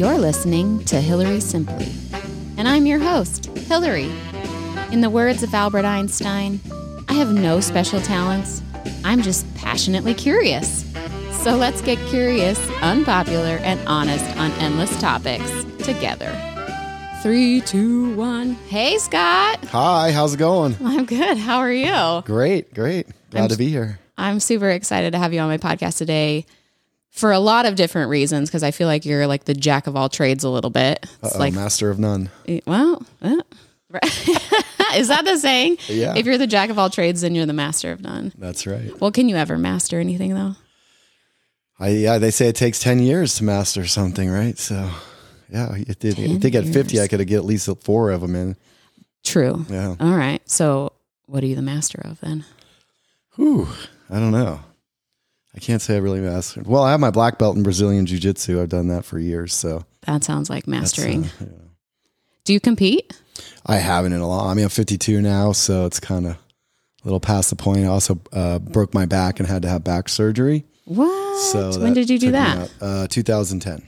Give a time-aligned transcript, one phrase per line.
[0.00, 1.92] You're listening to Hillary Simply,
[2.56, 4.10] and I'm your host, Hillary.
[4.90, 6.58] In the words of Albert Einstein,
[7.10, 8.62] I have no special talents.
[9.04, 10.90] I'm just passionately curious.
[11.42, 15.50] So let's get curious, unpopular, and honest on endless topics
[15.84, 16.34] together.
[17.22, 18.54] Three, two, one.
[18.68, 19.62] Hey, Scott.
[19.66, 20.78] Hi, how's it going?
[20.82, 21.36] I'm good.
[21.36, 22.22] How are you?
[22.24, 23.06] Great, great.
[23.28, 23.98] Glad I'm to be here.
[24.16, 26.46] I'm super excited to have you on my podcast today
[27.10, 29.96] for a lot of different reasons because I feel like you're like the jack of
[29.96, 31.00] all trades a little bit.
[31.22, 32.30] It's Uh-oh, like, master of none.
[32.66, 33.36] well, uh,
[34.94, 35.78] is that the saying?
[35.88, 36.14] Yeah.
[36.16, 38.32] If you're the jack of all trades, then you're the master of none.
[38.38, 38.98] That's right.
[39.00, 40.54] Well, can you ever master anything though?
[41.78, 44.58] I, yeah, they say it takes 10 years to master something, right?
[44.58, 44.90] So,
[45.50, 46.20] yeah, it did.
[46.20, 47.00] I think at 50.
[47.00, 48.54] I could have get at least four of them in.
[49.24, 49.64] True.
[49.68, 49.96] Yeah.
[49.98, 50.42] All right.
[50.48, 50.92] So,
[51.24, 52.44] what are you the master of then?
[53.36, 53.66] Whew.
[54.10, 54.60] I don't know.
[55.54, 56.66] I can't say I really mastered.
[56.66, 58.60] Well, I have my black belt in Brazilian Jiu Jitsu.
[58.62, 59.52] I've done that for years.
[59.54, 61.24] So, That sounds like uh, mastering.
[61.24, 61.46] yeah.
[62.44, 63.12] Do you compete?
[63.66, 65.52] I haven't in a long I mean, I'm 52 now.
[65.52, 66.38] So, it's kind of a
[67.04, 67.80] little past the point.
[67.84, 70.64] I also uh, broke my back and had to have back surgery.
[70.84, 71.38] What?
[71.52, 72.58] So, when did you do that?
[72.58, 72.70] out.
[72.80, 73.86] Uh, 2010.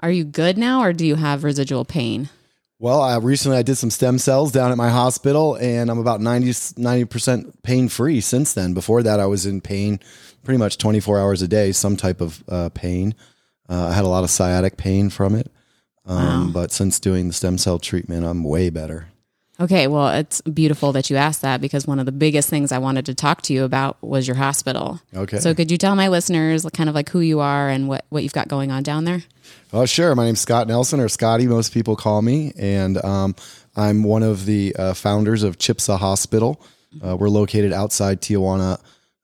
[0.00, 2.28] Are you good now or do you have residual pain?
[2.78, 6.20] Well, I recently I did some stem cells down at my hospital and I'm about
[6.20, 8.74] 90 percent pain free since then.
[8.74, 9.98] Before that I was in pain
[10.44, 13.14] pretty much 24 hours a day, some type of uh, pain.
[13.68, 15.50] Uh, I had a lot of sciatic pain from it.
[16.04, 16.50] Um, Wow.
[16.52, 19.08] but since doing the stem cell treatment, I'm way better.
[19.58, 22.78] Okay, well, it's beautiful that you asked that because one of the biggest things I
[22.78, 25.00] wanted to talk to you about was your hospital.
[25.14, 25.38] Okay.
[25.38, 28.22] So, could you tell my listeners kind of like who you are and what, what
[28.22, 29.22] you've got going on down there?
[29.72, 30.14] Oh, sure.
[30.14, 32.52] My name's Scott Nelson, or Scotty, most people call me.
[32.58, 33.34] And um,
[33.74, 36.60] I'm one of the uh, founders of Chipsa Hospital.
[37.02, 38.78] Uh, we're located outside Tijuana,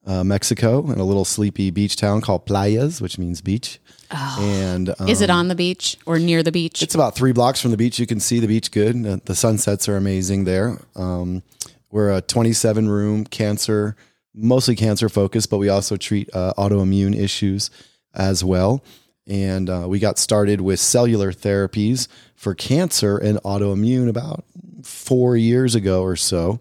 [0.07, 3.81] uh, Mexico, in a little sleepy beach town called Playas, which means beach.
[4.15, 5.09] And um, Oh.
[5.09, 6.83] Is it on the beach or near the beach?
[6.83, 7.99] It's about three blocks from the beach.
[7.99, 9.07] You can see the beach good.
[9.07, 10.79] Uh, The sunsets are amazing there.
[10.97, 11.43] Um,
[11.91, 13.97] we're a 27 room cancer,
[14.35, 17.71] mostly cancer focused, but we also treat uh, autoimmune issues
[18.15, 18.83] as well.
[19.27, 24.45] And uh, we got started with cellular therapies for cancer and autoimmune about
[24.83, 26.61] four years ago or so.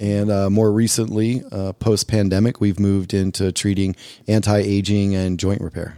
[0.00, 3.94] And uh, more recently, uh, post pandemic, we've moved into treating
[4.26, 5.96] anti aging and joint repair.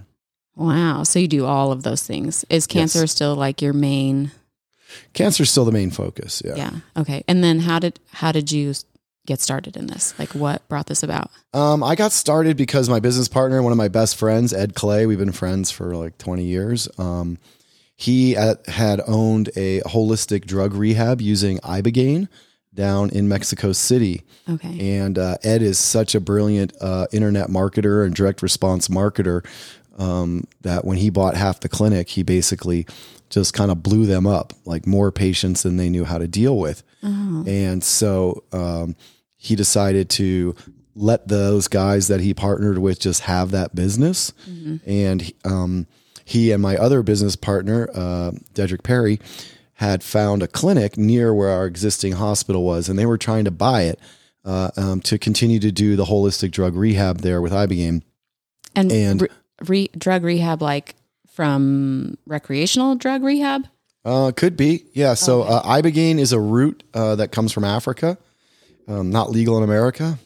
[0.57, 1.03] Wow.
[1.03, 2.45] So, you do all of those things.
[2.51, 3.13] Is cancer Yes.
[3.13, 4.31] still like your main?
[5.13, 6.43] Cancer's still the main focus.
[6.45, 6.55] Yeah.
[6.57, 6.71] Yeah.
[6.97, 7.25] Okay.
[7.27, 8.75] And then how did how did you
[9.27, 10.15] get started in this?
[10.19, 11.31] Like, what brought this about?
[11.53, 15.07] Um, I got started because my business partner, one of my best friends, Ed Clay,
[15.07, 16.89] we've been friends for like 20 years.
[16.99, 17.39] Um,
[17.97, 22.29] he uh, had owned a holistic drug rehab using Ibogaine
[22.75, 24.23] down in Mexico City.
[24.49, 24.99] Okay.
[24.99, 29.45] And uh, Ed is such a brilliant uh, internet marketer and direct response marketer
[29.99, 32.87] um, that when he bought half the clinic, he basically
[33.31, 36.57] just kind of blew them up, like more patients than they knew how to deal
[36.59, 36.83] with.
[37.03, 38.97] And so um,
[39.37, 40.55] he decided to
[40.95, 44.33] let those guys that he partnered with just have that business.
[44.87, 45.87] And um,
[46.25, 49.19] he and my other business partner, uh, Dedrick Perry,
[49.79, 53.51] had found a clinic near where our existing hospital was, and they were trying to
[53.51, 53.99] buy it
[54.45, 58.03] uh, um, to continue to do the holistic drug rehab there with Ibogaine.
[58.77, 59.29] And, and- re,
[59.67, 60.95] re, drug rehab, like
[61.29, 63.67] from recreational drug rehab?
[64.05, 65.15] Uh, could be, yeah.
[65.15, 68.19] So uh, Ibogaine is a root uh, that comes from Africa,
[68.87, 70.19] um, not legal in America,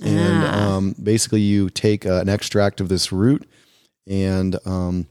[0.00, 0.76] and Ah.
[0.76, 3.46] um, basically you take uh, an extract of this root,
[4.06, 5.06] and um,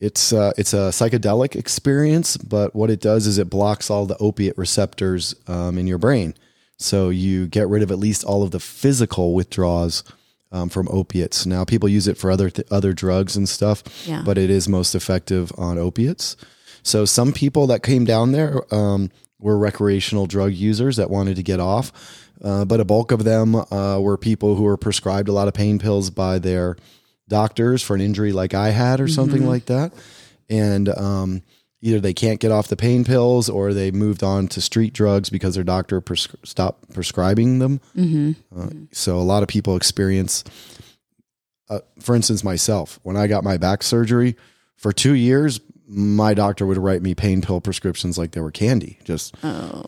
[0.00, 2.36] it's uh, it's a psychedelic experience.
[2.36, 6.34] But what it does is it blocks all the opiate receptors um, in your brain,
[6.78, 10.02] so you get rid of at least all of the physical withdrawals.
[10.56, 11.44] Um, from opiates.
[11.44, 14.22] Now, people use it for other th- other drugs and stuff, Yeah.
[14.24, 16.34] but it is most effective on opiates.
[16.82, 21.42] So some people that came down there um, were recreational drug users that wanted to
[21.42, 21.92] get off,
[22.42, 25.52] uh, but a bulk of them uh, were people who were prescribed a lot of
[25.52, 26.76] pain pills by their
[27.28, 29.92] doctors for an injury like I had or something like that,
[30.48, 31.42] and um,
[31.82, 35.30] either they can't get off the pain pills or they moved on to street drugs
[35.30, 37.80] because their doctor pres- stopped prescribing them.
[38.56, 40.42] Uh, so a lot of people experience
[41.68, 44.36] uh, for instance, myself, when I got my back surgery
[44.76, 48.98] for two years, my doctor would write me pain pill prescriptions like they were candy,
[49.04, 49.34] just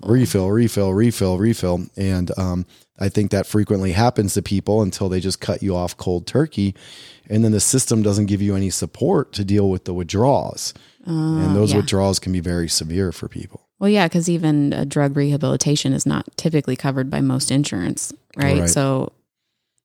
[0.03, 1.87] refill, refill, refill, refill.
[1.97, 2.67] And um,
[2.99, 6.75] I think that frequently happens to people until they just cut you off cold turkey.
[7.29, 10.73] And then the system doesn't give you any support to deal with the withdrawals.
[11.09, 11.79] And those yeah.
[11.79, 13.67] withdrawals can be very severe for people.
[13.79, 18.61] Well, yeah, because even uh, drug rehabilitation is not typically covered by most insurance, right?
[18.61, 18.69] Right.
[18.69, 19.13] So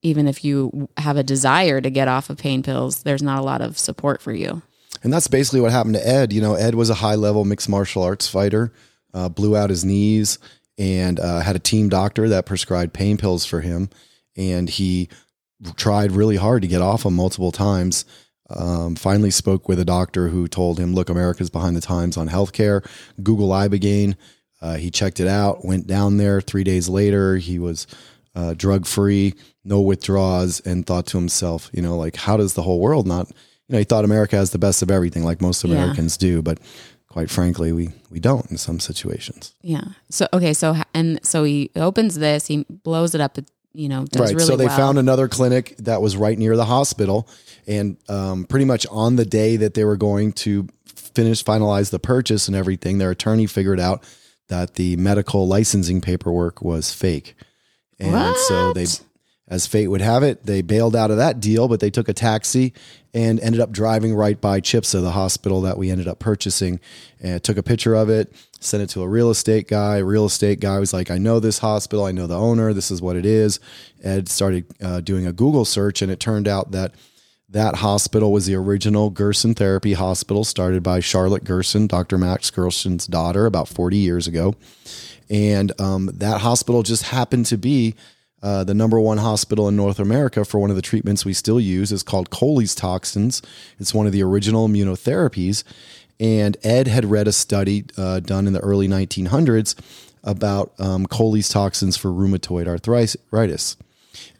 [0.01, 3.43] even if you have a desire to get off of pain pills, there's not a
[3.43, 4.61] lot of support for you.
[5.01, 6.33] And that's basically what happened to Ed.
[6.33, 8.73] You know, Ed was a high level mixed martial arts fighter,
[9.13, 10.39] uh, blew out his knees,
[10.77, 13.89] and uh, had a team doctor that prescribed pain pills for him.
[14.35, 15.09] And he
[15.75, 18.05] tried really hard to get off them multiple times.
[18.55, 22.29] Um, finally, spoke with a doctor who told him, "Look, America's behind the times on
[22.29, 22.85] healthcare.
[23.21, 24.15] Google ibogaine."
[24.61, 26.39] Uh, he checked it out, went down there.
[26.39, 27.85] Three days later, he was
[28.33, 29.33] uh, drug free,
[29.65, 33.27] no withdrawals, and thought to himself, you know, like, how does the whole world not?
[33.67, 35.71] You know, he thought America has the best of everything, like most Yeah.
[35.75, 36.59] Americans do, but
[37.09, 39.53] quite frankly, we we don't in some situations.
[39.61, 39.83] Yeah.
[40.09, 40.53] So okay.
[40.53, 42.47] So and so he opens this.
[42.47, 43.37] He blows it up.
[43.37, 44.35] it, You know, does right.
[44.35, 44.77] really so they well.
[44.77, 47.27] found another clinic that was right near the hospital,
[47.65, 51.99] and um, pretty much on the day that they were going to finish finalize the
[51.99, 54.03] purchase and everything, their attorney figured out
[54.47, 57.35] that the medical licensing paperwork was fake,
[57.99, 58.85] and so they,
[59.47, 62.13] as fate would have it, they bailed out of that deal, but they took a
[62.13, 62.73] taxi
[63.13, 66.79] and ended up driving right by Chipsa, the hospital that we ended up purchasing,
[67.21, 69.97] and took a picture of it, sent it to a real estate guy.
[69.97, 73.01] Real estate guy was like, I know this hospital, I know the owner, this is
[73.01, 73.59] what it is.
[74.03, 76.93] Ed started uh, doing a Google search, and it turned out that
[77.49, 82.17] that hospital was the original Gerson Therapy Hospital, started by Charlotte Gerson, Dr.
[82.17, 84.55] Max Gerson's daughter, about 40 years ago.
[85.29, 87.95] And um, that hospital just happened to be
[88.43, 91.59] uh, the number one hospital in North America for one of the treatments we still
[91.59, 91.91] use.
[91.91, 93.41] is called Coley's toxins.
[93.79, 95.63] It's one of the original immunotherapies.
[96.23, 99.75] And Ed had read a study uh, done in the early 1900s
[100.23, 103.75] about um, Coley's toxins for rheumatoid arthritis.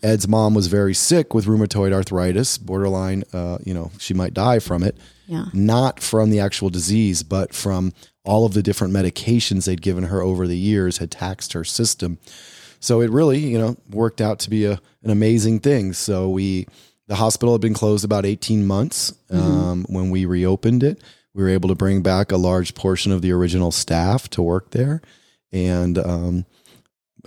[0.02, 4.60] Ed's mom was very sick with rheumatoid arthritis, borderline, uh, you know, she might die
[4.60, 4.98] from it.
[5.28, 5.48] Yeah.
[5.52, 7.92] Not from the actual disease, but from
[8.24, 12.18] all of the different medications they'd given her over the years had taxed her system.
[12.80, 15.92] So it really, you know, worked out to be a, an amazing thing.
[15.92, 16.66] So we,
[17.08, 19.14] the hospital had been closed about 18 months.
[19.30, 21.02] Um, when we reopened it,
[21.34, 24.72] we were able to bring back a large portion of the original staff to work
[24.72, 25.02] there.
[25.52, 26.46] And um,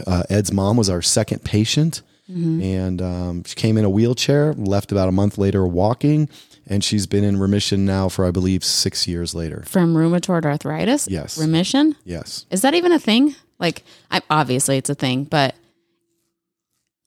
[0.07, 2.03] uh, Ed's mom was our second patient.
[2.29, 6.29] And um, she came in a wheelchair, left about a month later walking,
[6.67, 9.63] and she's been in remission now for, I believe, six years later.
[9.65, 11.07] from rheumatoid arthritis.
[11.09, 11.39] Yes.
[11.39, 11.95] Remission.
[12.03, 12.45] Yes.
[12.51, 13.37] Is that even a thing?
[13.61, 15.55] Like, I, obviously it's a thing, but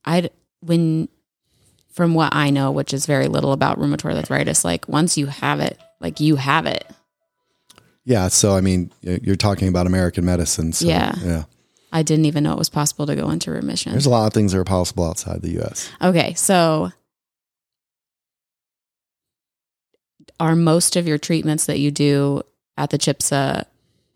[0.06, 0.30] I
[0.60, 1.10] when
[1.92, 5.60] from what I know, which is very little about rheumatoid arthritis, like once you have
[5.60, 6.86] it, like you have it.
[8.04, 8.28] Yeah.
[8.28, 10.72] So, I mean, you're talking about American medicine.
[10.72, 11.14] So, Yeah.
[11.22, 11.44] Yeah.
[11.92, 13.92] I didn't even know it was possible to go into remission.
[13.92, 15.90] There's a lot of things that are possible outside the U.S.
[16.00, 16.92] Okay, so
[20.38, 22.42] are most of your treatments that you do
[22.76, 23.64] at the Chipsa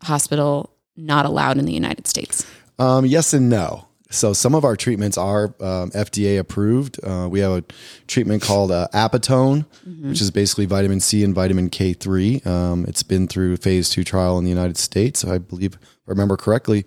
[0.03, 2.45] hospital not allowed in the United States?
[2.79, 3.87] Um, yes and no.
[4.15, 6.99] So some of our treatments are um, FDA approved.
[7.03, 7.63] Uh, we have a
[8.07, 9.65] treatment called uh, Apatone,
[10.09, 12.45] which is basically vitamin C and vitamin K3.
[12.47, 16.11] Um, it's been through phase two trial in the United States, I believe, if I
[16.11, 16.85] remember correctly.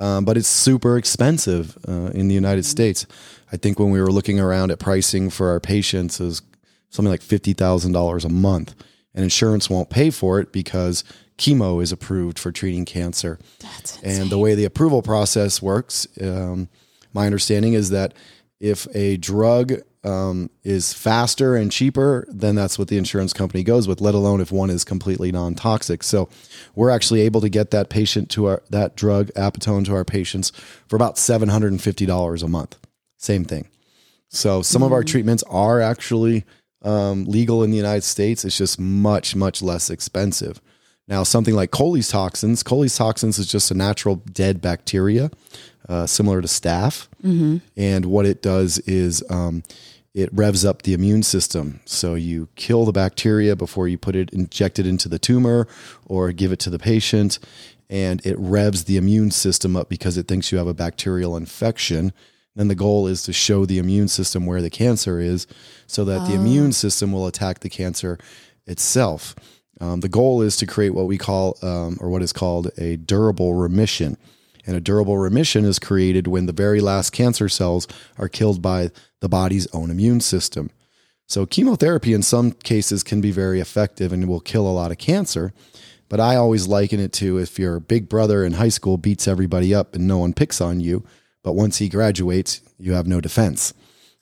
[0.00, 3.06] Um, but it's super expensive uh, in the United States.
[3.52, 6.42] I think when we were looking around at pricing for our patients, is
[6.90, 8.74] something like fifty thousand dollars a month,
[9.14, 11.04] and insurance won't pay for it because
[11.38, 13.38] chemo is approved for treating cancer.
[13.60, 16.68] That's And the way the approval process works, um,
[17.12, 18.14] my understanding is that
[18.60, 23.88] if a drug um, is faster and cheaper, then that's what the insurance company goes
[23.88, 24.00] with.
[24.00, 26.02] Let alone if one is completely non-toxic.
[26.02, 26.28] So
[26.74, 30.52] we're actually able to get that patient to our that drug Apatone to our patients
[30.86, 32.76] for about seven hundred and fifty dollars a month.
[33.18, 33.68] Same thing.
[34.28, 36.44] So some of our treatments are actually
[36.82, 38.44] um, legal in the United States.
[38.44, 40.60] It's just much much less expensive.
[41.06, 45.30] Now, something like Coley's toxins, Coley's toxins is just a natural dead bacteria,
[45.88, 47.08] uh, similar to staph.
[47.76, 49.62] And what it does is um,
[50.14, 51.80] it revs up the immune system.
[51.84, 55.66] So you kill the bacteria before you put it, inject it into the tumor
[56.06, 57.38] or give it to the patient.
[57.90, 62.14] And it revs the immune system up because it thinks you have a bacterial infection.
[62.56, 65.46] Then the goal is to show the immune system where the cancer is
[65.86, 68.16] so that the immune system will attack the cancer
[68.66, 69.34] itself.
[69.84, 72.96] Um, the goal is to create what we call, um, or what is called, a
[72.96, 74.16] durable remission.
[74.66, 77.86] And a durable remission is created when the very last cancer cells
[78.16, 80.70] are killed by the body's own immune system.
[81.26, 84.96] So, chemotherapy in some cases can be very effective and will kill a lot of
[84.96, 85.52] cancer.
[86.08, 89.74] But I always liken it to if your big brother in high school beats everybody
[89.74, 91.04] up and no one picks on you,
[91.42, 93.74] but once he graduates, you have no defense.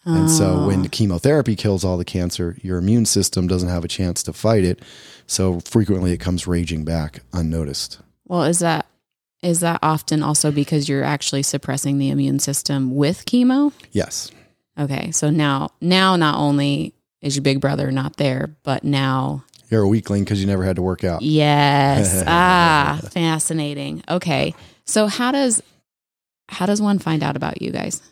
[0.04, 4.22] And so when chemotherapy kills all the cancer, your immune system doesn't have a chance
[4.24, 4.80] to fight it.
[5.26, 8.00] So frequently it comes raging back unnoticed.
[8.26, 8.86] Well, is that
[9.42, 13.72] is that often also because you're actually suppressing the immune system with chemo?
[13.92, 14.30] Yes.
[14.78, 19.82] Okay, so now now not only is your big brother not there, but now You're
[19.82, 21.22] a weakling because you never had to work out.
[21.22, 22.24] Yes.
[22.26, 24.02] ah, fascinating.
[24.08, 24.54] Okay.
[24.84, 25.62] So how does
[26.48, 28.02] how does one find out about you guys?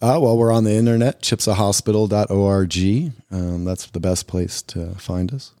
[0.00, 3.12] Uh, well, we're on the internet, chipsahospital.org.
[3.30, 5.52] Um, that's the best place to find us.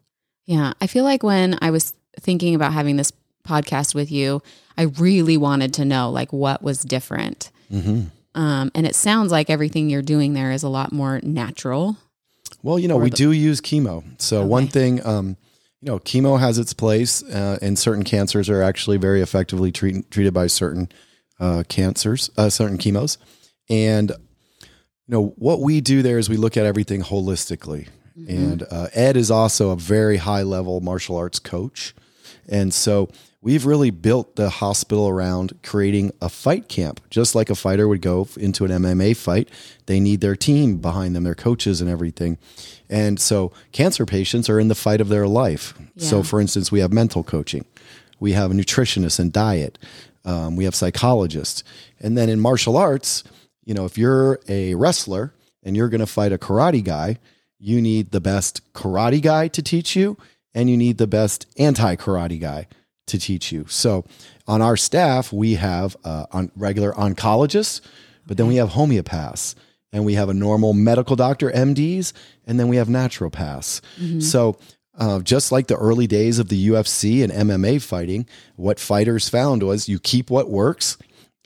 [0.46, 0.72] Yeah.
[0.80, 3.12] I feel like when I was thinking about having this
[3.46, 4.42] podcast with you,
[4.76, 7.50] I really wanted to know like what was different.
[7.70, 8.02] hmm
[8.34, 11.96] Um, and it sounds like everything you're doing there is a lot more natural.
[12.62, 14.04] Well, you know, we the- do use chemo.
[14.18, 15.36] So one thing, um,
[15.80, 20.10] you know, chemo has its place, uh, and certain cancers are actually very effectively treat,
[20.10, 20.88] treated by certain
[21.40, 23.16] uh, cancers, uh, certain chemos.
[23.70, 24.12] And
[25.08, 27.88] you know what we do there is we look at everything holistically.
[28.28, 31.94] And uh, Ed is also a very high level martial arts coach,
[32.48, 33.08] and so
[33.40, 38.02] we've really built the hospital around creating a fight camp, just like a fighter would
[38.02, 39.48] go into an MMA fight.
[39.86, 42.38] They need their team behind them, their coaches and everything.
[42.90, 45.74] And so cancer patients are in the fight of their life.
[45.96, 47.64] So, for instance, we have mental coaching,
[48.18, 49.78] we have nutritionists and diet,
[50.24, 51.62] um, we have psychologists.
[52.00, 53.24] And then in martial arts,
[53.68, 57.18] you know, if you're a wrestler and you're going to fight a karate guy,
[57.58, 60.16] you need the best karate guy to teach you,
[60.54, 62.66] and you need the best anti karate guy
[63.08, 63.66] to teach you.
[63.68, 64.06] So,
[64.46, 67.82] on our staff, we have uh, on regular oncologists,
[68.26, 69.54] but then we have homeopaths,
[69.92, 72.14] and we have a normal medical doctor, MDs,
[72.46, 73.82] and then we have naturopaths.
[74.22, 74.58] So,
[74.96, 79.62] uh, just like the early days of the UFC and MMA fighting, what fighters found
[79.62, 80.96] was you keep what works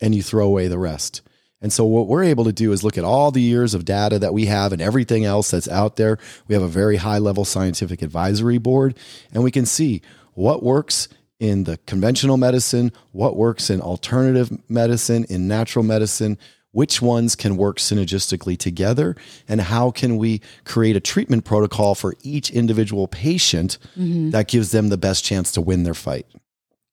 [0.00, 1.22] and you throw away the rest.
[1.62, 4.18] And so what we're able to do is look at all the years of data
[4.18, 6.18] that we have and everything else that's out there.
[6.48, 8.98] We have a very high level scientific advisory board
[9.32, 10.02] and we can see
[10.34, 16.38] what works in the conventional medicine, what works in alternative medicine, in natural medicine,
[16.72, 19.14] which ones can work synergistically together
[19.48, 24.30] and how can we create a treatment protocol for each individual patient mm-hmm.
[24.30, 26.26] that gives them the best chance to win their fight.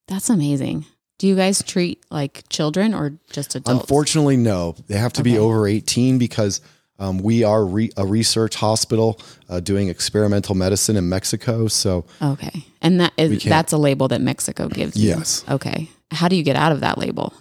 [0.07, 0.85] That's amazing.
[1.19, 3.81] Do you guys treat like children or just adults?
[3.81, 4.75] Unfortunately, no.
[4.87, 6.61] They have to be over 18 because
[6.97, 11.67] um, we are re- a research hospital uh, doing experimental medicine in Mexico.
[11.67, 12.65] So, Okay.
[12.81, 15.09] And that is that's a label that Mexico gives you.
[15.09, 15.43] Yes.
[15.49, 15.89] Okay.
[16.11, 17.33] How do you get out of that label?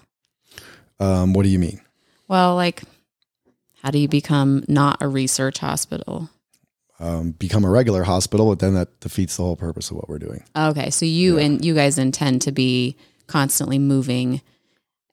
[1.01, 1.81] um, what do you mean?
[2.27, 2.83] Well, like
[3.83, 6.31] how do you become not a research hospital?
[7.01, 10.19] Um, become a regular hospital, but then that defeats the whole purpose of what we're
[10.19, 10.43] doing.
[10.57, 10.91] Okay.
[10.91, 12.97] So you and you guys intend to be
[13.29, 14.43] constantly moving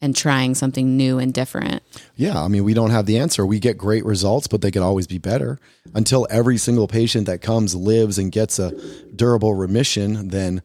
[0.02, 1.82] and trying something new and different.
[2.16, 3.46] Yeah, I mean, we don't have the answer.
[3.46, 5.60] We get great results, but they could always be better.
[5.94, 8.72] Until every single patient that comes lives and gets a
[9.16, 10.62] durable remission, then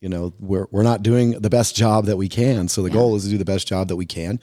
[0.00, 2.68] you know we're we're not doing the best job that we can.
[2.68, 4.40] So the goal is to do the best job that we can.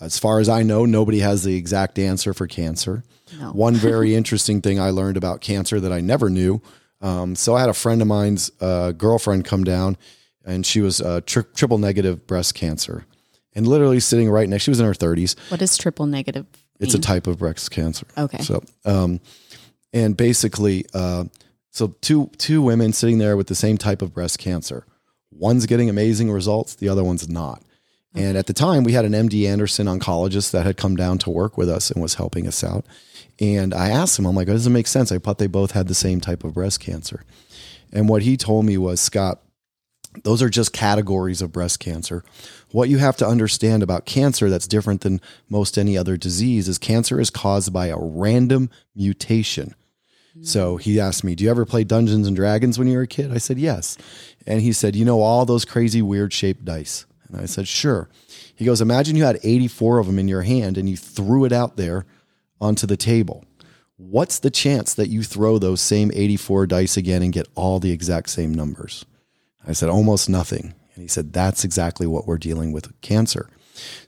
[0.00, 3.04] As far as I know, nobody has the exact answer for cancer.
[3.38, 3.52] No.
[3.52, 6.62] One very interesting thing I learned about cancer that I never knew.
[7.02, 9.96] Um, so I had a friend of mine's uh, girlfriend come down,
[10.44, 13.06] and she was uh, tri- triple negative breast cancer,
[13.54, 14.64] and literally sitting right next.
[14.64, 15.36] She was in her thirties.
[15.48, 16.46] What is triple negative?
[16.78, 18.06] It's a type of breast cancer.
[18.16, 18.42] Okay.
[18.42, 19.20] So, um,
[19.92, 21.24] and basically, uh,
[21.70, 24.86] so two two women sitting there with the same type of breast cancer.
[25.30, 27.62] One's getting amazing results, the other one's not.
[28.12, 31.30] And at the time, we had an MD Anderson oncologist that had come down to
[31.30, 32.84] work with us and was helping us out.
[33.38, 35.12] And I asked him, I'm like, does it make sense?
[35.12, 37.24] I thought they both had the same type of breast cancer.
[37.92, 39.40] And what he told me was, Scott,
[40.24, 42.24] those are just categories of breast cancer.
[42.72, 46.78] What you have to understand about cancer that's different than most any other disease is
[46.78, 49.74] cancer is caused by a random mutation.
[50.42, 53.08] So he asked me, Do you ever play Dungeons and Dragons when you were a
[53.08, 53.32] kid?
[53.32, 53.98] I said, Yes.
[54.46, 57.04] And he said, You know, all those crazy, weird shaped dice.
[57.28, 58.08] And I said, Sure.
[58.54, 61.52] He goes, Imagine you had 84 of them in your hand and you threw it
[61.52, 62.06] out there
[62.60, 63.44] onto the table.
[63.96, 67.92] What's the chance that you throw those same 84 dice again and get all the
[67.92, 69.04] exact same numbers?
[69.66, 70.74] I said, almost nothing.
[70.94, 73.48] And he said, that's exactly what we're dealing with cancer.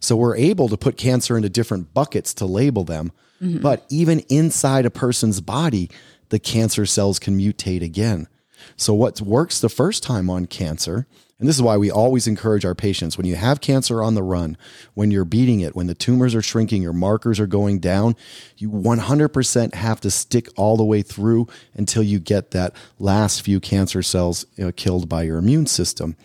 [0.00, 3.12] So we're able to put cancer into different buckets to label them.
[3.42, 3.60] Mm-hmm.
[3.60, 5.90] But even inside a person's body,
[6.28, 8.28] the cancer cells can mutate again.
[8.76, 11.06] So what works the first time on cancer,
[11.42, 14.22] and this is why we always encourage our patients when you have cancer on the
[14.22, 14.56] run,
[14.94, 18.14] when you're beating it, when the tumors are shrinking, your markers are going down,
[18.58, 23.58] you 100% have to stick all the way through until you get that last few
[23.58, 26.16] cancer cells you know, killed by your immune system.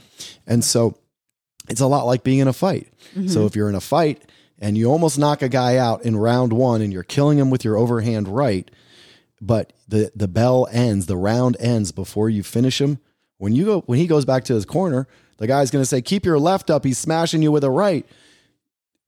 [0.45, 0.99] And so
[1.67, 2.87] it's a lot like being in a fight.
[3.15, 3.29] Mm-hmm.
[3.29, 4.21] So if you're in a fight
[4.59, 7.65] and you almost knock a guy out in round one and you're killing him with
[7.65, 8.69] your overhand right,
[9.41, 12.99] but the the bell ends, the round ends before you finish him.
[13.37, 16.01] When you go when he goes back to his corner, the guy's going to say,
[16.01, 16.83] "Keep your left up.
[16.83, 18.05] He's smashing you with a right."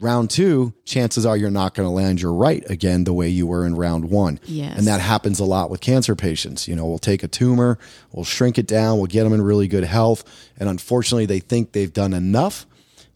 [0.02, 3.46] Round two, chances are you're not going to land your right again the way you
[3.46, 4.40] were in round one.
[4.46, 4.78] Yes.
[4.78, 6.70] And that happens a lot with cancer patients.
[6.70, 7.78] You know, we'll take a tumor,
[8.14, 10.24] we'll shrink it down, we'll get them in really good health.
[10.58, 12.66] And unfortunately, they think they've done enough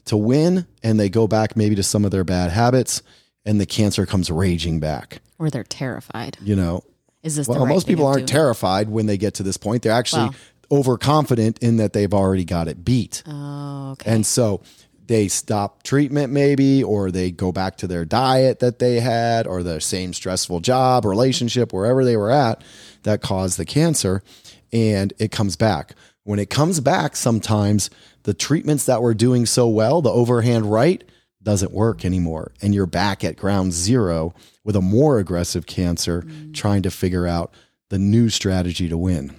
[0.06, 3.02] to win and they go back maybe to some of their bad habits
[3.46, 5.22] and the cancer comes raging back.
[5.40, 6.38] Or they're terrified.
[6.42, 6.84] You know,
[7.22, 9.84] Is this well, the right most people aren't terrified when they get to this point.
[9.84, 10.36] They're actually Well.
[10.74, 13.22] Overconfident in that they've already got it beat.
[13.28, 14.12] Oh, okay.
[14.12, 14.64] And so
[15.06, 19.62] they stop treatment maybe, or they go back to their diet that they had, or
[19.62, 22.64] the same stressful job, relationship, wherever they were at
[23.04, 24.24] that caused the cancer,
[24.72, 25.94] and it comes back.
[26.24, 27.90] When it comes back, sometimes
[28.24, 31.04] the treatments that were doing so well, the overhand right,
[31.44, 32.54] doesn't work anymore.
[32.62, 36.54] And you're back at ground zero with a more aggressive cancer mm.
[36.54, 37.54] trying to figure out
[37.90, 39.36] the new strategy to win.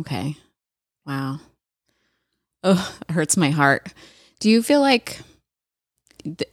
[0.00, 0.36] Okay.
[1.06, 1.40] Wow.
[2.64, 3.92] Oh, it hurts my heart.
[4.40, 5.20] Do you feel like
[6.24, 6.50] th-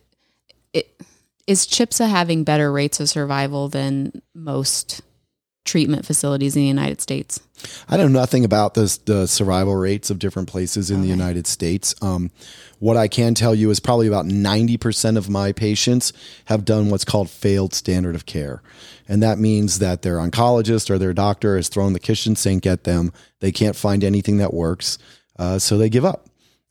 [0.74, 1.02] it
[1.48, 5.02] is CHIPSA having better rates of survival than most
[5.64, 7.40] treatment facilities in the United States?
[7.88, 11.96] I know nothing about this, the survival rates of different places in the United States.
[12.02, 12.32] Um,
[12.80, 16.12] what I can tell you is probably about 90% of my patients
[16.46, 18.62] have done what's called failed standard of care.
[19.08, 22.84] And that means that their oncologist or their doctor has thrown the kitchen sink at
[22.84, 23.14] them.
[23.40, 24.98] They can't find anything that works.
[25.38, 26.28] Uh, so they give up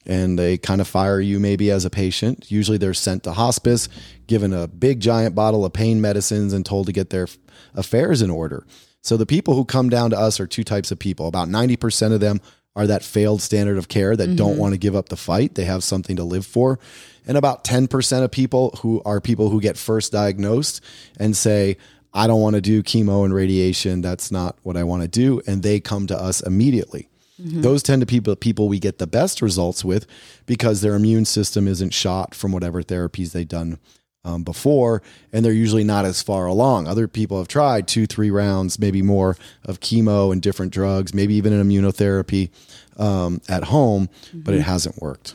[0.06, 2.50] and they kind of fire you maybe as a patient.
[2.50, 3.88] Usually they're sent to hospice,
[4.26, 7.28] given a big giant bottle of pain medicines, and told to get their
[7.74, 8.66] affairs in order.
[9.02, 11.26] So the people who come down to us are two types of people.
[11.26, 12.40] About 90% of them
[12.74, 14.60] are that failed standard of care that don't mm-hmm.
[14.60, 15.54] want to give up the fight.
[15.54, 16.78] They have something to live for.
[17.26, 20.82] And about 10% of people who are people who get first diagnosed
[21.18, 21.76] and say,
[22.14, 24.00] I don't want to do chemo and radiation.
[24.00, 25.40] That's not what I want to do.
[25.46, 27.08] And they come to us immediately.
[27.44, 30.06] Those tend to be people people we get the best results with
[30.46, 33.78] because their immune system isn't shot from whatever therapies they've done
[34.24, 36.86] um, before, and they're usually not as far along.
[36.86, 41.34] Other people have tried two, three rounds, maybe more of chemo and different drugs, maybe
[41.34, 42.50] even an immunotherapy
[42.96, 45.34] um, at home, but it hasn't worked.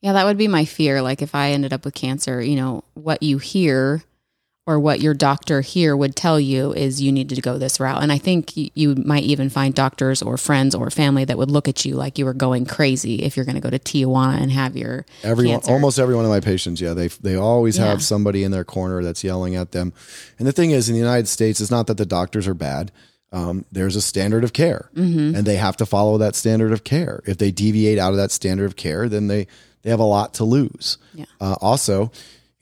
[0.00, 1.02] Yeah, that would be my fear.
[1.02, 4.02] Like if I ended up with cancer, you know, what you hear
[4.64, 8.00] or what your doctor here would tell you is you need to go this route.
[8.00, 11.66] And I think you might even find doctors or friends or family that would look
[11.66, 14.52] at you like you were going crazy if you're going to go to Tijuana and
[14.52, 15.72] have your Everyone, cancer.
[15.72, 17.86] almost every one of my patients, yeah, they they always Yeah.
[17.86, 19.92] have somebody in their corner that's yelling at them.
[20.38, 22.92] And the thing is, in the United States, it's not that the doctors are bad.
[23.32, 25.34] Um, there's a standard of care, Mm-hmm.
[25.34, 27.20] and they have to follow that standard of care.
[27.26, 29.48] If they deviate out of that standard of care, then they
[29.82, 30.98] they have a lot to lose.
[31.14, 31.24] Yeah.
[31.40, 32.12] Uh, also,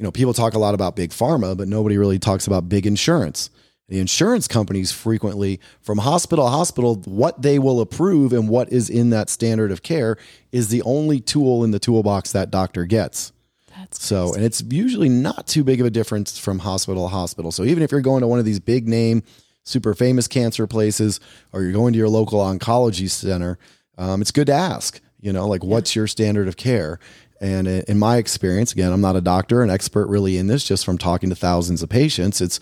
[0.01, 2.87] you know, people talk a lot about big pharma, but nobody really talks about big
[2.87, 3.51] insurance.
[3.89, 8.89] The insurance companies frequently, from hospital to hospital, what they will approve and what is
[8.89, 10.17] in that standard of care
[10.53, 13.33] is the only tool in the toolbox that doctor gets.
[13.77, 17.53] That's So, and it's usually not too big of a difference from hospital to hospital.
[17.53, 19.23] So, even if you're going to one of these big name,
[19.65, 21.21] super famous cancer places,
[21.53, 23.59] or you're going to your local oncology center,
[23.99, 26.99] um, it's good to ask, you know, like what's your standard of care?
[27.41, 30.85] And in my experience, again, I'm not a doctor, an expert really in this, just
[30.85, 32.61] from talking to thousands of patients, it's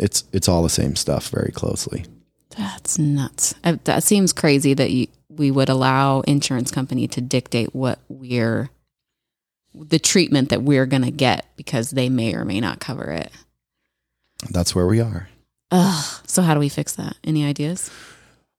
[0.00, 2.06] it's it's all the same stuff very closely.
[2.56, 3.54] That's nuts.
[3.62, 8.70] Uh, That seems crazy that you, we would allow insurance company to dictate what we're
[9.74, 13.30] the treatment that we're going to get because they may or may not cover it.
[14.50, 15.28] That's where we are.
[15.70, 16.22] Ugh.
[16.26, 17.16] So how do we fix that?
[17.24, 17.90] Any ideas?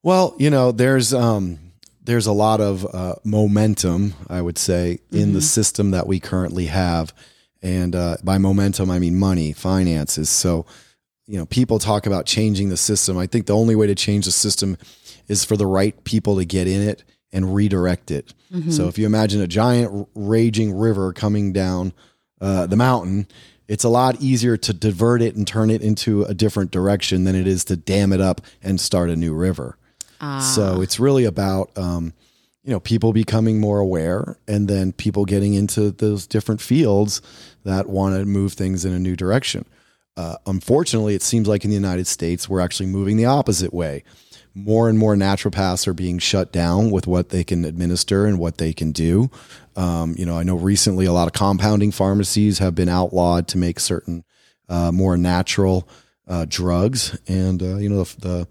[0.03, 1.59] Well, you know, there's um
[2.05, 6.67] there's a lot of uh, momentum, I would say, in the system that we currently
[6.67, 7.13] have,
[7.61, 10.29] and uh, by momentum I mean money, finances.
[10.29, 10.65] So,
[11.25, 13.17] you know, people talk about changing the system.
[13.17, 14.77] I think the only way to change the system
[15.27, 18.33] is for the right people to get in it and redirect it.
[18.71, 21.91] So, if you imagine a giant raging river coming down
[22.39, 23.27] uh, the mountain,
[23.67, 27.35] it's a lot easier to divert it and turn it into a different direction than
[27.35, 29.77] it is to dam it up and start a new river.
[30.39, 32.13] So it's really about um,
[32.63, 37.21] you know people becoming more aware, and then people getting into those different fields
[37.63, 39.65] that want to move things in a new direction.
[40.17, 44.03] Uh, unfortunately, it seems like in the United States we're actually moving the opposite way.
[44.57, 48.57] More and more naturopaths are being shut down with what they can administer and what
[48.57, 49.29] they can do.
[49.75, 53.57] Um, you know, I know recently a lot of compounding pharmacies have been outlawed to
[53.57, 54.23] make certain
[54.69, 55.89] uh, more natural
[56.27, 58.47] uh, drugs, and uh, you know the, the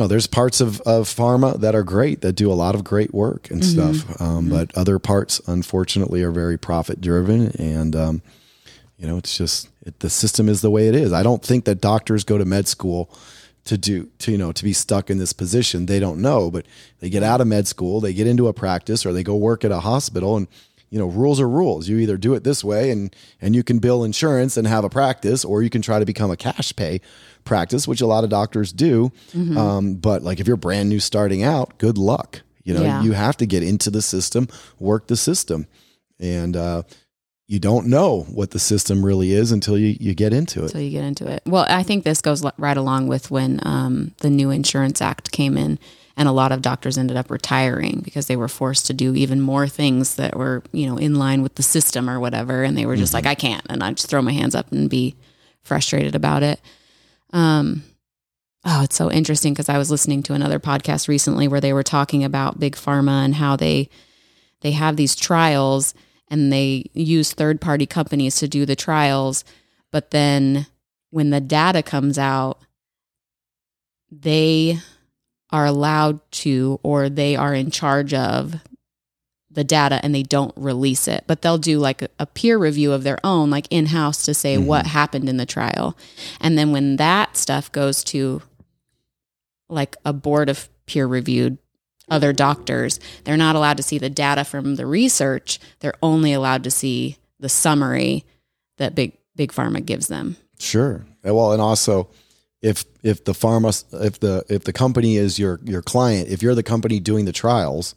[0.00, 3.12] know, there's parts of, of pharma that are great that do a lot of great
[3.12, 4.20] work and stuff.
[4.20, 7.48] Um, But other parts, unfortunately, are very profit driven.
[7.58, 8.22] And, um,
[8.96, 11.12] you know, it's just it, the system is the way it is.
[11.12, 13.10] I don't think that doctors go to med school
[13.64, 15.86] to do, to, you know, to be stuck in this position.
[15.86, 16.66] They don't know, but
[17.00, 19.64] they get out of med school, they get into a practice or they go work
[19.64, 20.48] at a hospital and
[20.92, 21.88] you know, rules are rules.
[21.88, 24.90] You either do it this way and and you can bill insurance and have a
[24.90, 27.00] practice, or you can try to become a cash pay
[27.44, 29.10] practice, which a lot of doctors do.
[29.32, 29.56] Mm-hmm.
[29.56, 32.42] Um, but like if you're brand new starting out, good luck.
[32.64, 33.02] You know, Yeah.
[33.02, 35.66] you have to get into the system, work the system,
[36.20, 36.82] and uh,
[37.48, 40.70] you don't know what the system really is until you you get into it.
[40.70, 41.42] So you get into it.
[41.44, 45.58] Well, I think this goes right along with when um, the new Insurance Act came
[45.58, 45.78] in,
[46.16, 49.40] and a lot of doctors ended up retiring because they were forced to do even
[49.40, 52.86] more things that were, you know, in line with the system or whatever, and they
[52.86, 55.16] were just like, I can't, and I just throw my hands up and be
[55.62, 56.60] frustrated about it.
[57.32, 57.82] Um,
[58.64, 61.82] oh, it's so interesting because I was listening to another podcast recently where they were
[61.82, 63.88] talking about big pharma and how they
[64.60, 65.94] they have these trials
[66.28, 69.44] and they use third party companies to do the trials
[69.90, 70.66] but then
[71.10, 72.60] when the data comes out
[74.10, 74.78] they
[75.50, 78.54] are allowed to or they are in charge of
[79.54, 83.02] the data and they don't release it but they'll do like a, peer review of
[83.02, 84.66] their own like in house to say mm-hmm.
[84.66, 85.96] what happened in the trial.
[86.40, 88.42] And then when that stuff goes to
[89.68, 91.58] like a board of peer reviewed
[92.08, 95.58] other doctors they're not allowed to see the data from the research.
[95.80, 98.24] They're only allowed to see the summary
[98.78, 100.36] that big big pharma gives them.
[100.58, 101.04] Sure.
[101.22, 102.08] Well, and also
[102.62, 106.54] if if the pharma if the if the company is your your client, if you're
[106.54, 107.94] the company doing the trials,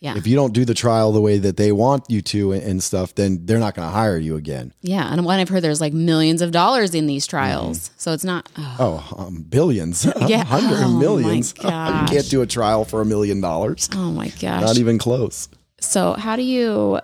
[0.00, 2.62] yeah if you don't do the trial the way that they want you to and,
[2.62, 4.72] and stuff, then they're not going to hire you again.
[4.80, 8.24] yeah and what i've heard there's like millions of dollars in these trials so it's
[8.24, 8.76] not oh,
[9.16, 10.44] Oh, um, billions, Yeah.
[10.56, 11.54] hundred Oh, my millions.
[11.62, 13.88] you can't do a trial for a million dollars.
[13.94, 15.48] oh my gosh Not even close.
[15.80, 17.00] so how do you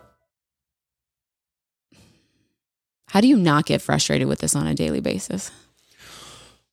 [3.08, 5.50] how do you not get frustrated with this on a daily basis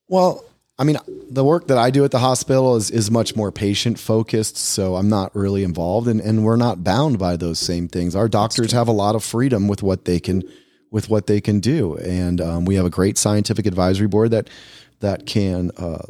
[0.08, 0.44] Well,
[0.76, 0.98] I mean,
[1.30, 4.56] the work that I do at the hospital is, is much more patient focused.
[4.56, 8.16] So I'm not really involved and, and we're not bound by those same things.
[8.16, 10.42] Our doctors have a lot of freedom with what they can,
[10.90, 11.96] with what they can do.
[11.98, 14.50] And um, we have a great scientific advisory board that,
[14.98, 16.02] that can uh,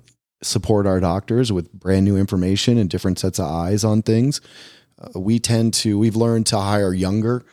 [0.42, 4.40] support our doctors with brand new information and different sets of eyes on things.
[4.98, 7.44] Uh, we tend to, we've learned to hire younger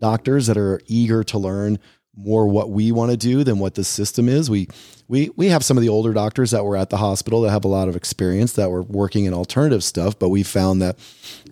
[0.00, 1.78] doctors that are eager to learn
[2.24, 4.50] more what we want to do than what the system is.
[4.50, 4.68] We
[5.08, 7.64] we we have some of the older doctors that were at the hospital that have
[7.64, 10.98] a lot of experience that were working in alternative stuff, but we found that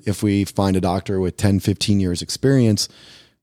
[0.04, 2.88] if we find a doctor with 10, 15 years experience,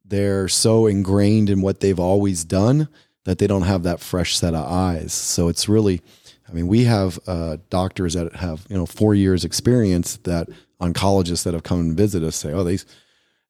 [0.04, 2.88] they're so ingrained in what they've always done
[3.26, 5.14] that they don't have that fresh set of eyes.
[5.14, 6.02] So it's really
[6.48, 10.48] I mean, we have uh, doctors that have, you know, 4 years experience that
[10.80, 12.78] oncologists that have come and visit us say, "Oh, they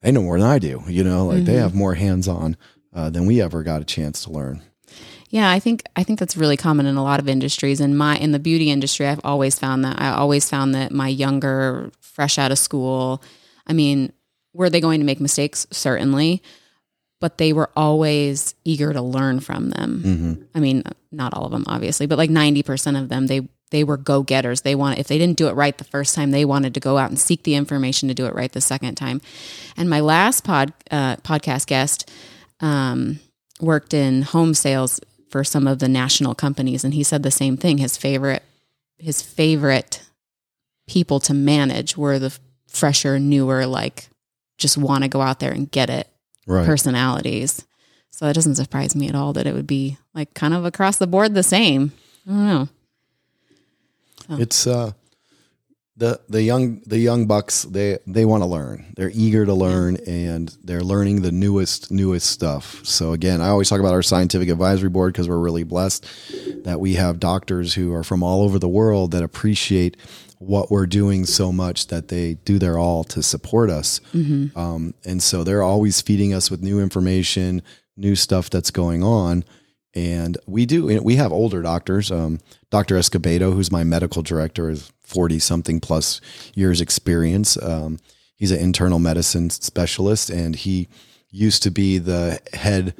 [0.01, 2.55] they know more than I do." You know, like they have more hands-on
[2.95, 4.61] uh, than we ever got a chance to learn.
[5.29, 7.81] Yeah, I think I think that's really common in a lot of industries.
[7.81, 9.99] In my in the beauty industry, I've always found that.
[9.99, 13.21] I always found that my younger, fresh out of school,
[13.67, 14.13] I mean,
[14.53, 15.67] were they going to make mistakes?
[15.71, 16.41] Certainly,
[17.19, 20.47] but they were always eager to learn from them.
[20.55, 23.83] I mean, not all of them, obviously, but like ninety percent of them, they they
[23.83, 24.61] were go getters.
[24.61, 26.97] They want if they didn't do it right the first time, they wanted to go
[26.97, 29.21] out and seek the information to do it right the second time.
[29.75, 32.09] And my last pod uh, podcast guest
[32.59, 33.19] um,
[33.59, 37.57] worked in home sales for some of the national companies, and he said the same
[37.57, 37.77] thing.
[37.77, 38.43] His favorite
[38.97, 40.03] his favorite
[40.87, 42.37] people to manage were the
[42.69, 44.07] fresher, newer, like
[44.57, 46.07] just want to go out there and get it
[46.47, 46.65] Right.
[46.65, 47.65] personalities.
[48.11, 50.97] So it doesn't surprise me at all that it would be like kind of across
[50.97, 51.91] the board the same.
[52.27, 52.45] I don't
[54.29, 54.37] know.
[54.37, 54.91] It's uh
[55.97, 58.93] the the young the young bucks they they want to learn.
[58.95, 62.81] They're eager to learn and they're learning the newest newest stuff.
[62.83, 66.05] So again, I always talk about our scientific advisory board because we're really blessed
[66.65, 69.95] that we have doctors who are from all over the world that appreciate
[70.39, 74.01] what we're doing so much that they do their all to support us.
[74.57, 77.61] Um, and so they're always feeding us with new information,
[77.95, 79.45] new stuff that's going on.
[79.93, 82.11] And we do, we have older doctors.
[82.11, 82.41] Um,
[82.75, 82.95] Dr.
[82.95, 86.19] Escobedo, who's my medical director, is 40 something plus
[86.55, 87.55] years experience.
[87.63, 87.99] Um,
[88.35, 90.89] he's an internal medicine specialist and he
[91.29, 92.93] used to be the head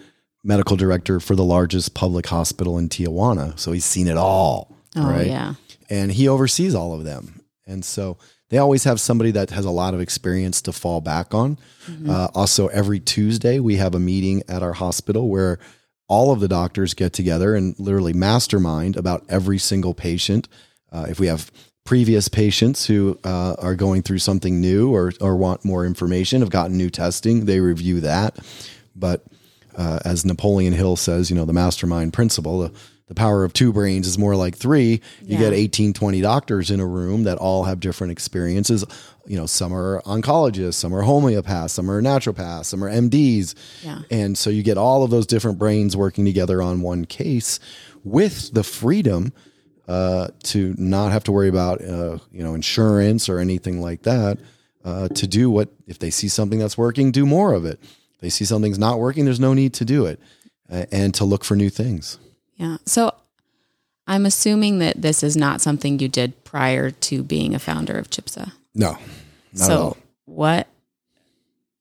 [0.45, 3.59] medical director for the largest public hospital in Tijuana.
[3.59, 4.73] So he's seen it all.
[4.95, 5.27] Oh right?
[5.27, 5.55] yeah.
[5.89, 7.41] and he oversees all of them.
[7.67, 11.33] And so they always have somebody that has a lot of experience to fall back
[11.33, 11.57] on.
[12.07, 15.59] Uh, also, every Tuesday, we have a meeting at our hospital where
[16.07, 20.47] all of the doctors get together and literally mastermind about every single patient.
[20.91, 21.51] Uh, if we have
[21.83, 26.49] previous patients who uh, are going through something new or, or want more information, have
[26.49, 28.37] gotten new testing, they review that.
[28.95, 29.25] But
[29.77, 32.71] uh, as Napoleon Hill says, you know, the mastermind principle, the,
[33.07, 35.01] the power of two brains is more like three.
[35.21, 35.39] You Yeah.
[35.39, 38.83] get 18, 20 doctors in a room that all have different experiences.
[39.27, 43.53] You know, some are oncologists, some are homeopaths, some are naturopaths, some are MDs.
[43.83, 43.99] Yeah.
[44.09, 47.59] And so you get all of those different brains working together on one case
[48.03, 49.33] with the freedom
[49.87, 54.39] uh, to not have to worry about uh, you know insurance or anything like that.
[54.83, 57.79] Uh, to do what if they see something that's working, do more of it.
[58.15, 60.19] If they see something's not working, there's no need to do it,
[60.71, 62.17] uh, and to look for new things.
[62.55, 62.77] Yeah.
[62.85, 63.13] So
[64.07, 68.09] I'm assuming that this is not something you did prior to being a founder of
[68.09, 68.51] Chipsa.
[68.73, 68.99] No, not
[69.53, 70.67] at so what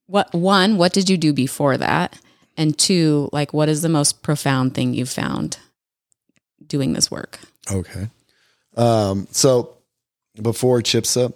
[0.07, 2.19] what one, what did you do before that?
[2.57, 5.57] And two, like what is the most profound thing you've found
[6.65, 7.39] doing this work?
[7.71, 8.07] Okay.
[8.77, 9.73] Um, so
[10.41, 11.33] before Chipsa,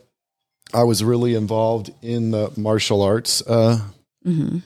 [0.74, 3.42] I was really involved in the martial arts.
[3.46, 3.80] Uh,
[4.26, 4.58] Mm-hmm.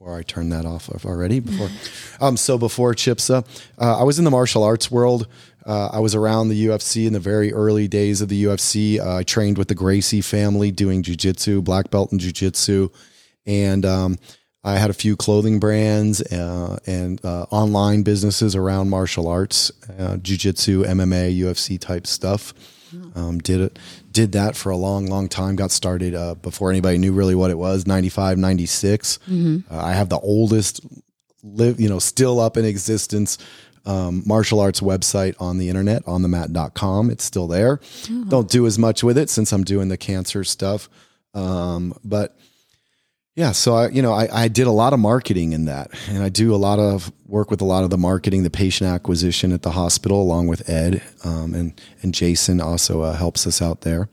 [0.00, 1.68] Where I turned that off of already before.
[2.26, 3.46] um, so before Chipsa,
[3.78, 5.26] uh, I was in the martial arts world.
[5.66, 8.98] Uh, I was around the UFC in the very early days of the UFC.
[8.98, 12.90] Uh, I trained with the Gracie family doing jujitsu, black belt in jujitsu,
[13.44, 14.18] and um,
[14.64, 20.16] I had a few clothing brands uh, and uh, online businesses around martial arts, uh,
[20.16, 22.54] jujitsu, MMA, UFC type stuff.
[23.14, 23.78] Um, did it,
[24.10, 25.56] did that for a long, long time.
[25.56, 27.86] Got started uh, before anybody knew really what it was.
[27.86, 29.18] 95, 96.
[29.70, 30.80] Uh, I have the oldest
[31.42, 33.38] live, you know, still up in existence
[33.86, 37.10] um, martial arts website on the internet on the mat.com.
[37.10, 37.80] It's still there.
[38.28, 40.88] Don't do as much with it since I'm doing the cancer stuff.
[41.32, 42.36] Um, but
[43.40, 46.22] yeah, so I, you know, I, I did a lot of marketing in that, and
[46.22, 49.50] I do a lot of work with a lot of the marketing, the patient acquisition
[49.50, 53.80] at the hospital, along with Ed, um, and and Jason also uh, helps us out
[53.80, 54.10] there.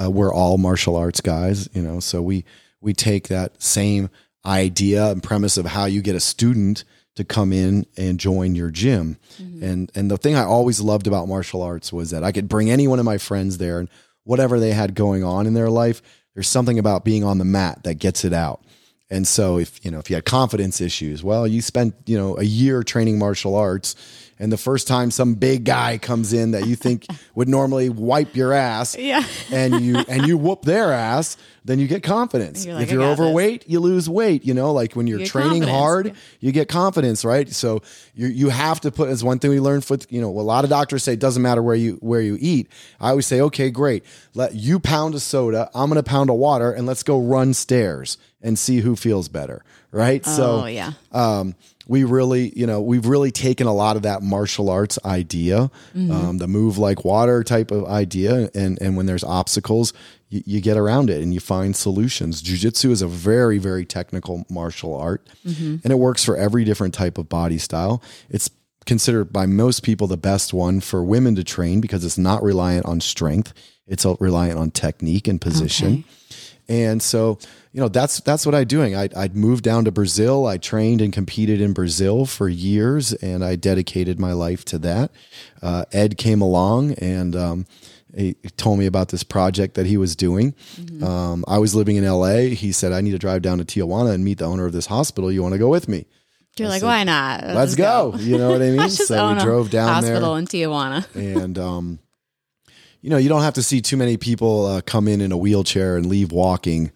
[0.00, 2.44] Uh, we're all martial arts guys, you know, so we
[2.80, 4.08] we take that same
[4.46, 6.84] idea and premise of how you get a student
[7.16, 9.18] to come in and join your gym.
[9.60, 12.70] And and the thing I always loved about martial arts was that I could bring
[12.70, 13.88] any one of my friends there and
[14.22, 16.00] whatever they had going on in their life,
[16.34, 18.62] there's something about being on the mat that gets it out.
[19.10, 22.38] And so if you know if you had confidence issues, well, you spent you know
[22.38, 23.94] a year training martial arts,
[24.42, 28.34] and the first time some big guy comes in that you think would normally wipe
[28.36, 29.24] your ass, Yeah.
[29.50, 32.66] and you and you whoop their ass, then you get confidence.
[32.66, 34.44] You're like, if you're got this." overweight, you lose weight.
[34.44, 35.70] You know, like when you're get training confidence.
[35.70, 36.12] hard, Yeah.
[36.40, 37.48] you get confidence, right?
[37.50, 37.82] So
[38.14, 40.64] you you have to put as one thing we learned with you know a lot
[40.64, 42.68] of doctors say it doesn't matter where you where you eat.
[43.00, 46.72] I always say, okay, great, let you pound a soda, I'm gonna pound a water,
[46.72, 50.26] and let's go run stairs and see who feels better, right?
[50.26, 50.92] so oh yeah.
[51.12, 51.54] um,
[51.92, 56.38] we really, you know, we've really taken a lot of that martial arts idea, um,
[56.38, 59.92] the move like water type of idea, and and when there's obstacles,
[60.30, 62.40] you, you get around it and you find solutions.
[62.40, 65.28] Jiu-jitsu is a very very technical martial art,
[65.84, 68.02] and it works for every different type of body style.
[68.30, 68.48] It's
[68.86, 72.86] considered by most people the best one for women to train because it's not reliant
[72.86, 73.52] on strength;
[73.86, 75.92] it's reliant on technique and position.
[75.92, 76.04] Okay.
[76.72, 77.38] And so,
[77.72, 78.96] you know, that's that's what I'm doing.
[78.96, 80.46] I I'd moved down to Brazil.
[80.46, 85.10] I trained and competed in Brazil for years, and I dedicated my life to that.
[85.60, 87.66] Uh, Ed came along and um,
[88.16, 90.54] he told me about this project that he was doing.
[91.02, 92.54] Um, I was living in LA.
[92.54, 94.86] He said, "I need to drive down to Tijuana and meet the owner of this
[94.86, 95.30] hospital.
[95.30, 96.06] You want to go with me?
[96.58, 97.44] You're like, said, why not?
[97.44, 98.76] Let's go." You know what I mean?
[98.76, 101.04] Let's so we drove down there hospital in Tijuana.
[101.14, 101.98] and um,
[103.02, 105.36] you know you don't have to see too many people uh, come in in a
[105.36, 106.90] wheelchair and leave walking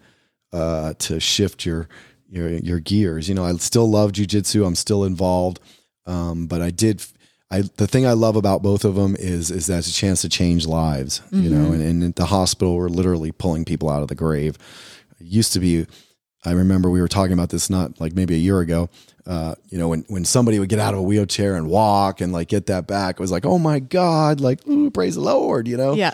[0.53, 1.87] uh, to shift your
[2.29, 3.29] your your gears.
[3.29, 4.65] You know, I still love jujitsu.
[4.65, 5.59] I'm still involved,
[6.05, 7.03] um, but I did.
[7.51, 10.21] I the thing I love about both of them is is that it's a chance
[10.21, 11.21] to change lives.
[11.31, 14.57] You know, and, and at the hospital we're literally pulling people out of the grave.
[15.19, 15.85] It used to be.
[16.45, 18.89] I remember we were talking about this not like maybe a year ago.
[19.25, 22.31] Uh, you know, when when somebody would get out of a wheelchair and walk and
[22.31, 25.67] like get that back, it was like, oh my god, like ooh, praise the Lord,
[25.67, 25.95] you know.
[25.95, 26.13] Yeah.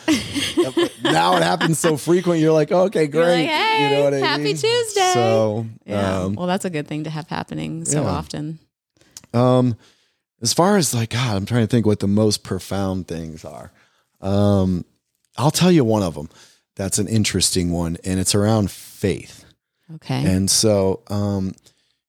[1.03, 2.39] now it happens so frequent.
[2.39, 3.43] You're like, okay, great.
[3.43, 4.55] Like, hey, you know what I happy mean?
[4.55, 5.12] Tuesday.
[5.13, 6.21] So, yeah.
[6.21, 8.09] um, well, that's a good thing to have happening so yeah.
[8.09, 8.59] often.
[9.33, 9.77] um,
[10.41, 13.71] as far as like, God, I'm trying to think what the most profound things are.
[14.21, 14.86] Um,
[15.38, 16.29] I'll tell you one of them.
[16.75, 19.42] That's an interesting one, and it's around faith.
[19.96, 20.26] Okay.
[20.26, 21.54] And so, um,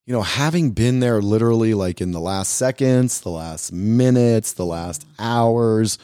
[0.07, 4.67] you know, having been there literally like in the last seconds, the last minutes, the
[4.67, 5.99] last hours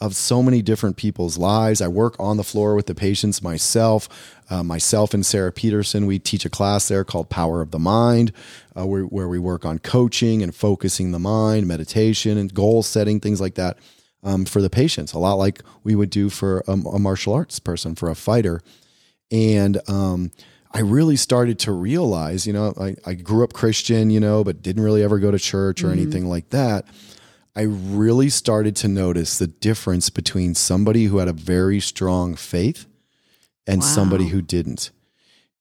[0.00, 1.80] of so many different people's lives.
[1.80, 4.08] I work on the floor with the patients myself.
[4.50, 8.30] Uh, myself and Sarah Peterson, we teach a class there called Power of the Mind,
[8.76, 13.20] uh, where, where we work on coaching and focusing the mind, meditation, and goal setting,
[13.20, 13.78] things like that
[14.22, 17.58] um, for the patients, a lot like we would do for a, a martial arts
[17.58, 18.60] person, for a fighter.
[19.30, 20.30] And um,
[20.72, 24.62] I really started to realize, you know, I, I grew up Christian, you know, but
[24.62, 26.00] didn't really ever go to church or mm-hmm.
[26.00, 26.86] anything like that.
[27.54, 32.86] I really started to notice the difference between somebody who had a very strong faith
[33.66, 33.86] and Wow.
[33.86, 34.90] somebody who didn't.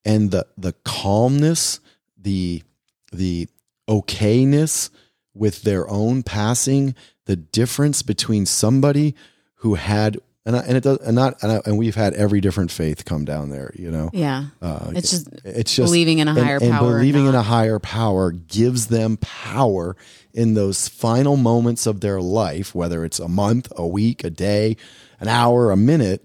[0.03, 1.79] And the the calmness,
[2.17, 2.63] the
[3.11, 3.47] the
[3.87, 4.89] okayness
[5.33, 9.15] with their own passing, the difference between somebody
[9.55, 12.39] who had and I, and it does and not and, I, and we've had every
[12.39, 14.09] different faith come down there, you know.
[14.13, 14.45] Yeah.
[14.61, 16.87] Uh, It's just it's just believing in a higher and, power.
[16.87, 19.95] or believing in a higher power gives them power
[20.33, 24.77] in those final moments of their life, whether it's a month, a week, a day,
[25.19, 26.23] an hour, a minute,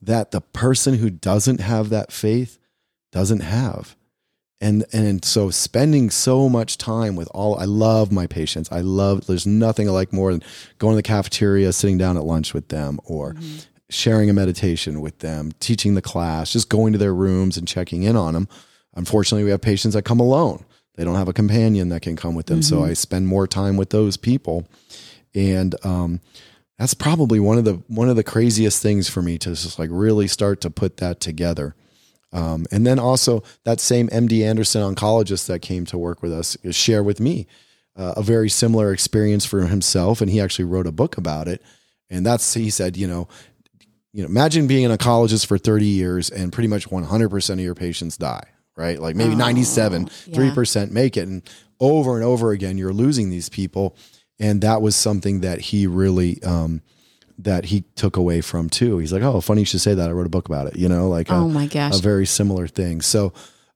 [0.00, 2.58] that the person who doesn't have that faith
[3.10, 3.95] doesn't have.
[4.66, 8.70] And and so spending so much time with all I love my patients.
[8.72, 10.42] I love there's nothing I like more than
[10.78, 13.58] going to the cafeteria, sitting down at lunch with them or Mm-hmm.
[13.90, 18.02] sharing a meditation with them, teaching the class, just going to their rooms and checking
[18.02, 18.48] in on them.
[18.94, 20.64] Unfortunately, we have patients that come alone.
[20.96, 22.62] They don't have a companion that can come with them.
[22.62, 24.66] So I spend more time with those people.
[25.34, 26.20] And um,
[26.78, 29.90] that's probably one of the one of the craziest things for me to just like
[29.92, 31.74] really start to put that together.
[32.36, 36.54] Um, and then also that same MD Anderson oncologist that came to work with us
[36.70, 37.46] share with me
[37.96, 41.62] uh, a very similar experience for himself, and he actually wrote a book about it.
[42.10, 43.26] And that's he said, you know,
[44.12, 47.74] you know, imagine being an oncologist for 30 years and pretty much 100% of your
[47.74, 48.44] patients die,
[48.76, 49.00] right?
[49.00, 50.38] Like maybe 97, yeah.
[50.38, 51.28] 3% make it.
[51.28, 51.42] And
[51.80, 53.96] over and over again, you're losing these people.
[54.38, 56.82] And that was something that he really, um,
[57.38, 58.98] that he took away from too.
[58.98, 60.08] He's like, oh, funny you should say that.
[60.08, 61.98] I wrote a book about it, you know, like, a- Oh my gosh.
[61.98, 63.00] a very similar thing.
[63.02, 63.32] So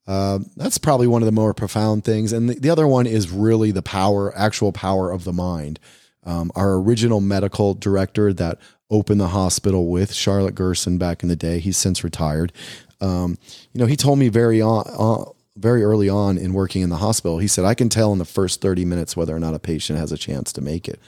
[0.06, 2.32] um, that's probably one of the more profound things.
[2.32, 5.78] And the, the other one is really the power, actual power of the mind.
[6.24, 8.58] Um, our original medical director that
[8.90, 12.52] opened the hospital with Charlotte Gerson back in the day, he's since retired.
[13.00, 13.38] Um,
[13.72, 16.96] you know, he told me very on, uh, very early on in working in the
[16.96, 19.58] hospital, he said, I can tell in the first 30 minutes whether or not a
[19.58, 20.98] patient has a chance to make it.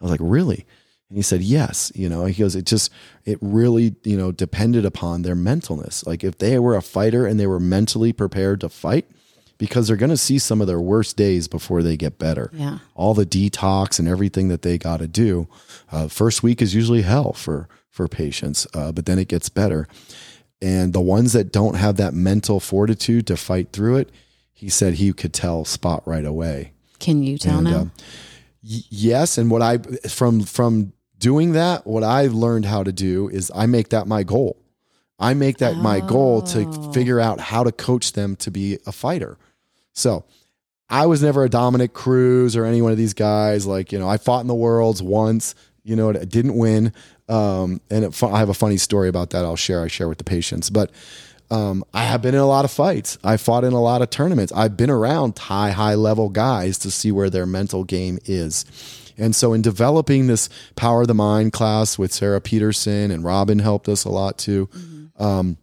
[0.00, 0.66] I was like, really?
[1.12, 1.92] And he said, yes.
[1.94, 2.90] You know, he goes, it just,
[3.26, 6.06] it really, you know, depended upon their mentalness.
[6.06, 9.06] Like if they were a fighter and they were mentally prepared to fight,
[9.58, 12.50] because they're going to see some of their worst days before they get better.
[12.54, 12.78] Yeah.
[12.94, 15.48] All the detox and everything that they got to do.
[15.92, 19.86] Uh, first week is usually hell for, for patients, uh, but then it gets better.
[20.62, 24.10] And the ones that don't have that mental fortitude to fight through it,
[24.54, 26.72] he said he could tell spot right away.
[26.98, 27.90] Can you tell And, now?
[28.64, 33.28] y- yes, and what I from from doing that, what I've learned how to do
[33.28, 34.56] is I make that my goal.
[35.18, 36.92] I make that my goal to Oh.
[36.92, 39.38] figure out how to coach them to be a fighter.
[39.92, 40.24] So
[40.90, 43.64] I was never a Dominick Cruz or any one of these guys.
[43.66, 45.54] Like, you know, I fought in the worlds once,
[45.84, 46.92] you know, I didn't win.
[47.28, 49.44] Um, and it, I have a funny story about that.
[49.44, 50.90] I'll share, I share with the patients, but,
[51.50, 53.16] um, I have been in a lot of fights.
[53.22, 54.52] I fought in a lot of tournaments.
[54.56, 58.64] I've been around high, high level guys to see where their mental game is.
[59.18, 63.58] And so in developing this power of the mind class with Sarah Peterson and Robin
[63.58, 64.68] helped us a lot too.
[65.18, 65.58] Um,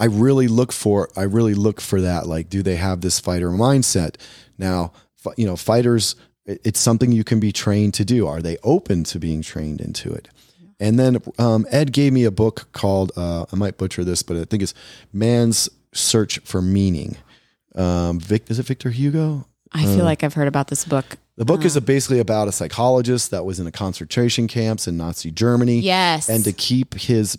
[0.00, 2.26] I really look for I really look for that.
[2.26, 4.16] Like, do they have this fighter mindset?
[4.56, 4.92] Now,
[5.36, 6.16] you know, fighters,
[6.46, 8.26] it's something you can be trained to do.
[8.26, 10.28] Are they open to being trained into it?
[10.80, 14.36] And then um, Ed gave me a book called uh, I might butcher this, but
[14.36, 14.74] I think it's
[15.12, 17.16] Man's Search for Meaning.
[17.74, 19.46] Um, Vic, is it Victor Hugo?
[19.72, 21.18] I uh, feel like I've heard about this book.
[21.38, 25.30] The book is basically about a psychologist that was in a concentration camps in Nazi
[25.30, 26.28] Germany Yes.
[26.28, 27.38] and to keep his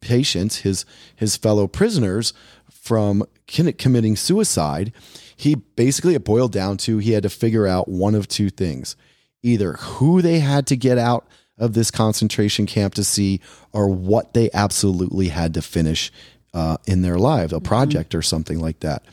[0.00, 2.32] patients, his his fellow prisoners,
[2.70, 4.94] from committing suicide,
[5.36, 8.96] he basically it boiled down to he had to figure out one of two things:
[9.42, 11.26] either who they had to get out
[11.58, 13.40] of this concentration camp to see,
[13.72, 16.10] or what they absolutely had to finish
[16.54, 19.04] uh, in their lives, a project or something like that.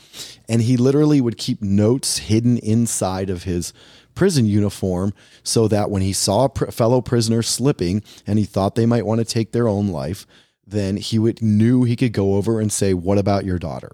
[0.48, 3.74] And he literally would keep notes hidden inside of his
[4.16, 8.76] prison uniform so that when he saw a pr- fellow prisoner slipping and he thought
[8.76, 10.26] they might want to take their own life,
[10.66, 13.92] then he would knew he could go over and say, "What about your daughter?"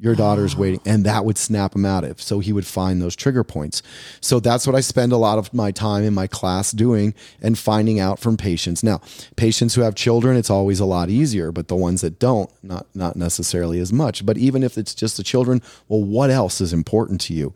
[0.00, 0.58] Your daughter's ah.
[0.58, 2.22] waiting, and that would snap him out of.
[2.22, 3.82] So he would find those trigger points.
[4.20, 7.58] So that's what I spend a lot of my time in my class doing and
[7.58, 8.84] finding out from patients.
[8.84, 9.00] Now,
[9.34, 12.86] patients who have children, it's always a lot easier, but the ones that don't, not
[12.94, 14.24] not necessarily as much.
[14.24, 17.52] But even if it's just the children, well, what else is important to you?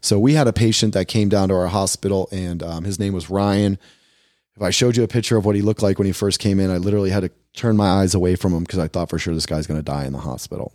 [0.00, 3.12] So we had a patient that came down to our hospital, and um, his name
[3.12, 3.78] was Ryan.
[4.54, 6.60] If I showed you a picture of what he looked like when he first came
[6.60, 9.18] in, I literally had to turn my eyes away from him because I thought for
[9.18, 10.72] sure this guy's going to die in the hospital.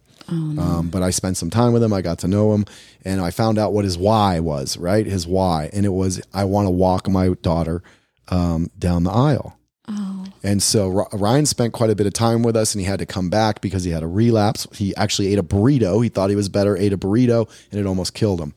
[0.59, 1.91] Um, but I spent some time with him.
[1.91, 2.65] I got to know him,
[3.03, 4.77] and I found out what his why was.
[4.77, 7.83] Right, his why, and it was I want to walk my daughter
[8.29, 9.57] um, down the aisle.
[9.87, 10.25] oh.
[10.43, 13.05] And so Ryan spent quite a bit of time with us and he had to
[13.05, 14.65] come back because he had a relapse.
[14.73, 16.01] He actually ate a burrito.
[16.01, 18.55] He thought he was better, ate a burrito, and it almost killed him.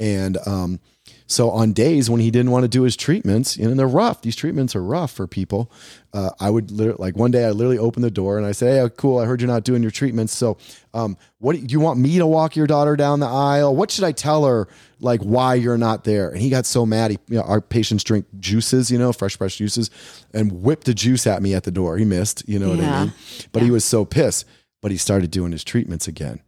[0.00, 0.80] And um,
[1.26, 4.22] So on days when he didn't want to do his treatments, you know, they're rough.
[4.22, 5.70] These treatments are rough for people.
[6.12, 8.82] Uh, I would literally, like one day I literally opened the door and I said,
[8.82, 9.18] "Hey, cool.
[9.18, 10.34] I heard you're not doing your treatments.
[10.34, 10.56] So,
[10.94, 13.74] um, what do you want me to walk your daughter down the aisle?
[13.76, 14.68] What should I tell her?
[15.00, 17.10] Like why you're not there?" And he got so mad.
[17.10, 19.90] He, you know, our patients drink juices, you know, fresh fresh juices,
[20.32, 21.98] and whipped a juice at me at the door.
[21.98, 22.96] He missed, you know what Yeah.
[23.00, 23.12] I mean?
[23.52, 24.44] But he was so pissed.
[24.80, 26.38] But he started doing his treatments again.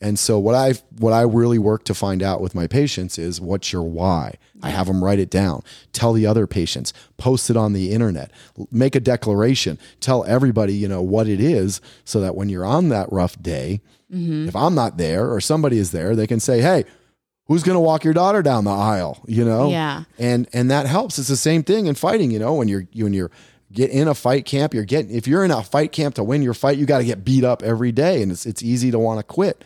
[0.00, 3.40] And so what I what I really work to find out with my patients is
[3.40, 4.34] what's your why.
[4.62, 5.62] I have them write it down.
[5.92, 6.92] Tell the other patients.
[7.16, 8.30] Post it on the internet.
[8.70, 9.78] Make a declaration.
[10.00, 13.80] Tell everybody you know what it is, so that when you're on that rough day,
[14.12, 14.46] Mm-hmm.
[14.46, 16.84] if I'm not there or somebody is there, they can say, "Hey,
[17.46, 19.68] who's going to walk your daughter down the aisle?" You know.
[19.68, 20.04] Yeah.
[20.16, 21.18] And and that helps.
[21.18, 22.30] It's the same thing in fighting.
[22.30, 23.32] You know, when you're when you're
[23.72, 26.40] get in a fight camp, you're getting if you're in a fight camp to win
[26.42, 28.98] your fight, you got to get beat up every day, and it's it's easy to
[28.98, 29.64] want to quit.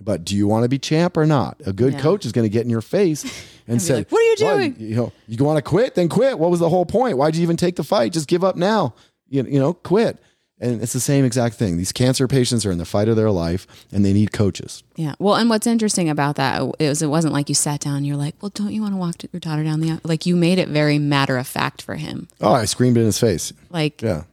[0.00, 1.60] But do you want to be champ or not?
[1.66, 2.00] A good Yeah.
[2.00, 3.22] coach is going to get in your face
[3.68, 5.94] and, be say, like, "What are you "Well, doing?" You know, you want to quit?
[5.94, 6.38] Then quit.
[6.38, 7.18] What was the whole point?
[7.18, 8.12] Why'd you even take the fight?
[8.12, 8.94] Just give up now.
[9.28, 10.18] You, you know, quit.
[10.62, 11.78] And it's the same exact thing.
[11.78, 14.82] These cancer patients are in the fight of their life, and they need coaches.
[14.96, 15.14] Yeah.
[15.18, 18.06] Well, and what's interesting about that it was it wasn't like you sat down and
[18.06, 20.00] you're like, well, don't you want to walk your daughter down the aisle?
[20.04, 22.28] Like you made it very matter of fact for him.
[22.42, 23.54] Oh, I screamed in his face.
[23.70, 24.24] Like Yeah.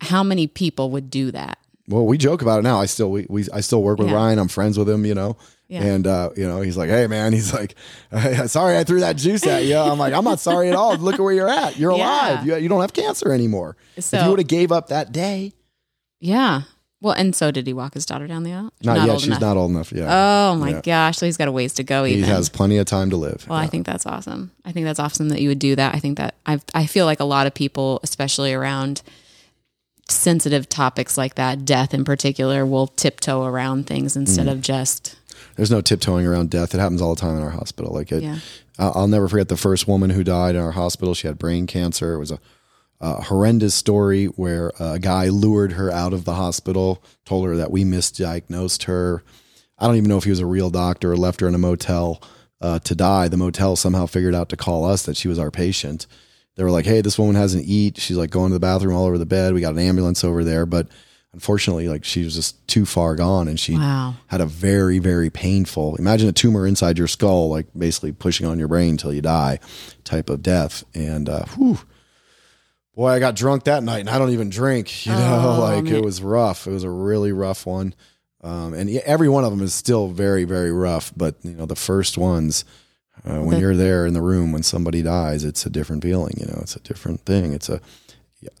[0.00, 1.58] how many people would do that?
[1.88, 2.80] Well, we joke about it now.
[2.80, 4.14] I still we, we I still work with Yeah.
[4.14, 4.38] Ryan.
[4.38, 5.36] I'm friends with him, you know.
[5.68, 5.82] Yeah.
[5.82, 7.74] And uh, you know, he's like, "Hey, man," he's like,
[8.48, 10.96] "Sorry, I threw that juice at you." I'm like, "I'm not sorry at all.
[10.96, 11.76] Look at where you're at.
[11.78, 12.32] You're Yeah.
[12.36, 12.46] alive.
[12.46, 13.76] You, you don't have cancer anymore.
[13.96, 15.52] if So- you would have gave up that day,
[16.20, 16.62] Yeah.
[17.00, 18.72] Well, and so did he walk his daughter down the aisle?
[18.82, 19.08] not, yet.
[19.10, 19.40] old She's enough.
[19.42, 19.92] not old enough.
[19.92, 20.80] Yeah, Oh my Yeah.
[20.80, 21.18] gosh.
[21.18, 22.24] So he's got a ways to go Even.
[22.24, 23.44] he has plenty of time to live.
[23.46, 24.52] Well, I think that's awesome.
[24.64, 25.94] I think that's awesome that you would do that.
[25.94, 29.02] I think that I I feel like a lot of people, especially around
[30.08, 34.52] sensitive topics like that, death in particular, will tiptoe around things instead Mm.
[34.52, 35.16] of just
[35.56, 36.74] There's no tiptoeing around death.
[36.74, 37.92] It happens all the time in our hospital.
[37.92, 38.38] Like, it, Yeah.
[38.78, 41.14] I'll never forget the first woman who died in our hospital.
[41.14, 42.14] She had brain cancer.
[42.14, 42.38] It was a,
[43.00, 47.70] a horrendous story where a guy lured her out of the hospital, told her that
[47.70, 49.22] we misdiagnosed her.
[49.78, 51.58] I don't even know if he was a real doctor or left her in a
[51.58, 52.20] motel
[52.60, 53.28] uh, to die.
[53.28, 56.06] The motel somehow figured out to call us that she was our patient.
[56.56, 57.98] They were like, "Hey, this woman hasn't eat.
[57.98, 59.54] She's like going to the bathroom all over the bed.
[59.54, 60.88] We got an ambulance over there, but."
[61.32, 64.14] Unfortunately, like she was just too far gone, and she Wow.
[64.28, 65.96] had a very, very painful.
[65.96, 69.58] Imagine a tumor inside your skull, like basically pushing on your brain until you die,
[70.04, 70.84] type of death.
[70.94, 71.80] And uh, whew,
[72.94, 75.06] boy, I got drunk that night, and I don't even drink.
[75.06, 75.94] You know, Oh, like man.
[75.96, 76.68] it was rough.
[76.68, 77.96] It was a really rough one,
[78.44, 81.12] um, and every one of them is still very, very rough.
[81.16, 82.64] But you know, the first ones,
[83.24, 86.34] uh, when The- you're there in the room when somebody dies, it's a different feeling.
[86.38, 87.52] You know, it's a different thing.
[87.52, 87.80] It's a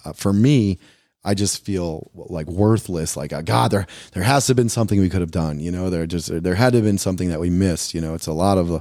[0.04, 0.78] uh, for me.
[1.26, 3.16] I just feel like worthless.
[3.16, 5.58] Like uh, God, there there has to have been something we could have done.
[5.58, 7.94] You know, there just there had to have been something that we missed.
[7.94, 8.70] You know, it's a lot of.
[8.70, 8.80] Uh,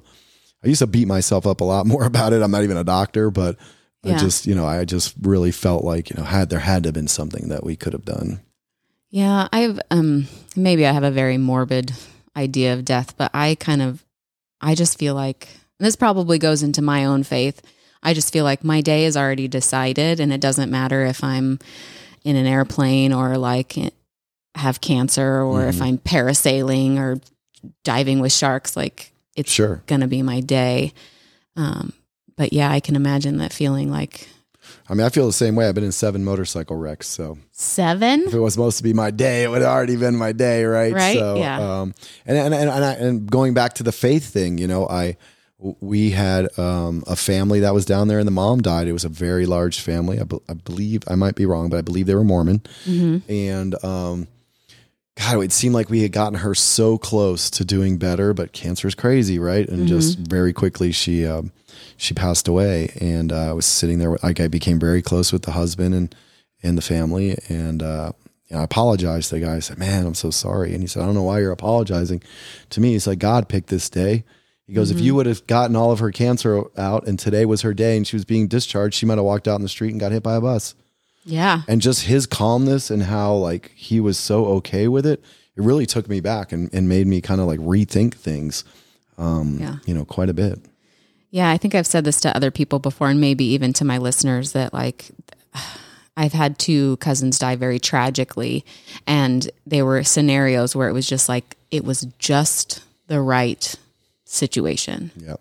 [0.64, 2.42] I used to beat myself up a lot more about it.
[2.42, 3.58] I'm not even a doctor, but
[4.06, 6.88] I just you know I just really felt like you know had there had to
[6.88, 8.42] have been something that we could have done.
[9.10, 11.94] Yeah, I've um maybe I have a very morbid
[12.36, 14.04] idea of death, but I kind of
[14.60, 15.48] I just feel like
[15.80, 17.62] and this probably goes into my own faith.
[18.02, 21.60] I just feel like my day is already decided and it doesn't matter if I'm
[22.24, 23.76] in an airplane or like
[24.56, 25.82] have cancer or if Mhm.
[25.82, 27.20] I'm parasailing or
[27.84, 29.82] diving with sharks like it's Sure.
[29.88, 30.94] going to be my day.
[31.56, 31.94] Um
[32.36, 34.28] but yeah, I can imagine that feeling like
[34.90, 35.68] I mean, I feel the same way.
[35.68, 39.12] I've been in seven motorcycle wrecks, so 7 if it was supposed to be my
[39.12, 40.94] day, it would have already been my day, right?
[40.94, 41.82] Right, So, yeah.
[41.82, 41.94] Um,
[42.26, 45.18] and and and and, I, and going back to the faith thing, you know, I
[45.80, 48.88] we had um, a family that was down there, and the mom died.
[48.88, 50.20] It was a very large family.
[50.20, 52.62] I, be- I believe I might be wrong, but I believe they were Mormon.
[53.30, 54.28] And um,
[55.18, 58.88] God, it seemed like we had gotten her so close to doing better, but cancer
[58.88, 59.68] is crazy, right?
[59.68, 61.52] And just very quickly, she um,
[61.96, 64.18] she passed away, and uh, I was sitting there.
[64.22, 66.16] Like I became very close with the husband and
[66.62, 68.12] and the family, and uh,
[68.54, 69.56] know, I apologized to the guy.
[69.56, 72.22] I said, "Man, I'm so sorry." And he said, "I don't know why you're apologizing
[72.72, 74.24] to me." He's like, "God picked this day."
[74.68, 77.62] He goes, "If you would have gotten all of her cancer out, and today was
[77.62, 79.92] her day, and she was being discharged, she might have walked out in the street
[79.92, 80.76] and got hit by a bus."
[81.26, 81.62] Yeah.
[81.70, 85.24] and just his calmness and how like he was so okay with it
[85.56, 88.66] it really took me back and, and made me kind of like rethink things
[89.18, 89.78] um Yeah.
[89.86, 90.60] you know quite a bit
[91.32, 93.98] Yeah, I think I've said this to other people before, and maybe even to my
[94.00, 95.12] listeners that like
[96.18, 98.66] I've had two cousins die very tragically,
[99.08, 103.76] and they were scenarios where it was just like it was just the right
[104.34, 105.12] situation.
[105.16, 105.36] yeah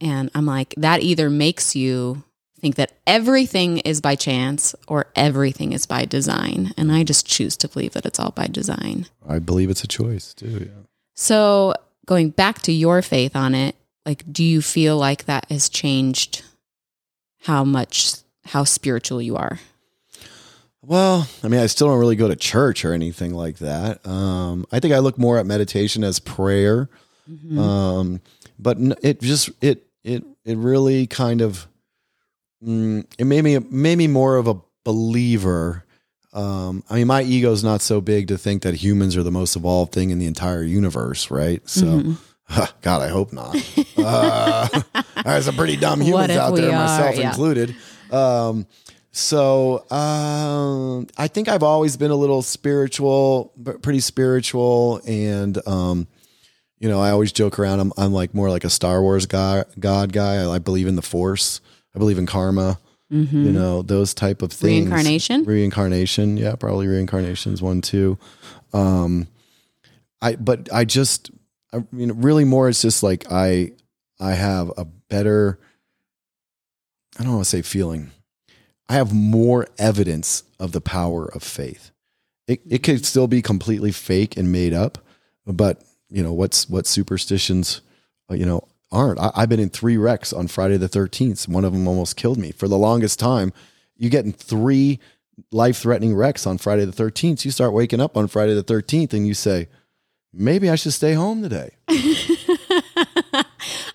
[0.00, 2.22] And I'm like, that either makes you
[2.60, 6.72] think that everything is by chance or everything is by design.
[6.78, 9.06] And I just choose to believe that it's all by design.
[9.28, 10.82] i believe it's a choice too yeah
[11.14, 11.74] So,
[12.06, 16.42] going back to your faith on it, like do you feel like that has changed
[17.42, 18.14] how much
[18.46, 19.58] how spiritual you are?
[20.82, 24.06] Well, I mean, I still don't really go to church or anything like that.
[24.06, 26.90] Um, I think I look more at meditation as prayer.
[27.30, 27.58] Mm-hmm.
[27.58, 28.20] Um,
[28.58, 31.66] but it just it it it really kind of
[32.64, 35.84] mm, it made me made me more of a believer.
[36.32, 39.54] Um, I mean, my ego's not so big to think that humans are the most
[39.54, 41.66] evolved thing in the entire universe, right?
[41.68, 42.12] So, Mm-hmm.
[42.82, 43.56] God, I hope not.
[43.96, 44.68] uh,
[45.24, 46.72] there's some pretty dumb humans out there, are?
[46.72, 47.28] myself Yeah.
[47.30, 47.74] included.
[48.10, 48.66] Um,
[49.12, 56.06] so um, I think I've always been a little spiritual, but pretty spiritual, and um,
[56.78, 57.80] you know, I always joke around.
[57.80, 60.36] I'm I'm like more like a Star Wars guy, God guy.
[60.36, 61.60] I, I believe in the Force.
[61.94, 62.78] I believe in karma.
[63.10, 64.86] You know, those type of things.
[64.86, 64.94] Mm-hmm.
[64.94, 65.44] Reincarnation?
[65.44, 66.36] Reincarnation.
[66.36, 68.18] Yeah, probably reincarnation is one too.
[68.72, 69.28] Um,
[70.20, 71.30] I but I just
[71.72, 73.72] I mean really more it's just like I
[74.18, 75.60] I have a better
[77.18, 78.10] I don't want to say feeling.
[78.88, 81.92] I have more evidence of the power of faith.
[82.48, 84.98] It it could still be completely fake and made up,
[85.46, 85.84] but
[86.14, 87.80] you know what's what superstitions
[88.30, 89.18] uh, you know aren't.
[89.18, 91.48] I, I've been in three wrecks on Friday the thirteenth.
[91.48, 92.52] One of them almost killed me.
[92.52, 93.52] For the longest time,
[93.96, 95.00] you get in three
[95.50, 97.44] life threatening wrecks on Friday the thirteenth.
[97.44, 99.68] You start waking up on Friday the thirteenth and you say,
[100.32, 101.70] maybe I should stay home today.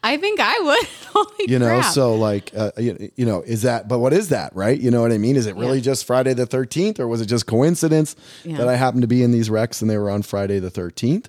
[0.01, 0.87] I think I would.
[1.13, 1.91] Holy you know crap.
[1.93, 5.01] so like uh, you, you know is that but what is that right you know
[5.01, 5.83] what i mean is it really Yeah.
[5.85, 8.57] just friday the 13th or was it just coincidence Yeah.
[8.57, 11.25] that i happened to be in these wrecks and they were on friday the 13th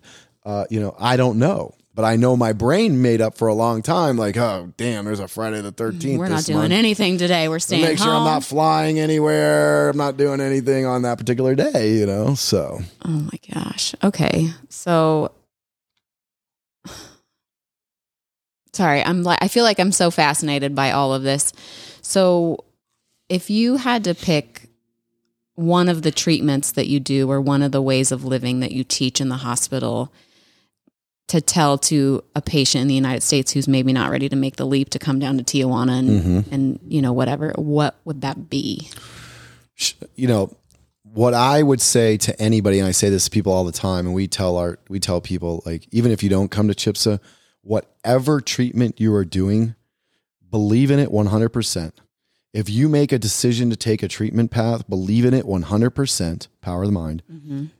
[0.50, 3.54] uh, you know i don't know but i know my brain made up for a
[3.54, 6.72] long time like oh damn there's a friday the 13th We're not doing month.
[6.72, 7.48] anything today.
[7.48, 8.22] We're staying make sure home.
[8.22, 12.80] i'm not flying anywhere i'm not doing anything on that particular day you know so
[13.04, 13.94] Oh my gosh.
[14.02, 14.48] Okay.
[14.68, 15.32] So
[18.72, 21.52] Sorry, I'm like I feel like I'm so fascinated by all of this.
[22.02, 22.64] So
[23.28, 24.68] if you had to pick
[25.56, 28.72] one of the treatments that you do or one of the ways of living that
[28.72, 30.12] you teach in the hospital
[31.30, 34.56] to tell to a patient in the United States who's maybe not ready to make
[34.56, 36.54] the leap to come down to Tijuana and Mm-hmm.
[36.54, 38.88] and you know whatever, what would that be?
[40.14, 40.54] you know
[41.02, 44.04] what i would say to anybody and i say this to people all the time
[44.06, 47.18] and we tell our we tell people like even if you don't come to CHIPSA
[47.62, 49.74] whatever treatment you are doing
[50.50, 51.92] believe in it 100%
[52.52, 56.82] if you make a decision to take a treatment path believe in it 100% power
[56.82, 57.22] of the mind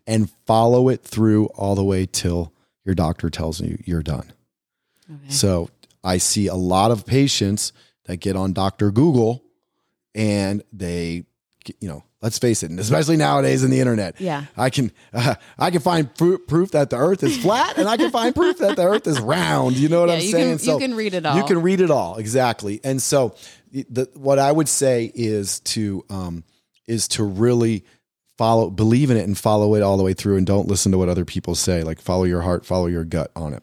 [0.07, 2.53] and follow it through all the way till
[2.85, 4.33] your doctor tells you you're done
[5.29, 5.69] so
[6.05, 7.73] I see a lot of patients
[8.05, 8.93] that get on Dr.
[8.93, 9.43] Google
[10.15, 11.25] and they,
[11.81, 14.21] you know, let's face it, and especially nowadays in the internet.
[14.21, 14.45] Yeah.
[14.57, 17.97] I can, uh, I can find proof, proof that the earth is flat and I
[17.97, 19.77] can find proof that the earth is round.
[19.77, 20.59] You know what Yeah, I'm saying?
[20.59, 21.37] can- you can read it all.
[21.37, 22.17] You can read it all.
[22.17, 22.81] Exactly.
[22.85, 23.35] And so
[23.73, 26.45] the, what I would say is to, um,
[26.87, 27.85] is to really
[28.41, 30.97] follow, believe in it and follow it all the way through and don't listen to
[30.97, 31.83] what other people say.
[31.83, 33.63] Like follow your heart, follow your gut on it.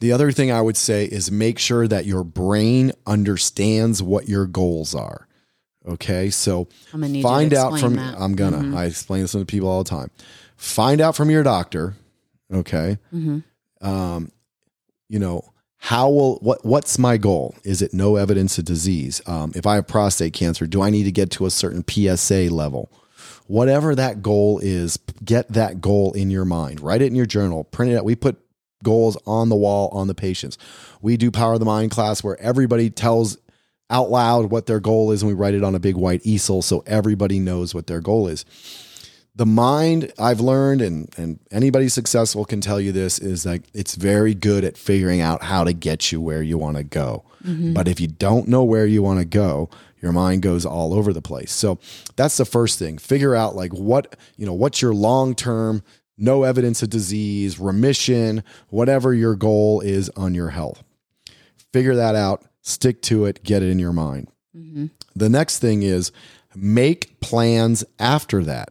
[0.00, 4.46] The other thing I would say is make sure that your brain understands what your
[4.46, 5.28] goals are.
[5.86, 6.30] Okay.
[6.30, 8.14] So I'm gonna need you to find out from, that.
[8.14, 8.22] Mm-hmm.
[8.22, 10.10] I'm gonna, I explain this to people all the time.
[10.56, 11.92] Find out from your doctor.
[12.50, 12.96] Okay.
[13.14, 13.86] Mm-hmm.
[13.86, 14.32] Um,
[15.10, 17.54] you know, how will, what, what's my goal?
[17.64, 19.20] Is it no evidence of disease?
[19.26, 22.48] Um, if I have prostate cancer, do I need to get to a certain PSA
[22.50, 22.90] level?
[23.52, 26.80] Whatever that goal is, get that goal in your mind.
[26.80, 27.64] Write it in your journal.
[27.64, 28.04] Print it out.
[28.06, 28.38] We put
[28.82, 30.56] goals on the wall on the patients.
[31.02, 33.36] We do Power of the Mind class where everybody tells
[33.90, 36.62] out loud what their goal is and we write it on a big white easel
[36.62, 38.46] so everybody knows what their goal is.
[39.34, 43.96] The mind, I've learned, and, and anybody successful can tell you this, is like it's
[43.96, 47.24] very good at figuring out how to get you where you want to go.
[47.44, 47.74] Mm-hmm.
[47.74, 49.68] But if you don't know where you want to go,
[50.02, 51.52] your mind goes all over the place.
[51.52, 51.78] So
[52.16, 52.98] that's the first thing.
[52.98, 55.82] Figure out like what, you know, what's your long term,
[56.18, 60.82] no evidence of disease, remission, whatever your goal is on your health.
[61.72, 64.28] Figure that out, stick to it, get it in your mind.
[64.54, 64.86] Mm-hmm.
[65.14, 66.12] The next thing is
[66.54, 68.70] make plans after that.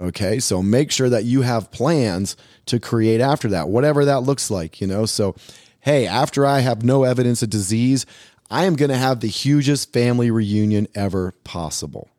[0.00, 0.38] Okay.
[0.38, 2.36] So make sure that you have plans
[2.66, 5.06] to create after that, whatever that looks like, you know?
[5.06, 5.34] So,
[5.80, 8.06] hey, after I have no evidence of disease,
[8.52, 12.10] I am going to have the hugest family reunion ever possible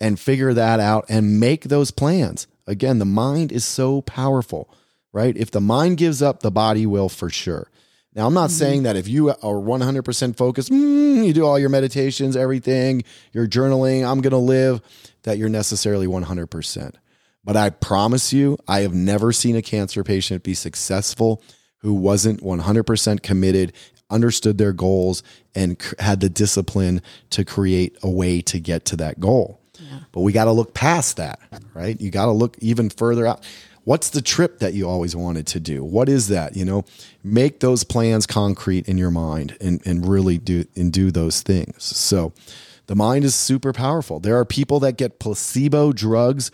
[0.00, 2.48] and figure that out and make those plans.
[2.66, 4.68] Again, the mind is so powerful,
[5.12, 5.36] right?
[5.36, 7.70] If the mind gives up, the body will for sure.
[8.12, 11.68] Now, I'm not saying that if you are 100% focused, mm, you do all your
[11.68, 14.80] meditations, everything, you're journaling, I'm going to live,
[15.22, 16.94] that you're necessarily 100%.
[17.44, 21.40] But I promise you, I have never seen a cancer patient be successful
[21.82, 23.72] who wasn't 100% committed,
[24.10, 25.22] understood their goals,
[25.54, 29.60] and c- had the discipline to create a way to get to that goal.
[30.12, 31.38] But we got to look past that,
[31.74, 32.00] right?
[32.00, 33.44] You got to look even further out.
[33.84, 35.82] What's the trip that you always wanted to do?
[35.82, 36.56] What is that?
[36.56, 36.84] You know,
[37.24, 41.84] make those plans concrete in your mind and, and really do and do those things.
[41.84, 42.32] So
[42.86, 44.20] the mind is super powerful.
[44.20, 46.50] There are people that get placebo drugs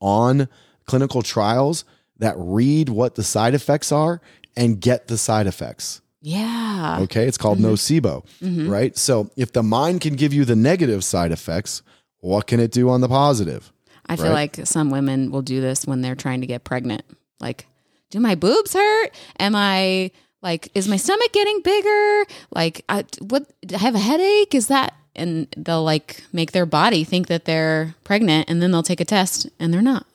[0.00, 0.48] on
[0.86, 1.84] clinical trials
[2.18, 4.20] that read what the side effects are
[4.56, 6.00] and get the side effects.
[6.20, 6.98] Yeah.
[7.02, 7.26] Okay.
[7.28, 8.24] It's called nocebo,
[8.68, 8.96] right?
[8.96, 11.82] So if the mind can give you the negative side effects,
[12.20, 13.72] what can it do on the positive?
[14.06, 14.56] I feel Right.
[14.56, 17.02] like some women will do this when they're trying to get pregnant.
[17.40, 17.66] Like,
[18.10, 19.10] do my boobs hurt?
[19.38, 20.10] Am I
[20.42, 22.24] like, is my stomach getting bigger?
[22.50, 23.46] Like, I, what?
[23.72, 24.54] I have a headache?
[24.54, 24.94] Is that?
[25.14, 29.04] And they'll like make their body think that they're pregnant, and then they'll take a
[29.04, 30.06] test and they're not.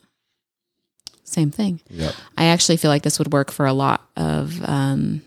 [1.24, 1.80] Same thing.
[1.90, 2.14] Yep.
[2.36, 5.22] I actually feel like this would work for a lot of um,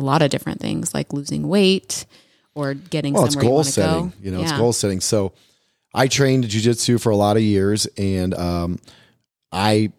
[0.00, 2.06] a lot of different things, like losing weight
[2.54, 4.08] or getting Well, it's somewhere you goal to setting.
[4.08, 4.14] go.
[4.20, 5.00] You know, it's goal setting.
[5.00, 5.32] So
[5.94, 8.78] I trained jujitsu for a lot of years and um,
[9.52, 9.92] I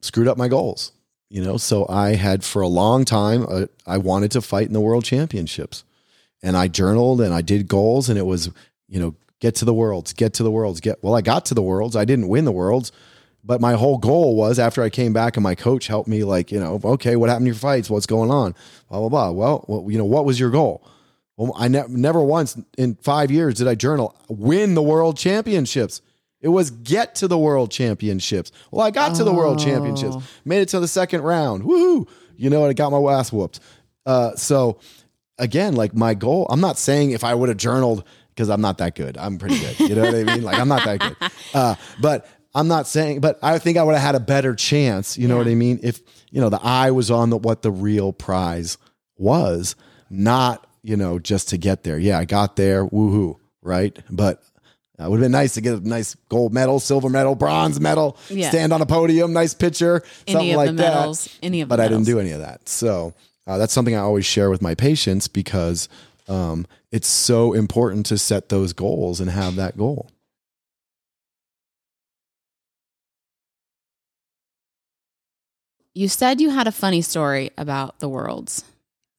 [0.00, 0.92] screwed up my goals.
[1.30, 4.72] You know, so I had for a long time, uh, I wanted to fight in
[4.72, 5.84] the world championships.
[6.42, 8.50] And I journaled and I did goals and it was,
[8.88, 11.54] you know, get to the worlds, get to the worlds, get, well, I got to
[11.54, 11.96] the worlds.
[11.96, 12.92] I didn't win the worlds.
[13.48, 16.52] But my whole goal was after I came back and my coach helped me, like,
[16.52, 17.88] you know, okay, what happened to your fights?
[17.88, 18.54] What's going on?
[18.90, 19.30] Blah, blah, blah.
[19.30, 20.86] Well, well you know, what was your goal?
[21.38, 26.02] Well, I ne- never once in five years did I journal win the world championships.
[26.42, 28.52] It was get to the world championships.
[28.70, 30.22] Well, I got to the world championships, Oh.
[30.44, 31.62] made it to the second round.
[31.62, 32.06] Woohoo!
[32.36, 33.60] You know, and I got my ass whooped.
[34.04, 34.78] Uh, so
[35.38, 38.76] again, like my goal, I'm not saying if I would have journaled because I'm not
[38.78, 39.16] that good.
[39.16, 39.80] I'm pretty good.
[39.80, 40.42] You know what I mean?
[40.42, 41.16] Like I'm not that good.
[41.54, 45.18] Uh, but I'm not saying, but I think I would have had a better chance.
[45.18, 45.80] You know what I mean?
[45.82, 48.78] If you know the eye was on the what the real prize
[49.16, 49.76] was,
[50.10, 51.98] not you know just to get there.
[51.98, 52.86] Yeah, I got there.
[52.86, 53.36] Woohoo!
[53.62, 53.96] Right?
[54.10, 54.42] But
[54.98, 57.78] uh, it would have been nice to get a nice gold medal, silver medal, bronze
[57.78, 58.48] medal, Yeah.
[58.48, 61.76] stand on a podium, nice picture, Any something like the that medals, any of the
[61.76, 62.68] but I didn't do any of that.
[62.68, 63.14] So
[63.46, 65.88] uh, that's something I always share with my patients because
[66.28, 70.10] um, it's so important to set those goals and have that goal.
[75.98, 78.62] You said you had a funny story about the worlds.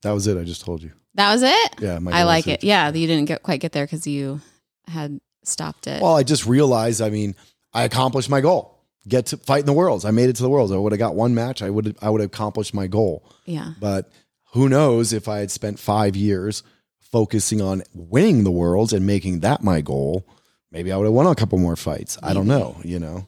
[0.02, 0.38] That was it.
[0.38, 0.94] I just told you.
[1.16, 1.76] That was it.
[1.82, 2.64] Yeah, my I like it.
[2.64, 4.40] Yeah, you didn't get quite get there because you
[4.88, 6.02] had stopped it.
[6.02, 7.02] Well, I just realized.
[7.02, 7.36] I mean,
[7.74, 8.80] I accomplished my goal.
[9.06, 10.06] Get to fight in the worlds.
[10.06, 10.72] I made it to the worlds.
[10.72, 11.62] I would have got one match.
[11.62, 11.98] I would.
[12.02, 13.30] I would have accomplished my goal.
[13.46, 14.10] yeah, But
[14.54, 16.64] who knows if I had spent five years
[17.02, 20.26] focusing on winning the worlds and making that my goal,
[20.72, 22.18] maybe I would have won a couple more fights.
[22.24, 22.78] I don't know.
[22.86, 23.28] You know.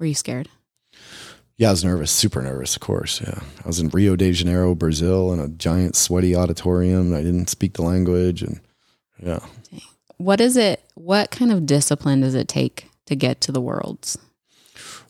[0.00, 0.48] were you scared?
[1.56, 3.20] Yeah, I was nervous, super nervous, of course.
[3.20, 3.40] Yeah.
[3.64, 7.14] I was in Rio de Janeiro, Brazil, in a giant sweaty auditorium.
[7.14, 8.42] I didn't speak the language.
[8.42, 8.60] And
[9.22, 9.40] yeah.
[10.16, 10.82] What is it?
[10.94, 14.18] What kind of discipline does it take to get to the worlds?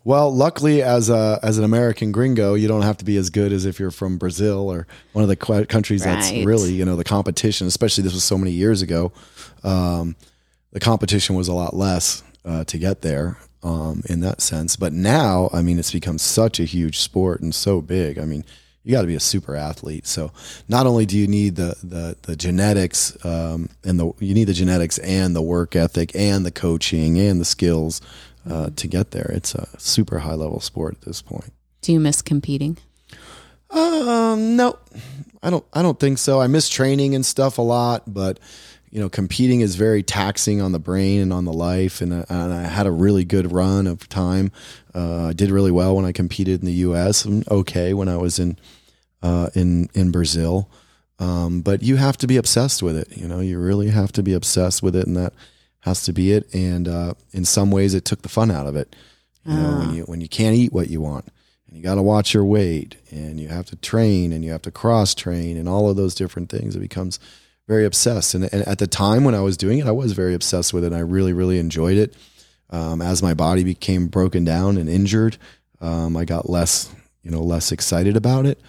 [0.07, 3.53] Well, luckily, as a as an American gringo, you don't have to be as good
[3.53, 6.97] as if you're from Brazil or one of the qu- countries that's really you know
[6.97, 7.67] the competition.
[7.67, 9.13] Especially this was so many years ago.
[9.63, 10.15] Um,
[10.73, 14.77] the competition was a lot less uh, to get there um, in that sense.
[14.77, 18.19] But now, I mean, it's become such a huge sport and so big.
[18.19, 18.45] I mean,
[18.85, 20.07] you got to be a super athlete.
[20.07, 20.31] So
[20.69, 24.53] not only do you need the the the genetics um, and the you need the
[24.53, 28.01] genetics and the work ethic and the coaching and the skills
[28.49, 29.31] uh, to get there.
[29.35, 31.53] It's a super high level sport at this point.
[31.81, 32.77] Do you miss competing?
[33.71, 34.79] Um, no,
[35.43, 35.65] I don't.
[35.73, 36.41] I don't think so.
[36.41, 38.39] I miss training and stuff a lot, but
[38.95, 42.01] you know, competing is very taxing on the brain and on the life.
[42.01, 44.53] And, uh, and I had a really good run of time.
[44.95, 47.25] Uh, I did really well when I competed in the U.S.
[47.25, 48.57] and okay when I was in
[49.21, 50.71] uh, in in Brazil.
[51.19, 53.17] Um, but you have to be obsessed with it.
[53.17, 55.33] You know, you really have to be obsessed with it, and that
[55.81, 56.55] has to be it.
[56.55, 58.95] And uh, in some ways, it took the fun out of it.
[59.45, 61.27] You know, when you when you can't eat what you want,
[61.67, 64.63] and you got to watch your weight, and you have to train, and you have
[64.63, 67.19] to cross train, and all of those different things, it becomes
[67.67, 68.35] very obsessed.
[68.35, 70.85] And, and at the time when I was doing it, I was very obsessed with
[70.85, 70.89] it.
[70.89, 72.15] And I really, really enjoyed it.
[72.71, 75.37] Um, as my body became broken down and injured,
[75.81, 76.93] um, I got less,
[77.23, 78.61] you know, less excited about it.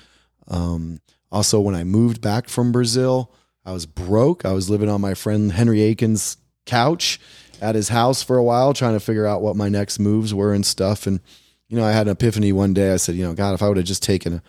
[0.47, 0.99] Um,
[1.31, 3.31] also, when I moved back from Brazil,
[3.65, 4.45] I was broke.
[4.45, 7.19] I was living on my friend Henry Aiken's couch
[7.61, 10.53] at his house for a while, trying to figure out what my next moves were
[10.53, 11.07] and stuff.
[11.07, 11.19] And,
[11.67, 12.93] you know, I had an epiphany one day.
[12.93, 14.43] I said, you know, God, if I would have just taken, a,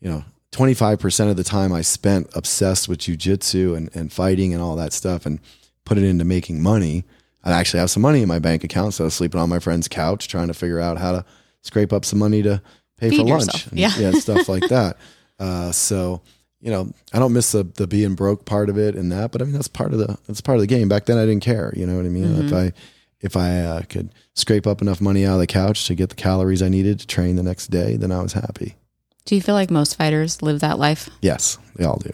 [0.00, 0.24] you know,
[0.56, 4.92] 25% of the time I spent obsessed with jujitsu and, and fighting and all that
[4.92, 5.38] stuff and
[5.84, 7.04] put it into making money,
[7.44, 8.94] I'd actually have some money in my bank account.
[8.94, 11.24] So I was sleeping on my friend's couch trying to figure out how to
[11.62, 12.62] scrape up some money to
[12.98, 13.66] pay Feed for lunch.
[13.66, 13.92] and- Yeah.
[13.98, 14.96] yeah, stuff like that.
[15.38, 16.22] Uh, so
[16.62, 19.42] you know, I don't miss the the being broke part of it and that, but
[19.42, 20.88] I mean that's part of the that's part of the game.
[20.88, 21.72] Back then, I didn't care.
[21.76, 22.24] You know what I mean?
[22.24, 22.46] Mm-hmm.
[22.46, 22.72] If I
[23.20, 26.14] if I uh, could scrape up enough money out of the couch to get the
[26.16, 28.74] calories I needed to train the next day, then I was happy.
[29.26, 32.10] Do you feel like most fighters live that life Yes, they all do.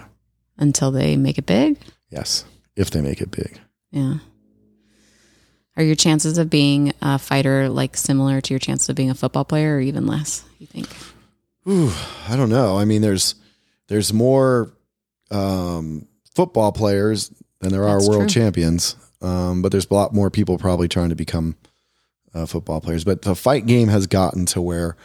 [0.59, 1.79] until they make it big?
[2.11, 2.45] Yes,
[2.75, 3.61] if they make it big.
[3.91, 4.15] Yeah.
[5.77, 9.15] Are your chances of being a fighter like similar to your chances of being a
[9.15, 10.89] football player or even less, you think?
[11.69, 11.93] Ooh,
[12.29, 12.77] I don't know.
[12.79, 13.37] I mean, there's
[13.89, 14.73] there's more
[15.31, 18.43] um, football players than there That's are world true.
[18.43, 21.57] champions, um, but there's a lot more people probably trying to become
[22.35, 23.05] uh, football players.
[23.05, 24.97] But the fight game has gotten to where,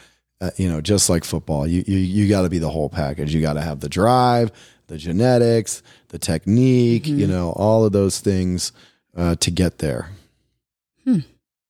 [0.42, 3.34] uh, you know, just like football, you you, you got to be the whole package.
[3.34, 4.52] You got to have the drive,
[4.88, 7.20] the genetics, the technique, Mm-hmm.
[7.20, 8.72] you know, all of those things
[9.16, 10.10] uh, to get there.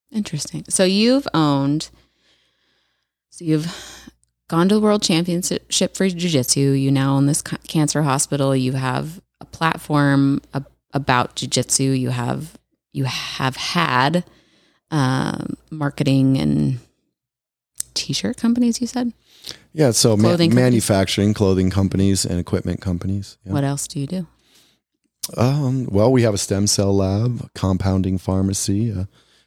[0.09, 0.63] Interesting.
[0.69, 1.89] So you've owned,
[3.29, 3.67] so you've
[4.47, 6.59] gone to the world championship for jiu-jitsu.
[6.71, 8.55] You now own this ca- cancer hospital.
[8.55, 11.83] You have a platform ab- about jiu-jitsu.
[11.91, 12.57] You have,
[12.93, 14.23] you have had
[14.91, 16.79] um, marketing and
[17.97, 19.11] t-shirt companies, you said?
[19.73, 20.55] Yeah, so Clothing companies.
[20.55, 23.37] manufacturing, clothing companies, and equipment companies.
[23.45, 23.53] Yeah.
[23.53, 24.27] What else do you do?
[25.35, 28.91] Um, well, we have a stem cell lab, a compounding pharmacy.
[28.93, 29.05] Uh,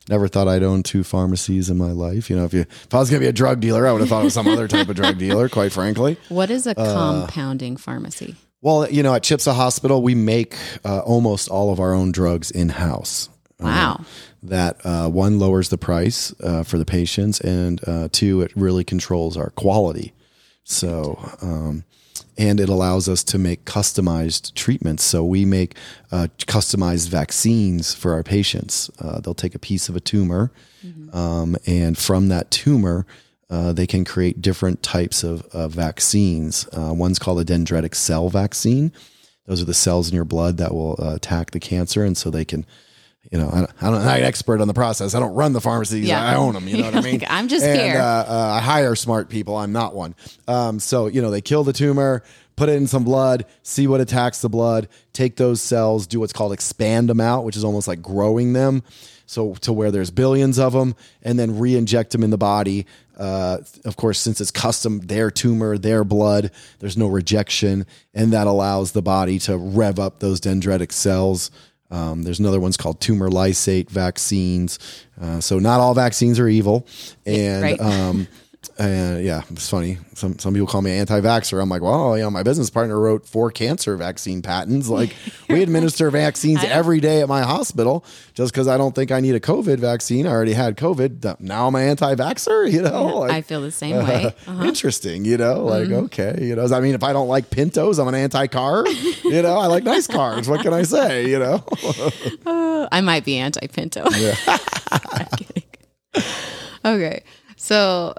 [0.09, 2.29] never thought I'd own two pharmacies in my life.
[2.29, 4.09] You know, if you if I was gonna be a drug dealer, I would have
[4.11, 5.49] thought it was some other type of drug dealer.
[5.49, 6.17] Quite frankly.
[6.29, 8.37] What is a Uh, compounding pharmacy?
[8.63, 12.51] Well, you know, at CHIPSA Hospital, we make uh, almost all of our own drugs
[12.51, 13.31] in house.
[13.59, 14.05] Wow.
[14.43, 18.85] That uh, one lowers the price uh, for the patients, and uh, two, it really
[18.85, 20.15] controls our quality.
[20.65, 21.85] So, um,
[22.39, 25.05] and it allows us to make customized treatments.
[25.05, 25.77] So we make
[26.11, 28.91] uh, customized vaccines for our patients.
[28.99, 30.51] Uh, they'll take a piece of a tumor,
[31.13, 33.05] um, and from that tumor,
[33.51, 36.67] uh, they can create different types of, of vaccines.
[36.73, 38.91] Uh, one's called a dendritic cell vaccine.
[39.47, 42.31] Those are the cells in your blood that will uh, attack the cancer, and so
[42.31, 42.65] they can.
[43.31, 45.15] You know, I don't, I don't, I'm not an expert on the process.
[45.15, 46.09] I don't run the pharmacies.
[46.09, 46.23] Yeah.
[46.23, 46.67] I own them.
[46.67, 47.21] You know what I mean?
[47.21, 48.01] Like, I'm just and, here.
[48.01, 49.57] Uh, uh, I hire smart people.
[49.57, 50.17] I'm not one.
[50.49, 52.25] Um, so you know, they kill the tumor,
[52.57, 56.33] put it in some blood, see what attacks the blood, take those cells, do what's
[56.33, 58.83] called expand them out, which is almost like growing them,
[59.27, 62.85] so to where there's billions of them, and then re-inject them in the body.
[63.17, 66.51] Uh, of course, since it's custom, their tumor, their blood,
[66.81, 71.51] there's no rejection, and that allows the body to rev up those dendritic cells.
[71.91, 74.79] Um, there's another one's called tumor lysate vaccines.
[75.21, 76.87] Uh, so not all vaccines are evil,
[77.27, 77.81] and right.
[77.81, 78.29] um,
[78.79, 79.99] yeah, it's funny.
[80.15, 81.61] Some some people call me anti-vaxxer.
[81.63, 84.89] I'm like, well, you know, my business partner wrote four cancer vaccine patents.
[85.01, 85.15] Like,
[85.49, 88.05] we administer vaccines every day at my hospital.
[88.35, 91.41] Just because I don't think I need a COVID vaccine, I already had COVID.
[91.41, 92.71] Now I'm an anti-vaxxer.
[92.81, 94.35] You know, like, I feel the same way.
[94.47, 94.65] Uh-huh.
[94.65, 95.25] interesting.
[95.25, 98.15] You know, like okay, you know, I mean, if I don't like Pintos, I'm an
[98.15, 98.87] anti-car.
[99.25, 100.49] you know, I like nice cars.
[100.49, 101.29] What can I say?
[101.31, 101.65] You know.
[102.47, 104.05] Uh, I might be anti Pinto.
[104.05, 105.63] I'm kidding.
[106.85, 107.23] Okay.
[107.57, 108.15] So,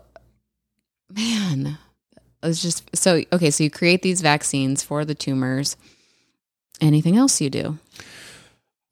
[1.16, 1.78] man,
[2.43, 3.51] it's just so okay.
[3.51, 5.78] So, you create these vaccines for the tumors.
[6.80, 7.78] Anything else you do?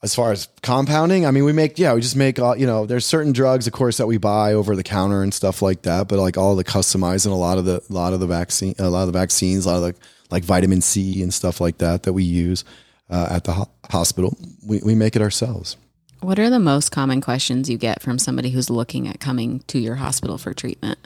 [0.01, 2.85] as far as compounding i mean we make yeah we just make all you know
[2.85, 6.07] there's certain drugs of course that we buy over the counter and stuff like that
[6.07, 8.89] but like all the customizing a lot of the a lot of the vaccine a
[8.89, 9.95] lot of the vaccines a lot of the
[10.31, 12.63] like vitamin c and stuff like that that we use
[13.09, 15.75] uh, at the ho- hospital we, we make it ourselves
[16.21, 19.79] What are the most common questions you get from somebody who's looking at coming to
[19.79, 20.99] your hospital for treatment?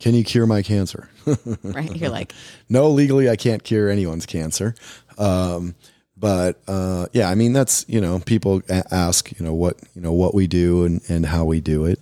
[0.00, 1.08] Can you cure my cancer?
[1.62, 1.94] Right?
[1.94, 2.32] You're like,
[2.68, 4.74] no legally i can't cure anyone's cancer.
[5.18, 5.74] Um,
[6.16, 10.02] but uh, yeah i mean that's you know people a- ask you know what you
[10.02, 11.98] know what we do and, and how we do it.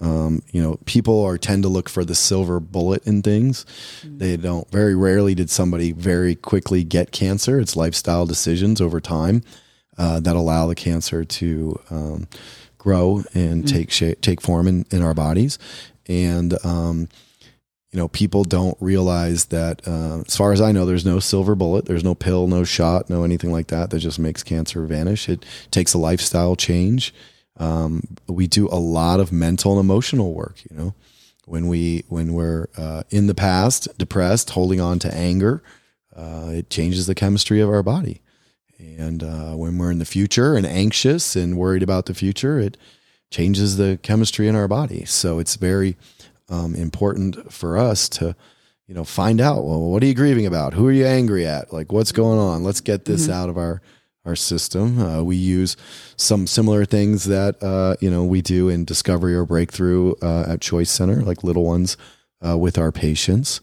[0.00, 3.66] Um, you know people are tend to look for the silver bullet in things.
[4.02, 7.60] They don't very rarely did somebody very quickly get cancer.
[7.60, 9.42] It's lifestyle decisions over time
[9.98, 12.28] uh, that allow the cancer to um,
[12.78, 15.58] grow and take shape take form in, in our bodies.
[16.08, 17.08] And um,
[17.92, 21.56] you know, people don't realize that, uh, as far as I know, there's no silver
[21.56, 25.28] bullet, there's no pill, no shot, no anything like that that just makes cancer vanish.
[25.28, 27.12] It takes a lifestyle change.
[27.56, 30.56] Um, we do a lot of mental and emotional work.
[30.70, 30.94] You know,
[31.46, 35.62] when we when we're uh, in the past, depressed, holding on to anger,
[36.14, 38.22] uh, it changes the chemistry of our body.
[38.78, 42.76] And uh, when we're in the future and anxious and worried about the future, it
[43.30, 45.04] changes the chemistry in our body.
[45.04, 45.96] So it's very
[46.50, 48.34] um, important for us to,
[48.86, 49.64] you know, find out.
[49.64, 50.74] Well, what are you grieving about?
[50.74, 51.72] Who are you angry at?
[51.72, 52.64] Like, what's going on?
[52.64, 53.80] Let's get this out of our
[54.26, 54.98] our system.
[54.98, 55.76] Uh, we use
[56.16, 60.60] some similar things that uh, you know we do in discovery or breakthrough uh, at
[60.60, 61.96] Choice Center, like little ones
[62.46, 63.60] uh, with our patients.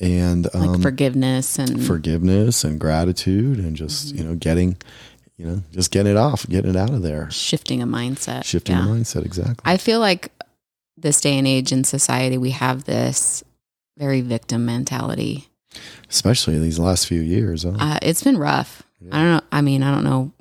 [0.00, 4.18] and like um, forgiveness and forgiveness and gratitude and just Mm-hmm.
[4.18, 4.76] you know getting
[5.36, 8.44] you know just getting it off getting it out of there shifting a mindset.
[8.44, 8.84] shifting Yeah.
[8.86, 10.32] the mindset exactly I feel like
[11.00, 13.42] this day and age in society, we have this
[13.98, 15.46] very victim mentality.
[16.08, 17.72] especially these last few years huh?
[17.78, 18.82] Uh, it's been rough.
[19.12, 19.40] I don't know.
[19.52, 20.32] I mean, I don't know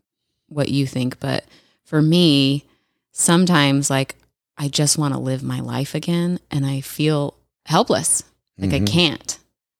[0.47, 1.45] what you think, but
[1.85, 2.65] for me,
[3.11, 4.15] sometimes like
[4.57, 7.35] I just want to live my life again and I feel
[7.65, 8.23] helpless.
[8.57, 8.87] Like I Mhm.
[8.87, 9.37] can't.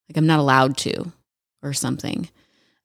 [0.08, 1.12] Like I'm not allowed to
[1.62, 2.30] or something.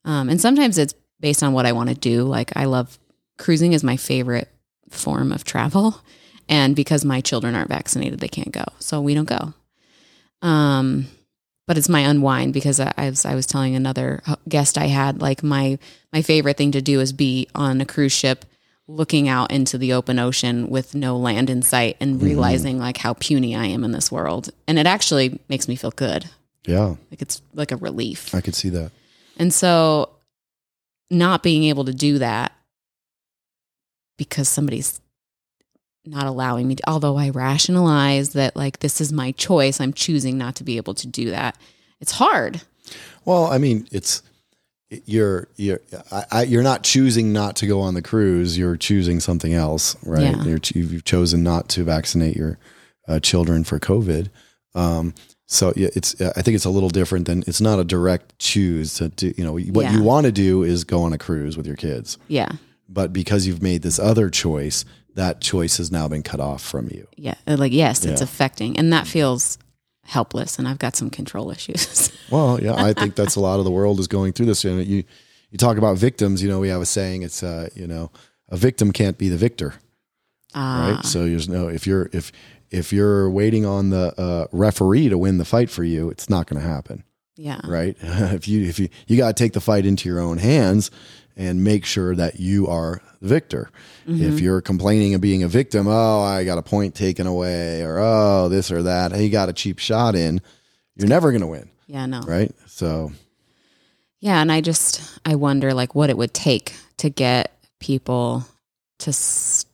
[0.03, 2.23] Um, and sometimes it's based on what I want to do.
[2.23, 2.99] Like I love
[3.37, 4.49] cruising is my favorite
[4.89, 6.01] form of travel.
[6.47, 8.63] And because my children aren't vaccinated, they can't go.
[8.79, 9.53] So we don't go.
[10.41, 11.07] Um,
[11.67, 15.21] but it's my unwind because I, I was I was telling another guest I had
[15.21, 15.79] like my
[16.13, 18.45] my favorite thing to do is be on a cruise ship
[18.87, 23.13] looking out into the open ocean with no land in sight and realizing like how
[23.13, 24.51] puny I am in this world.
[24.67, 26.29] And it actually makes me feel good.
[26.67, 28.35] yeah Like it's like a relief.
[28.35, 28.91] i could see that
[29.37, 30.09] And so
[31.09, 32.51] not being able to do that
[34.17, 35.01] because somebody's
[36.05, 40.37] not allowing me to, although I rationalize that like this is my choice, I'm choosing
[40.37, 41.57] not to be able to do that.
[42.01, 42.61] It's hard.
[43.25, 44.21] well i mean it's
[45.05, 45.79] you're you're
[46.11, 49.95] I, I, you're not choosing not to go on the cruise you're choosing something else
[50.05, 50.43] right Yeah.
[50.43, 52.59] You're, you've chosen not to vaccinate your
[53.07, 54.29] uh, children for covid
[54.75, 55.13] um,
[55.47, 58.95] so yeah, it's I think it's a little different than it's not a direct choose
[58.95, 59.33] to do.
[59.37, 59.93] You know what Yeah.
[59.95, 62.49] you want to do is go on a cruise with your kids, Yeah.
[62.89, 64.83] but because you've made this other choice,
[65.15, 67.07] that choice has now been cut off from you.
[67.15, 67.35] Yeah.
[67.47, 68.23] Uh, Like, yes, it's Yeah.
[68.25, 68.77] affecting.
[68.77, 69.57] And that feels
[70.03, 70.59] helpless.
[70.59, 72.11] And I've got some control issues.
[72.31, 74.65] Well, yeah, I think that's a lot of the world is going through this.
[74.65, 75.03] And you
[75.51, 76.41] you talk about victims.
[76.41, 77.21] You know, we have a saying.
[77.21, 78.09] It's uh, you know,
[78.49, 79.75] a victim can't be the victor,
[80.55, 81.05] uh, right?
[81.05, 82.31] So there's no if you're if
[82.71, 86.47] if you're waiting on the uh, referee to win the fight for you, it's not
[86.47, 87.03] going to happen.
[87.37, 87.61] Yeah.
[87.63, 87.95] right?
[88.01, 90.89] if you if you you got to take the fight into your own hands
[91.37, 93.69] and make sure that you are the victor.
[94.05, 94.37] If mm-hmm.
[94.37, 98.49] you're complaining of being a victim, oh, I got a point taken away, or oh,
[98.49, 100.41] this or that, he got a cheap shot in,
[100.95, 102.05] you're never going to win, Yeah.
[102.05, 102.21] No.
[102.21, 102.51] right?
[102.67, 103.11] So
[104.19, 108.45] Yeah, and I just I wonder like what it would take to get people
[108.99, 109.65] to s-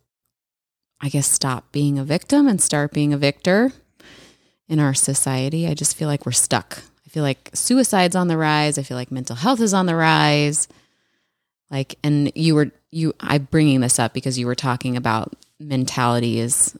[1.01, 3.72] I guess stop being a victim and start being a victor
[4.68, 5.68] in our society.
[5.68, 6.84] I just feel like we're stuck.
[7.05, 8.78] I feel like suicide's on the rise.
[8.78, 10.68] I feel like mental health is on the rise.
[11.72, 16.39] Like and you were you I'm bringing this up because you were talking about mentality
[16.39, 16.78] is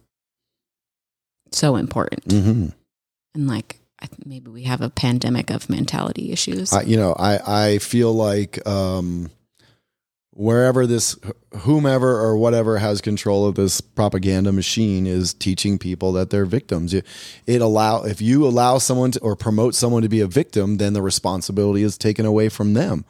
[1.52, 2.28] so important.
[2.28, 2.74] mhm.
[3.34, 3.80] And like
[4.26, 6.74] maybe we have a pandemic of mentality issues.
[6.74, 9.30] I, you know, I I feel like um,
[10.32, 11.18] wherever this
[11.60, 16.94] whomever or whatever has control of this propaganda machine is teaching people that they're victims.
[16.94, 17.06] It,
[17.46, 20.94] it allow if you allow someone to, or promote someone to be a victim, then
[20.94, 23.06] the responsibility is taken away from them,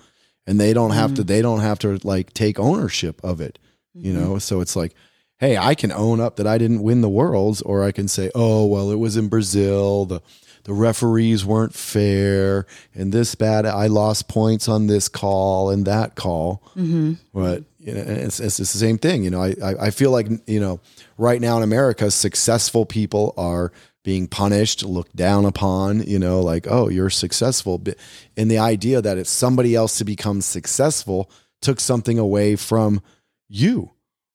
[0.52, 1.24] and they don't have to.
[1.24, 3.58] They don't have to like take ownership of it.
[3.94, 4.94] You know, so it's like.
[5.40, 8.30] Hey, I can own up that I didn't win the worlds, or I can say,
[8.36, 10.06] "Oh, well, it was in Brazil.
[10.06, 10.22] The
[10.66, 16.14] the referees weren't fair and this bad i lost points on this call and that
[16.14, 17.18] call Mhm.
[17.34, 20.28] but you know it's, it's the same thing you know I, I i feel like
[20.46, 20.80] you know
[21.18, 23.72] right now in america successful people are
[24.04, 27.98] being punished looked down upon you know like oh you're successful But-
[28.36, 31.30] and the idea that it's somebody else to become successful
[31.62, 33.02] took something away from
[33.48, 33.92] you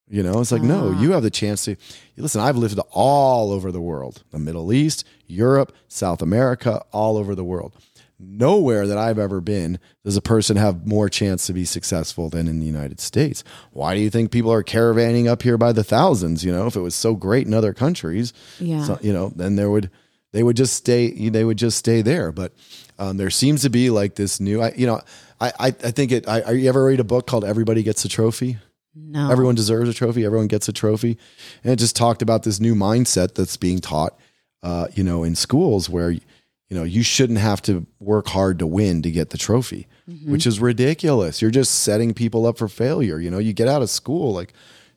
[0.08, 1.00] you know, it's like, no, Ah.
[1.00, 1.74] you have the chance to
[2.16, 2.40] listen.
[2.40, 7.42] I've lived all over the world the Middle East, Europe, South America, all over the
[7.42, 7.74] world.
[8.18, 12.48] Nowhere that I've ever been does a person have more chance to be successful than
[12.48, 13.44] in the United States.
[13.72, 16.42] Why do you think people are caravanning up here by the thousands?
[16.42, 18.84] You know, if it was so great in other countries, Yeah.
[18.84, 19.90] so, you know, then there would
[20.32, 22.32] they would just stay they would just stay there.
[22.32, 22.52] But
[22.98, 25.02] um, there seems to be like this new, I, you know,
[25.40, 26.26] I I, I think it.
[26.26, 28.56] I, are you ever read a book called Everybody Gets a Trophy?
[28.94, 29.30] no.
[29.30, 30.24] Everyone deserves a trophy.
[30.24, 31.18] Everyone gets a trophy.
[31.62, 34.18] And it just talked about this new mindset that's being taught,
[34.62, 36.14] uh, you know, in schools where,
[36.68, 40.30] you know, you shouldn't have to work hard to win to get the trophy, mm-hmm.
[40.32, 41.40] which is ridiculous.
[41.40, 43.20] You're just setting people up for failure.
[43.20, 44.52] You know, you get out of school, like,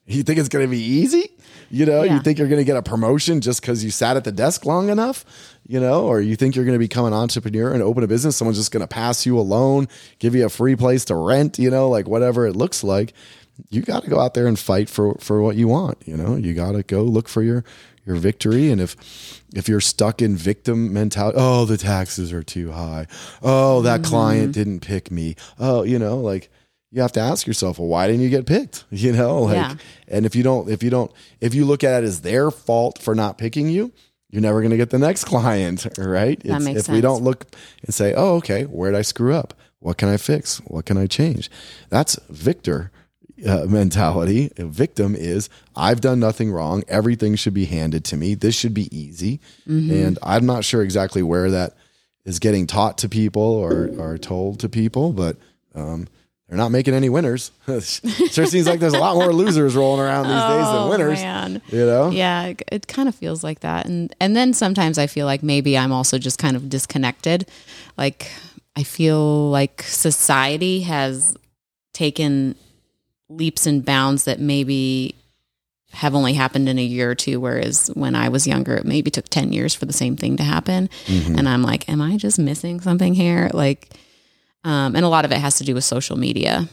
[0.06, 1.30] you think it's going to be easy?
[1.70, 2.14] You know, Yeah.
[2.14, 4.66] you think you're going to get a promotion just because you sat at the desk
[4.66, 5.24] long enough,
[5.68, 8.36] you know, or you think you're going to become an entrepreneur and open a business.
[8.36, 9.86] Someone's just going to pass you a loan,
[10.18, 13.14] give you a free place to rent, you know, like whatever it looks like
[13.68, 16.34] you got to go out there and fight for for what you want you know
[16.36, 17.62] you got to go look for your
[18.10, 22.72] your victory and if if you're stuck in victim mentality oh the taxes are too
[22.72, 23.06] high
[23.40, 24.10] oh that mm-hmm.
[24.10, 26.50] client didn't pick me oh you know like
[26.90, 29.74] you have to ask yourself well why didn't you get picked you know like Yeah.
[30.08, 32.98] and if you don't if you don't if you look at it as their fault
[32.98, 33.92] for not picking you
[34.30, 36.40] you're never going to get the next client, right?
[36.44, 37.46] It's- makes if we don't look
[37.84, 39.54] and say, "Oh, okay, where did I screw up?
[39.80, 40.58] What can I fix?
[40.66, 41.50] What can I change?"
[41.88, 42.92] That's victor
[43.46, 44.50] uh, mentality.
[44.58, 46.82] A victim is I've done nothing wrong.
[46.88, 48.34] Everything should be handed to me.
[48.34, 49.40] This should be easy.
[49.68, 49.90] Mm-hmm.
[49.92, 51.74] And I'm not sure exactly where that
[52.24, 55.36] is getting taught to people or or told to people, but
[55.74, 56.06] um,
[56.48, 57.52] they're not making any winners.
[57.68, 57.82] It
[58.32, 61.20] sure seems like there's a lot more losers rolling around these days than Oh, winners.
[61.22, 61.62] man.
[61.68, 62.10] You know?
[62.10, 63.86] Yeah, it, it kind of feels like that.
[63.86, 67.48] And and then sometimes I feel like maybe I'm also just kind of disconnected.
[67.96, 68.30] Like
[68.76, 71.36] I feel like society has
[71.92, 72.54] taken
[73.30, 75.14] leaps and bounds that maybe
[75.92, 79.10] have only happened in a year or two whereas when I was younger it maybe
[79.10, 80.88] took 10 years for the same thing to happen.
[81.36, 83.50] And I'm like, am I just missing something here?
[83.54, 83.88] Like
[84.62, 86.68] um, and a lot of it has to do with social media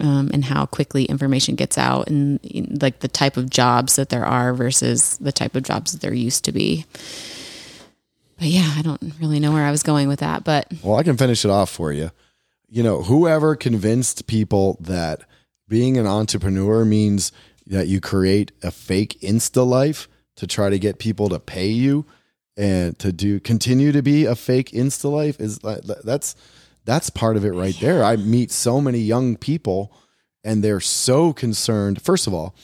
[0.00, 2.40] um, and how quickly information gets out and
[2.82, 6.14] like the type of jobs that there are versus the type of jobs that there
[6.14, 6.84] used to be.
[8.38, 11.02] But yeah, I don't really know where I was going with that, but Well, I
[11.02, 12.10] can finish it off for you.
[12.68, 15.22] You know, whoever convinced people that
[15.68, 17.32] being an entrepreneur means
[17.66, 22.04] that you create a fake Insta life to try to get people to pay you
[22.56, 25.58] and to do continue to be a fake Insta life is
[26.04, 26.36] that's
[26.84, 28.04] that's part of it right there.
[28.04, 29.92] I meet so many young people
[30.44, 32.02] and they're so concerned.
[32.02, 32.54] First of all,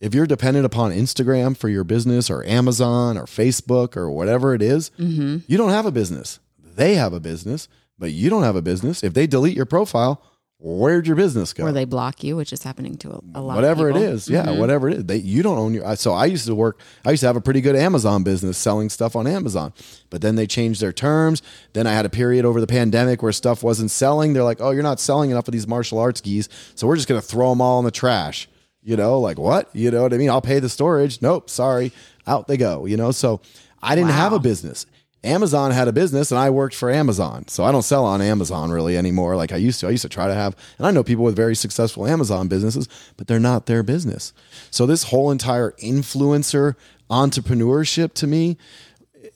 [0.00, 4.60] if you're dependent upon Instagram for your business or Amazon or Facebook or whatever it
[4.60, 5.38] is, mm-hmm.
[5.46, 6.40] you don't have a business.
[6.58, 9.02] They have a business, but you don't have a business.
[9.02, 10.22] If they delete your profile,
[10.62, 11.66] where'd your business go?
[11.66, 13.96] or they block you, which is happening to a, a lot whatever it.
[13.96, 14.32] Mm-hmm.
[14.32, 15.04] yeah, whatever it is.
[15.04, 15.96] They you don't own your.
[15.96, 16.78] So I used to work.
[17.04, 19.72] I used to have a pretty good Amazon business selling stuff on Amazon,
[20.08, 21.42] but then they changed their terms.
[21.72, 24.32] Then I had a period over the pandemic where stuff wasn't selling.
[24.32, 27.08] They're like, "Oh, you're not selling enough of these martial arts gis, so we're just
[27.08, 28.48] going to throw them all in the trash."
[28.84, 29.68] You know, like what?
[29.74, 30.30] You know what I mean?
[30.30, 31.22] I'll pay the storage.
[31.22, 31.92] Nope, sorry,
[32.26, 32.86] out they go.
[32.86, 33.40] You know, so
[33.82, 34.86] I didn't have a business.
[35.24, 37.46] Amazon had a business and I worked for Amazon.
[37.48, 39.86] So I don't sell on Amazon really anymore like I used to.
[39.86, 42.88] I used to try to have, and I know people with very successful Amazon businesses,
[43.16, 44.32] but they're not their business.
[44.70, 46.74] So this whole entire influencer
[47.08, 48.56] entrepreneurship to me,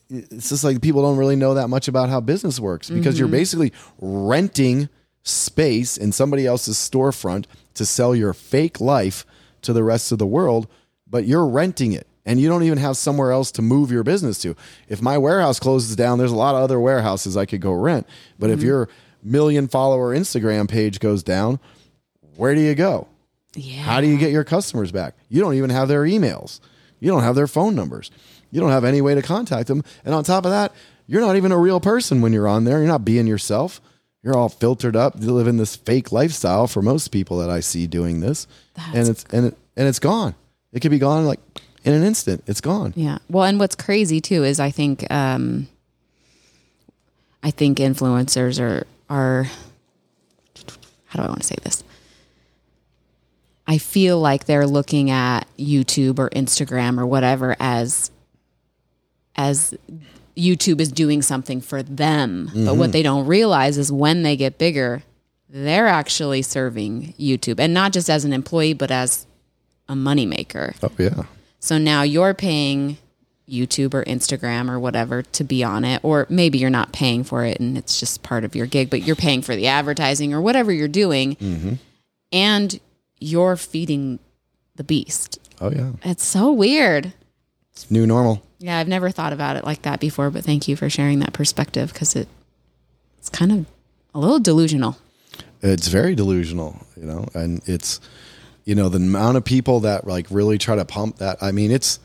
[0.09, 3.27] it's just like people don't really know that much about how business works because you're
[3.27, 3.37] mm-hmm.
[3.37, 4.89] basically renting
[5.23, 9.25] space in somebody else's storefront to sell your fake life
[9.61, 10.67] to the rest of the world,
[11.05, 14.39] but you're renting it and you don't even have somewhere else to move your business
[14.41, 14.55] to.
[14.89, 18.05] If my warehouse closes down, there's a lot of other warehouses I could go rent.
[18.37, 18.67] But if mm-hmm.
[18.67, 18.89] your
[19.23, 21.59] million follower Instagram page goes down,
[22.35, 23.07] where do you go?
[23.55, 23.81] Yeah.
[23.81, 25.15] How do you get your customers back?
[25.29, 26.59] You don't even have their emails.
[26.99, 28.11] You don't have their phone numbers.
[28.51, 29.83] You don't have any way to contact them.
[30.03, 30.73] And on top of that,
[31.07, 32.79] you're not even a real person when you're on there.
[32.79, 33.81] You're not being yourself.
[34.21, 35.15] You're all filtered up.
[35.17, 38.47] You live in this fake lifestyle for most people that I see doing this.
[38.93, 40.35] and it's and it, and it's gone.
[40.73, 41.39] It could be gone like
[41.87, 42.43] in an instant.
[42.47, 42.93] It's gone.
[42.95, 43.19] Yeah.
[43.29, 45.67] Well, and what's crazy too is I think um
[47.41, 49.43] I think influencers are are
[51.05, 51.83] how do I want to say this?
[53.65, 58.11] I feel like they're looking at YouTube or Instagram or whatever as
[59.35, 59.73] as
[60.35, 62.51] YouTube is doing something for them.
[62.53, 65.03] But what they don't realize is when they get bigger,
[65.49, 69.25] they're actually serving YouTube and not just as an employee but as
[69.87, 70.75] a moneymaker.
[70.83, 71.23] Oh yeah.
[71.59, 72.97] So now you're paying
[73.49, 77.45] YouTube or Instagram or whatever to be on it, or maybe you're not paying for
[77.45, 80.41] it and it's just part of your gig, but you're paying for the advertising or
[80.41, 81.73] whatever you're doing, mm-hmm.
[82.31, 82.79] and
[83.19, 84.19] you're feeding
[84.75, 85.39] the beast.
[85.61, 85.91] Oh yeah.
[86.03, 87.13] It's so weird.
[87.71, 88.43] It's new normal.
[88.59, 91.33] Yeah, I've never thought about it like that before, but thank you for sharing that
[91.33, 92.27] perspective because it
[93.17, 93.65] it's kind of
[94.13, 94.97] a little delusional.
[95.61, 97.99] It's very delusional, you know, and it's
[98.67, 101.37] you know the amount of people that like really try to pump that.
[101.41, 102.01] I mean, it's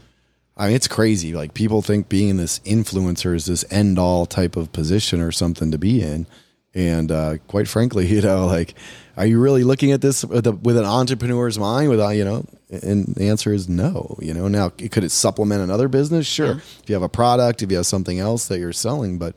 [0.56, 1.34] I mean it's crazy.
[1.34, 5.72] Like people think being this influencer is this end all type of position or something
[5.72, 6.24] to be in,
[6.72, 8.74] and uh, quite frankly, you know, like
[9.16, 11.90] are you really looking at this with, a, with an entrepreneur's mind?
[11.90, 14.16] With uh, you know, and the answer is no.
[14.20, 16.28] You know, now could it supplement another business?
[16.28, 19.34] Sure, if you have a product, if you have something else that you're selling, but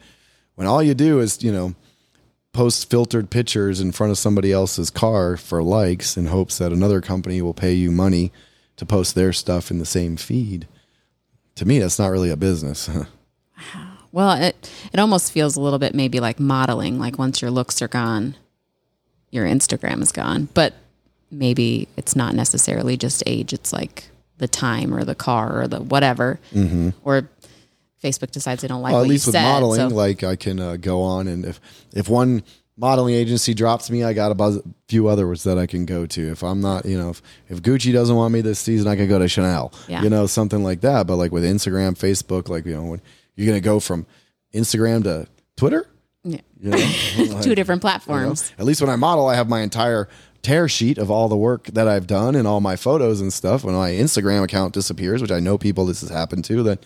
[0.54, 1.74] when all you do is you know
[2.56, 7.02] post filtered pictures in front of somebody else's car for likes in hopes that another
[7.02, 8.32] company will pay you money
[8.78, 10.66] to post their stuff in the same feed.
[11.56, 12.90] To me, that's not really a business.
[14.12, 17.82] Well, it it almost feels a little bit maybe like modeling, like once your looks
[17.82, 18.38] are gone,
[19.30, 20.48] your Instagram is gone.
[20.54, 20.74] But
[21.30, 24.06] maybe it's not necessarily just age, it's like
[24.38, 26.40] the time or the car or the whatever.
[26.54, 26.92] Mm-hmm.
[27.04, 27.30] Or
[28.12, 29.44] Facebook decides they don't like well, at least with said.
[29.44, 31.60] modeling, so- like I can uh, go on and if
[31.94, 32.44] if one
[32.78, 36.32] modeling agency drops me, I got a buzz, few others that I can go to.
[36.32, 39.08] If I'm not, you know, if, if Gucci doesn't want me this season, I can
[39.08, 40.04] go to Chanel, Yeah.
[40.04, 41.08] you know, something like that.
[41.08, 43.02] But like with Instagram, Facebook, like, you know, when
[43.38, 44.06] you're going to go from
[44.54, 45.26] Instagram to
[45.56, 45.88] Twitter,
[46.26, 46.42] Yeah.
[46.60, 46.78] you know,
[47.34, 48.52] like, Two different you know, platforms.
[48.60, 50.10] at least when I model, I have my entire
[50.42, 53.64] tear sheet of all the work that I've done and all my photos and stuff.
[53.64, 56.86] When my Instagram account disappears, which I know people this has happened to, that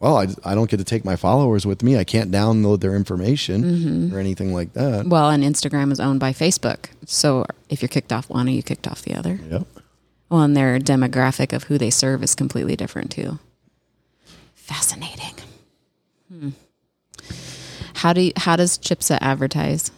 [0.00, 1.96] well, I, I don't get to take my followers with me.
[1.98, 4.14] I can't download their information Mm-hmm.
[4.14, 5.06] or anything like that.
[5.06, 6.86] Well, and Instagram is owned by Facebook.
[7.06, 9.38] So if you're kicked off one, are you kicked off the other?
[9.50, 9.66] Yep.
[10.30, 13.38] Well, and their demographic of who they serve is completely different too.
[14.54, 15.34] Fascinating.
[16.30, 16.50] Hmm.
[17.94, 19.90] How do you, how does Chipsa advertise?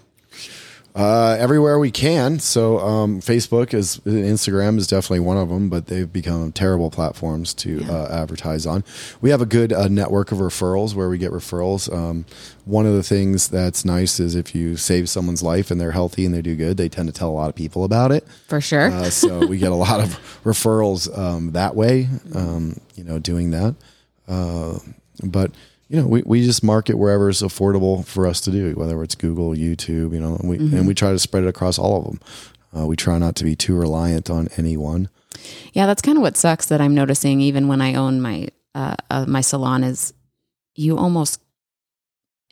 [0.95, 2.41] Uh, everywhere we can.
[2.41, 7.55] So um, Facebook is Instagram is definitely one of them, but they've become terrible platforms
[7.55, 8.83] to uh, advertise on.
[9.21, 11.93] We have a good uh, network of referrals where we get referrals.
[11.95, 12.27] Um,
[12.65, 16.25] one of the things that's nice is if you save someone's life and they're healthy
[16.25, 18.27] and they do good, they tend to tell a lot of people about it.
[18.49, 18.91] For sure.
[18.91, 22.09] Uh, so we get a lot of referrals um, that way.
[22.35, 23.77] Um, you know, doing that.
[24.27, 24.79] Uh,
[25.23, 25.53] but
[25.91, 29.17] you know, we, we just market wherever is affordable for us to do, whether it's
[29.17, 32.05] Google, YouTube, you know, and we and we try to spread it across all of
[32.05, 32.21] them.
[32.75, 35.09] Uh, we try not to be too reliant on any one.
[35.73, 38.95] Yeah, that's kind of what sucks that I'm noticing even when I own my uh,
[39.11, 40.15] uh, my salon is
[40.77, 41.41] you almost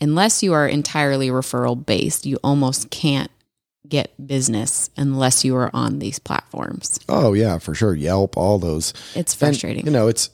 [0.01, 3.31] unless you are entirely referral based, you almost can't
[3.89, 6.99] get business unless you are on these platforms.
[7.09, 7.95] Oh yeah, for sure.
[7.95, 8.93] Yelp, all those.
[9.15, 9.87] It's And, frustrating.
[9.87, 10.31] you know, it's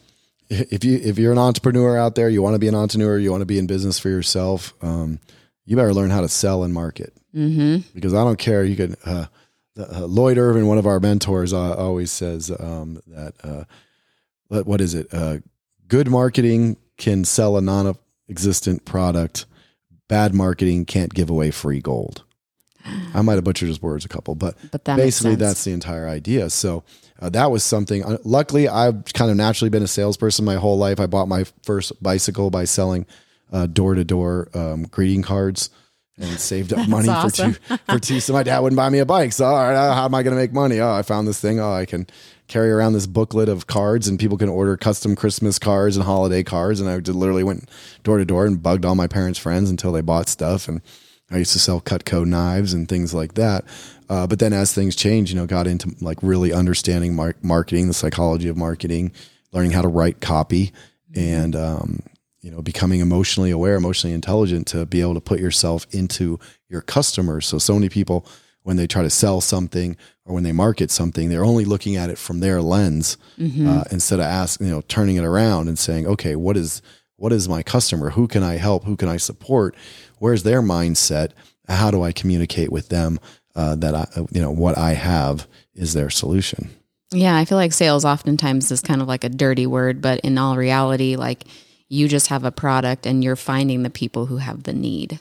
[0.70, 3.30] if you if you're an entrepreneur out there, you want to be an entrepreneur, you
[3.30, 4.74] want to be in business for yourself.
[4.82, 5.18] Um,
[5.64, 7.12] you better learn how to sell and market.
[7.32, 8.64] hmm because I don't care.
[8.64, 8.96] You could.
[9.04, 9.26] Uh,
[9.76, 13.64] uh, Lloyd Irvin, one of our mentors, uh, always says um, that uh,
[14.46, 15.08] what, what is it?
[15.12, 15.38] Uh,
[15.88, 19.46] good marketing can sell a non-existent product.
[20.08, 22.22] Bad marketing can't give away free gold.
[23.14, 26.08] I might have butchered his words a couple, but But that basically that's the entire
[26.08, 26.50] idea.
[26.50, 26.84] So
[27.20, 28.04] uh, that was something.
[28.04, 31.00] Uh, luckily, I've kind of naturally been a salesperson my whole life.
[31.00, 33.06] I bought my first bicycle by selling
[33.72, 34.48] door to door
[34.90, 35.70] greeting cards
[36.18, 37.54] and saved up money awesome.
[37.54, 38.20] for two for two.
[38.20, 39.32] So my dad wouldn't buy me a bike.
[39.32, 40.80] So all right, uh, how am I going to make money?
[40.80, 41.60] Oh, I found this thing.
[41.60, 42.06] Oh, I can
[42.46, 46.42] carry around this booklet of cards, and people can order custom Christmas cards and holiday
[46.42, 46.80] cards.
[46.80, 47.68] And I literally went
[48.02, 50.68] door to door and bugged all my parents' friends until they bought stuff.
[50.68, 50.80] And
[51.30, 53.64] I used to sell Cutco knives and things like that.
[54.08, 57.88] Uh, but then as things changed, you know, got into like really understanding mar- marketing,
[57.88, 59.12] the psychology of marketing,
[59.52, 60.72] learning how to write copy,
[61.14, 62.00] and um,
[62.42, 66.82] you know, becoming emotionally aware, emotionally intelligent to be able to put yourself into your
[66.82, 67.46] customers.
[67.46, 68.26] So, so many people,
[68.64, 69.96] when they try to sell something
[70.26, 73.16] or when they market something, they're only looking at it from their lens
[73.68, 76.82] uh, instead of asking, you know, turning it around and saying, okay, what is,
[77.24, 78.10] what is my customer?
[78.10, 78.84] Who can I help?
[78.84, 79.74] Who can I support?
[80.18, 81.30] Where's their mindset?
[81.66, 83.18] How do I communicate with them
[83.56, 86.68] uh, that I, you know, what I have is their solution?
[87.12, 90.36] Yeah, I feel like sales oftentimes is kind of like a dirty word, but in
[90.36, 91.44] all reality, like
[91.88, 95.18] you just have a product and you're finding the people who have the need.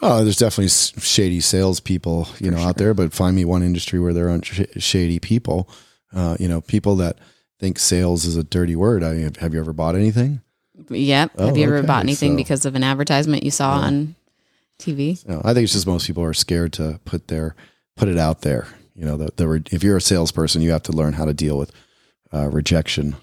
[0.00, 2.94] Oh, there's definitely shady salespeople, you know, out there.
[2.94, 5.68] But find me one industry where there aren't sh- shady people.
[6.14, 7.18] Uh, you know, people that
[7.60, 9.04] think sales is a dirty word.
[9.04, 10.40] I mean, have you ever bought anything?
[10.88, 11.32] Yep.
[11.38, 14.14] Oh, have you ever okay, bought anything so- because of an advertisement you saw on
[14.78, 15.26] TV?
[15.26, 17.54] No, I think it's just most people are scared to put their
[17.96, 18.66] put it out there.
[18.94, 21.34] You know, the, the re- if you're a salesperson, you have to learn how to
[21.34, 21.72] deal with
[22.32, 23.16] uh, rejection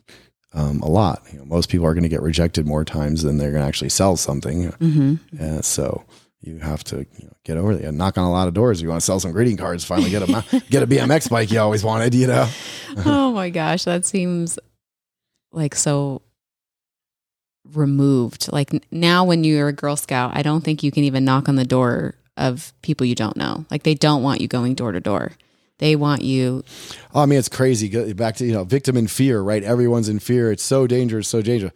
[0.54, 1.22] um, a lot.
[1.32, 3.68] You know, most people are going to get rejected more times than they're going to
[3.68, 4.68] actually sell something.
[4.72, 6.06] hmm And so
[6.41, 8.82] you have to you know, get over there, knock on a lot of doors.
[8.82, 11.60] You want to sell some greeting cards, finally get a get a BMX bike you
[11.60, 12.16] always wanted.
[12.16, 12.50] You know,
[13.06, 14.58] oh my gosh, that seems
[15.52, 16.22] like so
[17.74, 18.51] removed.
[18.51, 21.56] Like now, when you're a Girl Scout, I don't think you can even knock on
[21.56, 23.65] the door of people you don't know.
[23.69, 25.34] Like they don't want you going door to door.
[25.80, 26.64] They want you.
[27.14, 28.14] Oh, I mean, it's crazy.
[28.14, 29.64] Back to you know, victim in fear, right?
[29.64, 30.52] Everyone's in fear.
[30.52, 31.73] It's so dangerous, so dangerous.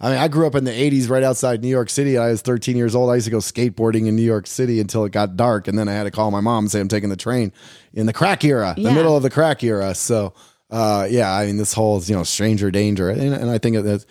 [0.00, 2.18] I mean, I grew up in the '80s, right outside New York City.
[2.18, 3.10] I was 13 years old.
[3.10, 5.88] I used to go skateboarding in New York City until it got dark, and then
[5.88, 7.52] I had to call my mom and say I'm taking the train
[7.92, 9.94] in the crack era, the middle of the crack era.
[9.94, 10.34] So,
[10.70, 14.04] uh, yeah, I mean, this whole you know, stranger danger, and, and I think that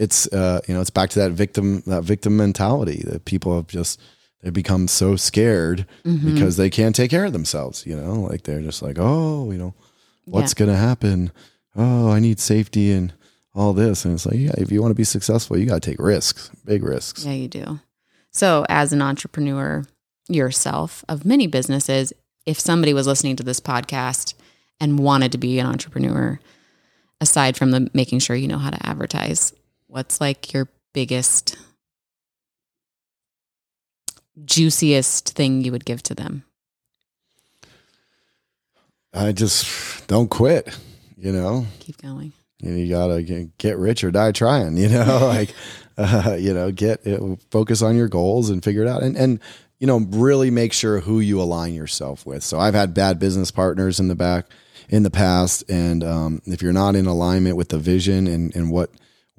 [0.00, 3.68] it's uh, you know, it's back to that victim that victim mentality that people have
[3.68, 4.00] just
[4.42, 6.32] they become so scared Mhm.
[6.34, 7.84] because they can't take care of themselves.
[7.86, 9.74] You know, like they're just like, oh, you know,
[10.24, 11.30] what's going to happen?
[11.76, 13.12] Oh, I need safety and
[13.54, 14.04] all this.
[14.04, 16.50] And it's like, yeah, if you want to be successful, you got to take risks,
[16.64, 17.24] big risks.
[17.26, 17.80] Yeah, you do.
[18.30, 19.84] So, as an entrepreneur
[20.28, 22.12] yourself of many businesses,
[22.46, 24.34] if somebody was listening to this podcast
[24.80, 26.38] and wanted to be an entrepreneur,
[27.20, 29.52] aside from the making sure you know how to advertise,
[29.90, 31.56] what's like your biggest,
[34.44, 36.44] juiciest thing you would give to them?
[39.12, 40.76] I just don't quit.
[41.16, 42.32] You know, Keep going.
[42.62, 44.76] And you gotta get- get rich or die trying.
[44.76, 45.54] You know, like
[45.98, 47.06] uh, you know, get
[47.50, 49.40] focus on your goals and figure it out, and and
[49.78, 52.42] you know, really make sure who you align yourself with.
[52.42, 54.46] So I've had bad business partners in the back
[54.88, 58.70] in the past, and um, if you're not in alignment with the vision and and
[58.70, 58.90] what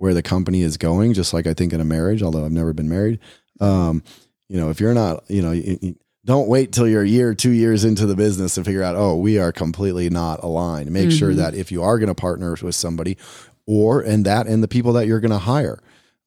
[0.02, 2.74] where the company is going, just like I think in a marriage, although I've never
[2.74, 3.20] been married,
[3.60, 4.04] um,
[4.50, 5.52] you know, if you're not, you know.
[5.52, 8.84] You, you- don't wait till you're a year, two years into the business to figure
[8.84, 10.92] out, oh, we are completely not aligned.
[10.92, 13.18] Make sure that if you are going to partner with somebody,
[13.66, 15.80] or and that and the people that you're going to hire.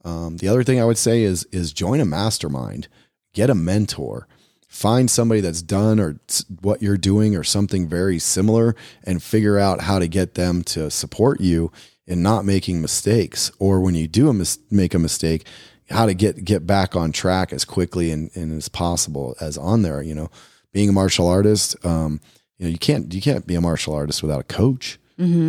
[0.04, 2.88] Um, the other thing I would say is is join a mastermind,
[3.34, 4.26] get a mentor,
[4.66, 6.18] find somebody that's done or
[6.60, 8.74] what you're doing or something very similar,
[9.04, 11.70] and figure out how to get them to support you
[12.06, 13.50] in not making mistakes.
[13.58, 15.46] Or when you do a mis- make a mistake,
[15.90, 19.82] how to get get back on track as quickly and, and as possible as on
[19.82, 20.02] there.
[20.02, 20.30] You know,
[20.72, 22.20] being a martial artist, um,
[22.58, 24.98] you know, you can't you can't be a martial artist without a coach.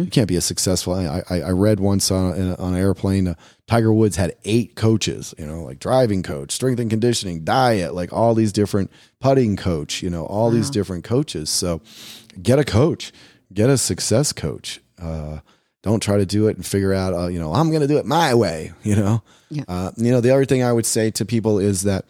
[0.04, 0.94] You can't be a successful.
[0.94, 3.34] I, I, I read once on a- on an airplane, uh,
[3.68, 5.34] Tiger Woods had eight coaches.
[5.40, 10.04] You know, like driving coach, strength and conditioning, diet, like all these different putting coach.
[10.04, 11.50] You know, all these different coaches.
[11.50, 11.82] So,
[12.44, 13.12] get a coach,
[13.54, 14.82] get a success coach.
[15.02, 15.40] Uh,
[15.86, 17.14] don't try to do it and figure out.
[17.14, 18.74] Uh, you know, I'm going to do it my way.
[18.84, 19.64] You know, Yeah.
[19.70, 20.20] uh, you know.
[20.20, 22.04] The other thing I would say to people is that,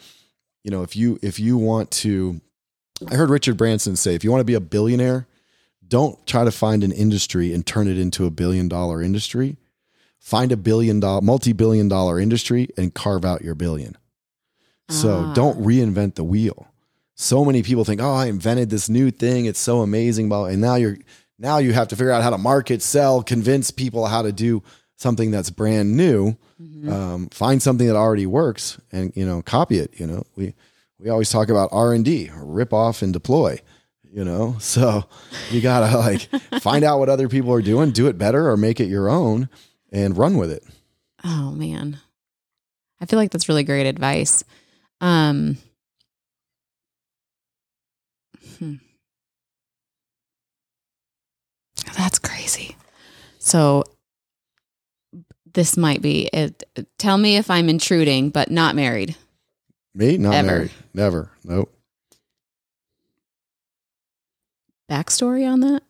[0.63, 2.41] you know, if you if you want to,
[3.07, 5.27] I heard Richard Branson say, if you want to be a billionaire
[5.87, 9.55] don't try to find an industry and turn it into a billion dollar industry.
[10.19, 13.95] Find a billion dollar, multi billion dollar industry and carve out your billion.
[14.89, 15.33] So Ah.
[15.35, 16.67] don't reinvent the wheel.
[17.13, 19.45] So many people think, "Oh, I invented this new thing.
[19.45, 20.97] It's so amazing." And now you're
[21.37, 24.63] now you have to figure out how to market, sell, convince people how to do
[24.97, 26.37] something that's brand new.
[26.89, 29.99] Um, find something that already works and you know copy it.
[29.99, 30.53] You know we
[30.99, 33.59] we always talk about R and D, rip off and deploy
[34.13, 35.03] you know so
[35.51, 36.21] you gotta like
[36.61, 39.49] find out what other people are doing do it better or make it your own
[39.91, 40.63] and run with it
[41.27, 41.99] Oh man.
[43.01, 44.43] I feel like that's really great advice.
[45.01, 45.57] Um
[48.59, 48.75] hmm.
[51.97, 52.75] That's crazy.
[53.39, 53.83] So
[55.53, 56.63] this might be it.
[56.97, 59.15] Tell me if I'm intruding, but not married.
[59.93, 60.47] me not Ever.
[60.47, 61.71] married never nope
[64.91, 65.81] Backstory on that?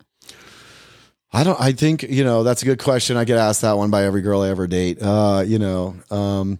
[1.33, 3.89] i don't i think you know that's a good question i get asked that one
[3.89, 6.59] by every girl i ever date uh you know um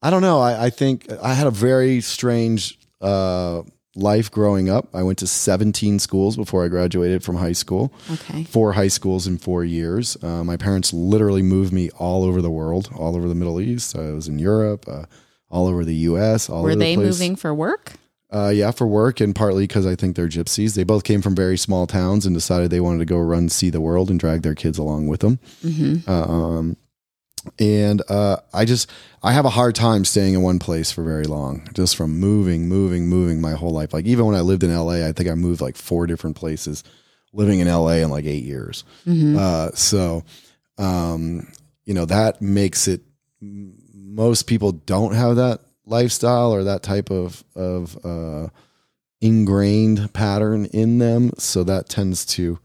[0.00, 3.62] i don't know i i think i had a very strange uh
[3.94, 8.44] life growing up i went to 17 schools before i graduated from high school Okay.
[8.44, 10.16] four high schools in four years.
[10.22, 13.96] Uh, my parents literally moved me all over the world, all over the Middle East.
[13.96, 15.04] I was in Europe, uh,
[15.50, 16.48] all over the U.S.
[16.48, 17.92] All Were over they the moving for work?
[18.32, 20.74] Uh, yeah, for work and partly because I think they're gypsies.
[20.74, 23.68] They both came from very small towns and decided they wanted to go run, see
[23.70, 25.38] the world, and drag their kids along with them.
[25.62, 26.08] Mm-hmm.
[26.10, 26.76] Uh, um,
[27.58, 28.90] and uh, I just
[29.22, 32.68] I have a hard time staying in one place for very long, just from moving,
[32.68, 33.92] moving, moving my whole life.
[33.92, 36.84] Like even when I lived in L.A., I think I moved like four different places,
[37.32, 38.02] living in L.A.
[38.02, 38.84] in like eight years.
[39.06, 39.36] Mm-hmm.
[39.38, 40.24] Uh, so,
[40.78, 41.50] um,
[41.84, 43.02] you know, that makes it.
[43.40, 48.48] Most people don't have that lifestyle or that type of of uh,
[49.20, 51.30] ingrained pattern in them.
[51.38, 52.58] So that tends to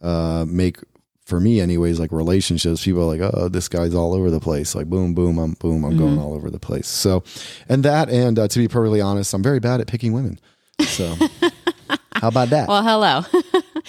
[0.00, 0.78] uh, make,
[1.26, 2.84] for me, anyways, like relationships.
[2.84, 4.76] People are like, oh, this guy's all over the place.
[4.76, 6.86] Like, boom, boom, I'm boom, I'm going all over the place.
[6.86, 7.24] So,
[7.68, 10.38] and that, and uh, to be perfectly honest, I'm very bad at picking women.
[10.82, 11.14] So,
[12.14, 12.68] how about that?
[12.68, 13.24] Well, hello.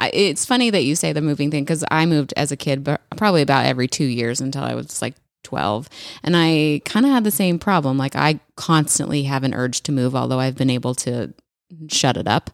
[0.00, 2.82] I, it's funny that you say the moving thing because I moved as a kid,
[2.82, 5.14] but probably about every two years until I was like
[5.44, 5.88] 12.
[6.24, 7.98] And I kind of had the same problem.
[7.98, 11.32] Like, I constantly have an urge to move, although I've been able to
[11.88, 12.50] shut it up.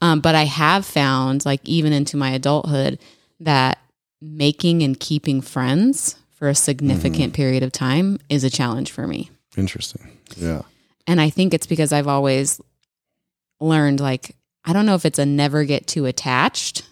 [0.00, 2.98] Um, but I have found, like, even into my adulthood,
[3.40, 3.78] that
[4.20, 9.30] making and keeping friends for a significant period of time is a challenge for me.
[9.56, 10.10] Interesting.
[10.36, 10.62] Yeah.
[11.06, 12.60] And I think it's because I've always
[13.60, 14.34] learned like
[14.64, 16.82] I don't know if it's a never get too attached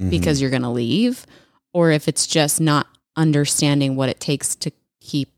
[0.00, 0.10] Mhm.
[0.10, 1.24] because you're going to leave
[1.72, 5.30] or if it's just not understanding what it takes to keep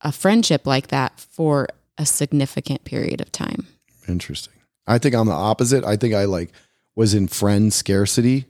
[0.00, 1.66] a friendship like that for
[1.98, 3.66] a significant period of time.
[4.06, 4.54] Interesting.
[4.86, 5.84] I think I'm the opposite.
[5.84, 6.52] I think I like
[6.94, 8.44] was in friend scarcity.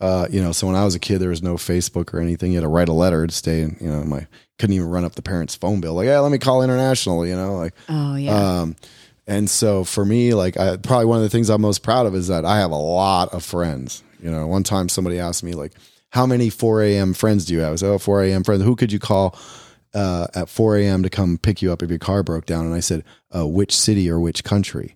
[0.00, 2.52] Uh, you know, so when I was a kid, there was no Facebook or anything.
[2.52, 4.26] You had to write a letter to stay in, you know, my
[4.58, 5.94] couldn't even run up the parents' phone bill.
[5.94, 8.60] Like, yeah, let me call international, you know, like, Oh yeah.
[8.60, 8.76] um,
[9.26, 12.14] and so for me, like, I probably one of the things I'm most proud of
[12.14, 14.02] is that I have a lot of friends.
[14.22, 15.72] You know, one time somebody asked me, like,
[16.10, 17.12] how many 4 a.m.
[17.12, 17.72] friends do you have?
[17.72, 18.44] I said, oh, 4 a.m.
[18.44, 18.62] friends.
[18.62, 19.36] Who could you call
[19.94, 21.02] uh, at 4 a.m.
[21.02, 22.64] to come pick you up if your car broke down?
[22.66, 23.04] And I said,
[23.34, 24.94] uh, which city or which country?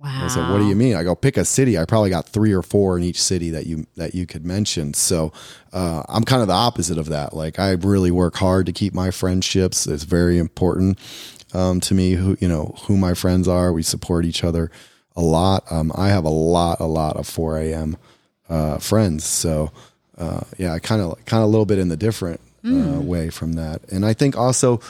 [0.00, 0.24] Wow.
[0.24, 2.52] I said, "What do you mean?" I go, "Pick a city." I probably got three
[2.52, 4.94] or four in each city that you that you could mention.
[4.94, 5.32] So
[5.72, 7.34] uh, I'm kind of the opposite of that.
[7.34, 9.86] Like I really work hard to keep my friendships.
[9.88, 10.98] It's very important
[11.52, 13.72] um, to me who you know who my friends are.
[13.72, 14.70] We support each other
[15.16, 15.64] a lot.
[15.70, 17.96] Um, I have a lot, a lot of 4 a.m.
[18.48, 19.24] Uh, friends.
[19.24, 19.72] So
[20.16, 23.30] uh, yeah, I kind of kind of a little bit in the different uh, way
[23.30, 23.82] from that.
[23.90, 24.80] And I think also,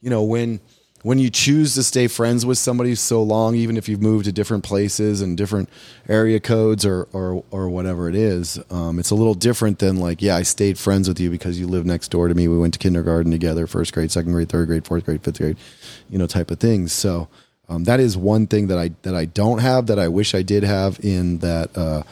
[0.00, 0.60] you know, when
[1.02, 4.32] when you choose to stay friends with somebody so long, even if you've moved to
[4.32, 5.68] different places and different
[6.08, 10.22] area codes or or, or whatever it is, um, it's a little different than like,
[10.22, 12.46] yeah, I stayed friends with you because you live next door to me.
[12.46, 15.56] We went to kindergarten together, first grade, second grade, third grade, fourth grade, fifth grade,
[16.08, 16.92] you know, type of things.
[16.92, 17.28] So
[17.68, 20.42] um, that is one thing that I that I don't have that I wish I
[20.42, 21.00] did have.
[21.04, 22.04] In that uh,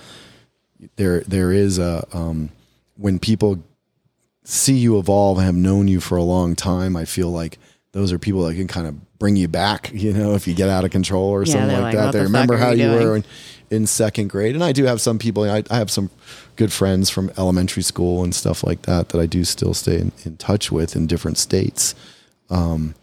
[0.97, 2.51] there there is a um,
[2.97, 3.63] when people
[4.43, 7.59] see you evolve and have known you for a long time, I feel like
[7.93, 10.69] those are people that can kind of bring you back, you know, if you get
[10.69, 12.05] out of control or Yeah, something like like, that.
[12.07, 13.25] "What They the remember how you you doing?" were in,
[13.71, 14.55] in second grade.
[14.55, 16.11] And I do have some people, I, I have some
[16.57, 20.13] good friends from elementary school and stuff like that that I do still stay in,
[20.25, 21.95] in touch with in different states.
[22.51, 22.95] Um,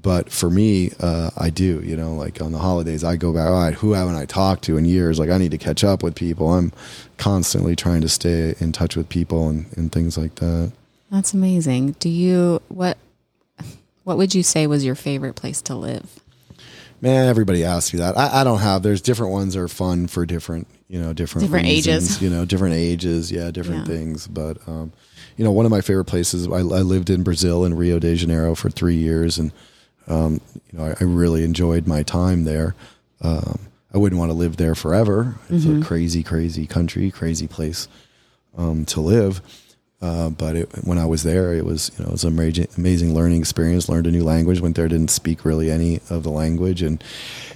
[0.00, 3.46] but for me, uh, I do, you know, like on the holidays, I go back,
[3.46, 5.18] all right, who haven't I talked to in years?
[5.20, 6.52] Like I need to catch up with people.
[6.52, 6.72] I'm
[7.18, 10.72] constantly trying to stay in touch with people and, and things like that.
[11.10, 11.92] That's amazing.
[12.00, 12.98] Do you what
[14.04, 16.20] what would you say was your favorite place to live?
[17.00, 18.16] Man, everybody asks me that.
[18.16, 18.82] I, I don't have.
[18.82, 22.22] There's different ones that are fun for different, you know, different Different reasons, ages.
[22.22, 23.32] You know, different ages.
[23.32, 23.94] Yeah, different Yeah.
[23.96, 24.28] things.
[24.28, 24.92] But um,
[25.36, 26.46] you know, one of my favorite places.
[26.46, 29.50] I, I lived in Brazil in Rio de Janeiro for three years, and
[30.06, 32.76] um, you know, I, I really enjoyed my time there.
[33.20, 33.58] Um,
[33.92, 35.36] I wouldn't want to live there forever.
[35.48, 35.82] It's Mm-hmm.
[35.82, 37.88] a crazy, crazy country, crazy place
[38.56, 39.40] um, to live.
[40.02, 42.66] Uh, but it, when I was there, it was you know it was an amazing,
[42.76, 43.88] amazing learning experience.
[43.88, 44.60] Learned a new language.
[44.60, 47.02] Went there, didn't speak really any of the language, and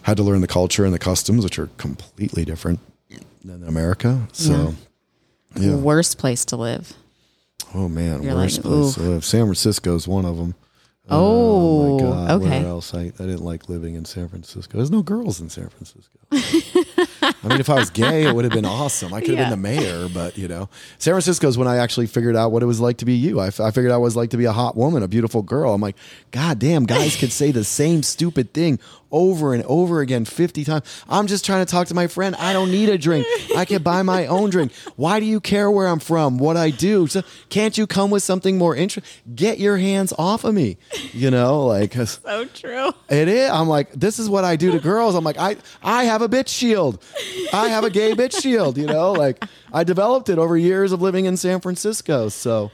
[0.03, 2.79] had to learn the culture and the customs, which are completely different
[3.45, 4.29] than America.
[4.33, 4.75] So,
[5.57, 5.75] yeah.
[5.75, 6.93] Worst place to live.
[7.75, 9.25] Oh man, You're worst like, place to live.
[9.25, 10.55] San Francisco is one of them.
[11.09, 12.31] Oh, my God.
[12.43, 12.61] okay.
[12.63, 12.95] Where else?
[12.95, 14.77] I, I didn't like living in San Francisco.
[14.77, 16.19] There's no girls in San Francisco.
[17.43, 19.13] I mean, if I was gay, it would have been awesome.
[19.15, 19.51] I could have Yeah.
[19.51, 22.63] been the mayor, but you know, San Francisco is when I actually figured out what
[22.63, 23.41] it was like to be you.
[23.41, 25.09] I, f- I figured out what it was like to be a hot woman, a
[25.09, 25.73] beautiful girl.
[25.75, 25.97] I'm like,
[26.31, 28.79] God damn, guys could say the same stupid thing
[29.13, 31.05] over and over again 50 times.
[31.09, 32.35] I'm just trying to talk to my friend.
[32.37, 33.25] I don't need a drink.
[33.57, 34.73] I can buy my own drink.
[34.97, 37.07] Why do you care where I'm from, what I do?
[37.07, 39.05] So can't you come with something more interesting?
[39.35, 40.77] Get your hands off of me.
[41.13, 42.93] You know, like So true.
[43.09, 43.49] it is.
[43.49, 45.15] I'm like, this is what I do to girls.
[45.15, 47.01] I'm like, I I have a bitch shield.
[47.53, 48.77] I have a gay bitch shield.
[48.79, 52.29] You know, like I developed it over years of living in San Francisco.
[52.29, 52.71] So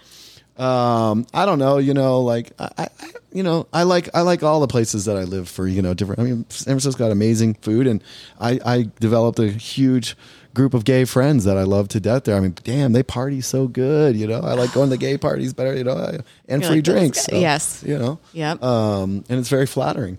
[0.57, 1.79] um, I don't know.
[1.79, 2.89] You know, like I, I
[3.33, 5.67] you know I like I like all the places that I live for.
[5.67, 6.21] You know, different.
[6.21, 8.03] I mean, San Francisco's got amazing food, and
[8.41, 10.17] I I developed a huge
[10.55, 12.37] group of gay friends that I love to death there.
[12.37, 14.15] I mean, damn, they party so good.
[14.17, 15.75] You know, I like going to gay parties better.
[15.75, 17.27] You know, and You're free like, drinks.
[17.27, 17.85] guys- yes.
[17.87, 18.63] You know Yep.
[18.63, 20.19] um, and it's very flattering.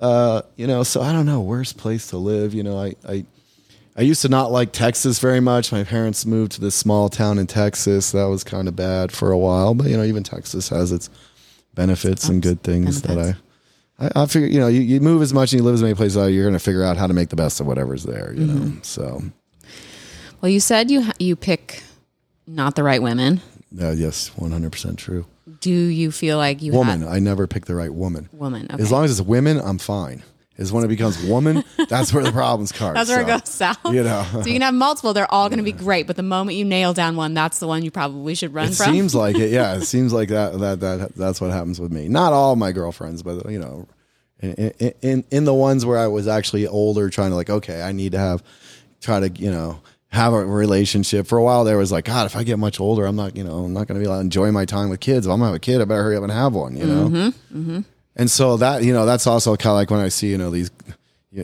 [0.00, 2.52] Uh, you know, so I don't know, worst place to live.
[2.54, 3.24] You know, I, I,
[3.96, 5.70] I used to not like Texas very much.
[5.70, 8.10] My parents moved to this small town in Texas.
[8.12, 11.08] That was kind of bad for a while, but you know, even Texas has its
[11.74, 13.38] benefits and good things Benefits.
[13.98, 15.74] that I, I, I figure, you know, you, you move as much and you live
[15.74, 18.02] as many places, you're going to figure out how to make the best of whatever's
[18.04, 18.72] there, you know?
[18.82, 19.22] So,
[20.40, 21.82] Well, you said you you pick
[22.46, 23.40] not the right women.
[23.80, 25.26] uh, yes, 100% true.
[25.60, 27.02] Do you feel like you Woman.
[27.02, 28.28] have I never pick the right woman.
[28.32, 28.66] woman?
[28.72, 28.82] Okay.
[28.82, 30.22] As long as it's women, I'm fine.
[30.56, 32.94] Is when it becomes woman, that's where the problems start.
[32.94, 33.78] That's where it goes south.
[33.86, 36.06] You know, So you can have multiple; they're all going to be great.
[36.06, 38.74] But the moment you nail down one, that's the one you probably should run it
[38.76, 38.92] from.
[38.92, 39.50] seems like it.
[39.50, 40.56] Yeah, it seems like that.
[40.60, 42.06] That that that's what happens with me.
[42.06, 43.88] Not all my girlfriends, but you know,
[44.40, 44.72] in
[45.02, 48.12] in, in, the ones where I was actually older, trying to like, okay, I need
[48.12, 48.44] to have
[49.00, 51.26] try to you know have a relationship.
[51.26, 53.42] For a while, there was like, God, if I get much older, I'm not you
[53.42, 55.26] know I'm not going to be able to enjoy my time with kids.
[55.26, 56.76] If I'm gonna have a kid, I better hurry up and have one.
[56.76, 57.08] You know.
[57.08, 57.78] Mm-hmm,
[58.16, 60.50] And so that you know that's also kind of like when I see you know
[60.50, 60.70] these.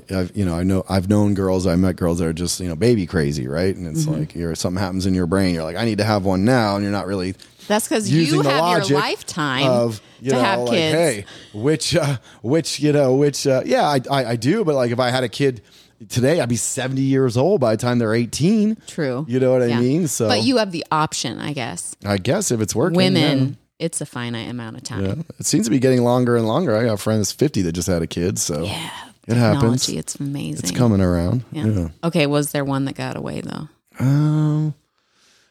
[0.08, 1.66] I've, you know, I know I've known girls.
[1.66, 3.74] I met girls that are just you know baby crazy, right?
[3.74, 4.20] And it's Mm-hmm.
[4.20, 5.52] like you're something happens in your brain.
[5.52, 7.34] You're like, I need to have one now, and you're not really
[7.66, 10.94] That's because you the have your lifetime of you to know have like kids.
[10.96, 14.92] hey which uh, which you know which uh, yeah I, I I do but like
[14.92, 15.60] if I had a kid
[16.08, 19.24] today I'd be 70 years old by the time they're 18 True.
[19.28, 21.96] you know what I mean so but you have the option, I guess.
[22.06, 25.04] I guess if it's working Women, it's a finite amount of time.
[25.04, 25.14] yeah.
[25.38, 27.72] It seems to be getting longer and longer I got a friend that's 50 that
[27.72, 28.90] just had a kid so Yeah,
[29.26, 30.60] it happens It's amazing.
[30.68, 31.66] it's coming around Yeah.
[31.66, 31.88] yeah.
[32.04, 33.68] Okay, was there one that got away though?
[33.98, 34.74] Um,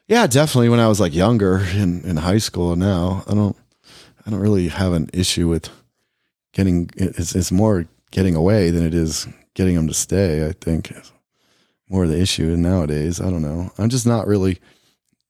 [0.07, 0.69] yeah, definitely.
[0.69, 3.55] When I was like younger in, in high school, and now I don't,
[4.25, 5.69] I don't really have an issue with
[6.51, 6.89] getting.
[6.95, 10.47] It's, it's more getting away than it is getting them to stay.
[10.47, 10.91] I think
[11.89, 13.21] more the issue nowadays.
[13.21, 13.71] I don't know.
[13.77, 14.57] I'm just not really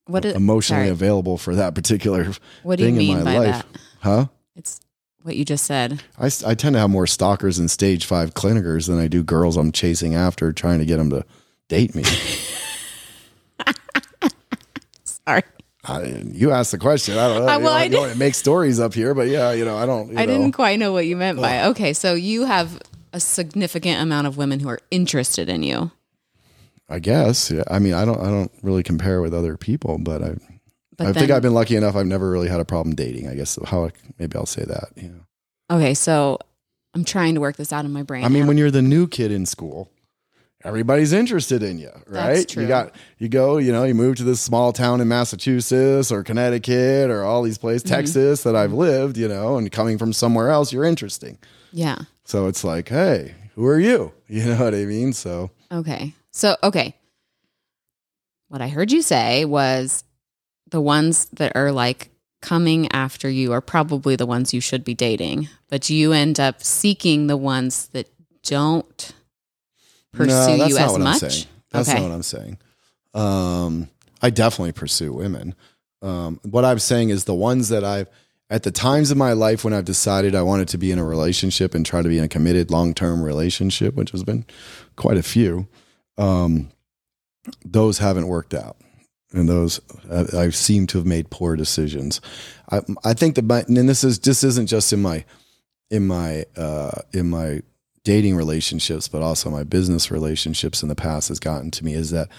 [0.09, 0.89] What is, emotionally sorry.
[0.91, 2.31] available for that particular
[2.63, 3.55] What do you thing in mean my by life.
[3.55, 3.65] that?
[4.01, 4.25] Huh?
[4.55, 4.79] It's
[5.23, 6.01] what you just said.
[6.17, 9.55] I, I tend to have more stalkers and stage five clinickers than I do girls
[9.57, 11.23] I'm chasing after trying to get them to
[11.67, 12.03] date me.
[15.03, 15.43] Sorry.
[15.85, 17.17] I, you asked the question.
[17.17, 17.51] I don't know.
[17.51, 19.77] Uh, You well, know, I you don't make stories up here, but yeah, you know,
[19.77, 20.11] I don't.
[20.11, 20.33] You I know.
[20.33, 21.65] didn't quite know what you meant by.
[21.67, 22.81] Okay, so you have
[23.13, 25.91] a significant amount of women who are interested in you.
[26.89, 27.51] I guess.
[27.51, 27.63] Yeah.
[27.69, 28.19] I mean, I don't.
[28.19, 30.35] I don't really compare with other people, but I.
[30.97, 31.95] But I think I've been lucky enough.
[31.95, 33.27] I've never really had a problem dating.
[33.29, 34.97] I guess how I- maybe I'll say that.
[34.97, 35.21] Know.
[35.71, 36.39] Okay, so
[36.93, 38.25] I'm trying to work this out in my brain.
[38.25, 39.89] I mean, when you're the new kid in school,
[40.65, 42.53] everybody's interested in you, right?
[42.55, 46.23] You got you go, you know, you move to this small town in Massachusetts or
[46.23, 47.95] Connecticut or all these places, Mm-hmm.
[47.95, 51.37] Texas that I've lived, you know, and coming from somewhere else, you're interesting.
[51.71, 51.99] yeah.
[52.25, 54.11] So it's like, hey, who are you?
[54.27, 55.13] You know what I mean?
[55.13, 56.13] So Okay.
[56.39, 56.95] So, okay.
[58.47, 60.05] What I heard you say was
[60.69, 62.11] the ones that are like
[62.41, 66.63] coming after you are probably the ones you should be dating, but you end up
[66.63, 68.09] seeking the ones that
[68.43, 69.13] don't
[70.13, 71.23] pursue you as what much.
[71.23, 71.45] I'm saying.
[71.71, 71.99] That's okay.
[71.99, 72.57] not what I'm saying.
[73.13, 73.89] Um,
[74.21, 75.55] I definitely pursue women.
[76.01, 78.07] Um, what I'm saying is the ones that I've
[78.49, 81.03] at the times of my life when I've decided I wanted to be in a
[81.03, 84.45] relationship and try to be in a committed long term relationship, which has been
[84.95, 85.67] quite a few.
[86.19, 86.69] Um,
[87.65, 88.77] those haven't worked out,
[89.33, 89.79] and those
[90.11, 92.21] I, I seem to have made poor decisions.
[92.71, 95.25] I I think that my and this is this isn't just in my
[95.89, 97.61] in my uh, in my
[98.03, 102.11] dating relationships, but also my business relationships in the past has gotten to me is
[102.11, 102.29] that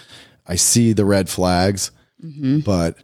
[0.46, 1.90] I see the red flags,
[2.20, 2.96] hmm but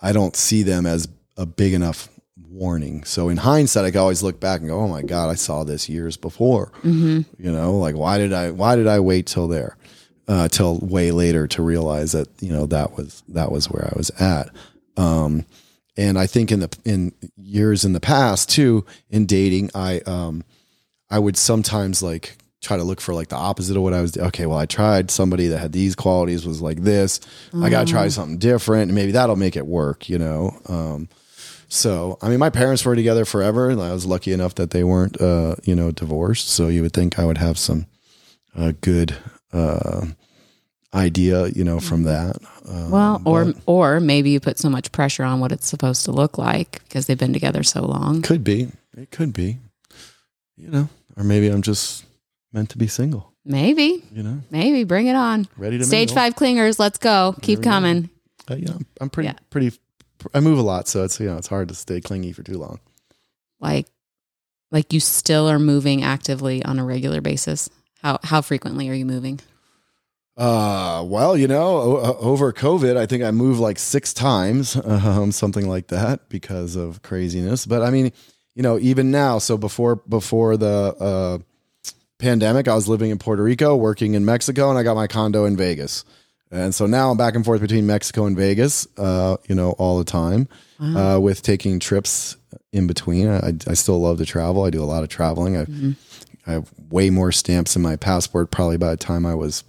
[0.00, 2.08] I don't see them as a big enough
[2.48, 3.04] warning.
[3.04, 5.64] So in hindsight, I can always look back and go, "Oh my god, I saw
[5.64, 9.48] this years before." hmm You know, like why did I why did I wait till
[9.48, 9.76] there,
[10.30, 13.92] uh, till way later to realize that you know that was that was where I
[13.96, 14.48] was at.
[14.96, 15.44] Um,
[15.96, 20.44] and I think in the in years in the past too, in dating, I um,
[21.10, 24.16] I would sometimes like try to look for like the opposite of what I was.
[24.16, 27.18] Okay, well, I tried somebody that had these qualities was like this.
[27.60, 30.08] I got to try something different, and maybe that'll make it work.
[30.08, 30.56] You know.
[30.66, 31.08] Um,
[31.72, 34.82] so, I mean, my parents were together forever, and I was lucky enough that they
[34.82, 36.48] weren't, uh, you know, divorced.
[36.48, 37.86] So you would think I would have some
[38.56, 39.16] uh, good
[39.52, 40.06] uh,
[40.94, 42.36] idea, you know, from that.
[42.68, 46.04] Um, Well, or but or maybe you put so much pressure on what it's supposed
[46.06, 48.22] to look like because they've been together so long.
[48.22, 49.58] could be, it could be,
[50.56, 52.04] you know, or maybe I'm just
[52.52, 53.32] meant to be single.
[53.44, 55.48] Maybe, You know, maybe bring it on.
[55.56, 56.14] ready to Stage mingle.
[56.16, 57.34] five clingers, let's go.
[57.40, 58.10] Keep coming.
[58.50, 59.34] Uh, you know, I'm- I'm pretty, Yeah.
[59.48, 59.72] pretty.
[60.34, 62.58] I move a lot, so it's you know it's hard to stay clingy for too
[62.58, 62.80] long.
[63.60, 63.86] Like,
[64.70, 67.70] like you still are moving actively on a regular basis.
[68.02, 69.40] How how frequently are you moving?
[70.40, 71.66] Uh, well, you know,
[71.98, 76.76] o- over COVID, I think I moved like six times, um, something like that, because
[76.76, 77.66] of craziness.
[77.66, 78.10] But I mean,
[78.54, 81.38] you know, even now, so before before the uh,
[82.18, 85.44] pandemic, I was living in Puerto Rico, working in Mexico, and I got my condo
[85.44, 86.04] in Vegas.
[86.50, 89.98] And so now I'm back and forth between Mexico and Vegas, uh, you know, all
[89.98, 90.48] the time,
[90.80, 92.36] uh, with taking trips
[92.72, 93.28] in between.
[93.28, 94.64] I, I still love to travel.
[94.64, 95.56] I do a lot of traveling.
[95.58, 95.66] I,
[96.46, 99.62] I have way more stamps in my passport probably by the time I was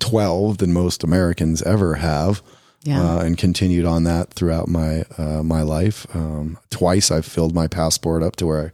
[0.00, 2.42] 12 than most Americans ever have.
[2.82, 3.02] Yeah.
[3.02, 6.06] Uh, and continued on that throughout my uh, my life.
[6.14, 8.72] Um, twice I've filled my passport up to where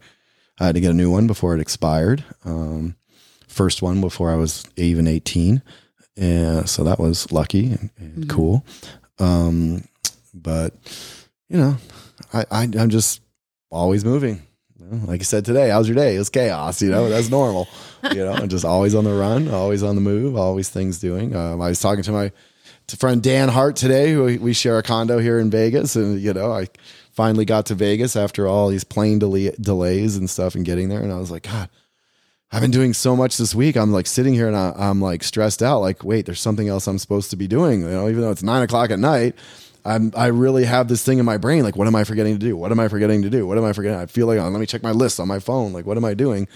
[0.61, 2.25] I had to get a new one before it expired.
[2.45, 2.95] Um,
[3.49, 5.61] first one before I was even 18.
[6.17, 8.65] And so that was lucky and, and cool.
[9.19, 9.89] Um,
[10.33, 10.73] but
[11.49, 11.77] you know,
[12.33, 13.23] I, I I'm just
[13.71, 14.46] always moving.
[14.91, 16.17] You Like I said today, how's your day?
[16.17, 17.69] It's chaos, you know, that's normal.
[18.05, 21.35] You know, and just always on the run, always on the move, always things doing.
[21.35, 22.33] Um, I was talking to my
[22.89, 26.33] to friend Dan Hart today, who we- share a condo here in Vegas, and you
[26.33, 26.69] know, I
[27.13, 31.01] finally got to Vegas after all these plane delay, delays and stuff and getting there,
[31.01, 31.69] and I was like, God,
[32.53, 33.77] I've been doing so much this week.
[33.77, 35.81] I'm like sitting here and I, I'm like stressed out.
[35.81, 37.81] Like, wait, there's something else I'm supposed to be doing.
[37.81, 39.35] You know, even though it's nine o'clock at night,
[39.87, 41.63] I'm I really have this thing in my brain.
[41.63, 42.57] Like, what am I forgetting to do?
[42.57, 43.47] What am I forgetting to do?
[43.47, 43.99] What am I forgetting?
[43.99, 45.73] I feel like oh, let me check my list on my phone.
[45.73, 46.49] Like, what am I doing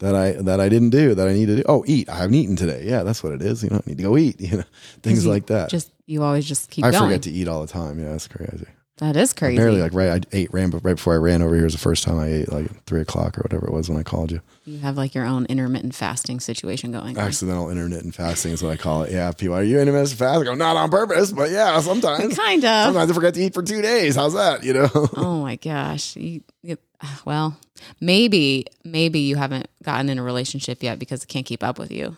[0.00, 1.62] that I that I didn't do that I need to do?
[1.66, 2.08] Oh, eat.
[2.08, 2.84] I haven't eaten today.
[2.84, 3.62] Yeah, that's what it is.
[3.62, 4.40] You know, I need to go eat.
[4.44, 4.64] You know,
[5.02, 5.70] things You like that.
[5.70, 7.04] Just you always just keep I going.
[7.04, 7.98] forget to eat all the time.
[7.98, 8.66] Yeah, that's crazy.
[8.98, 9.56] That is crazy.
[9.56, 10.24] Barely like right.
[10.24, 11.64] I ate ran right before I ran over here.
[11.64, 14.02] Was the first time I ate like three o'clock or whatever it was when I
[14.04, 14.40] called you.
[14.64, 17.24] you have like your own intermittent fasting situation going on.
[17.24, 19.10] Accidental intermittent fasting is what I call it.
[19.12, 20.40] Yeah, people are you intermittent fast?
[20.40, 22.36] I go not on purpose, but yeah, sometimes.
[22.38, 22.84] Kind of.
[22.86, 24.14] Sometimes I forget to eat for two days.
[24.16, 24.62] How's that?
[24.62, 24.88] You know.
[25.16, 26.16] Oh my gosh.
[26.16, 26.78] You, you,
[27.24, 27.56] well,
[28.00, 31.90] maybe maybe you haven't gotten in a relationship yet because it can't keep up with
[31.90, 32.16] you.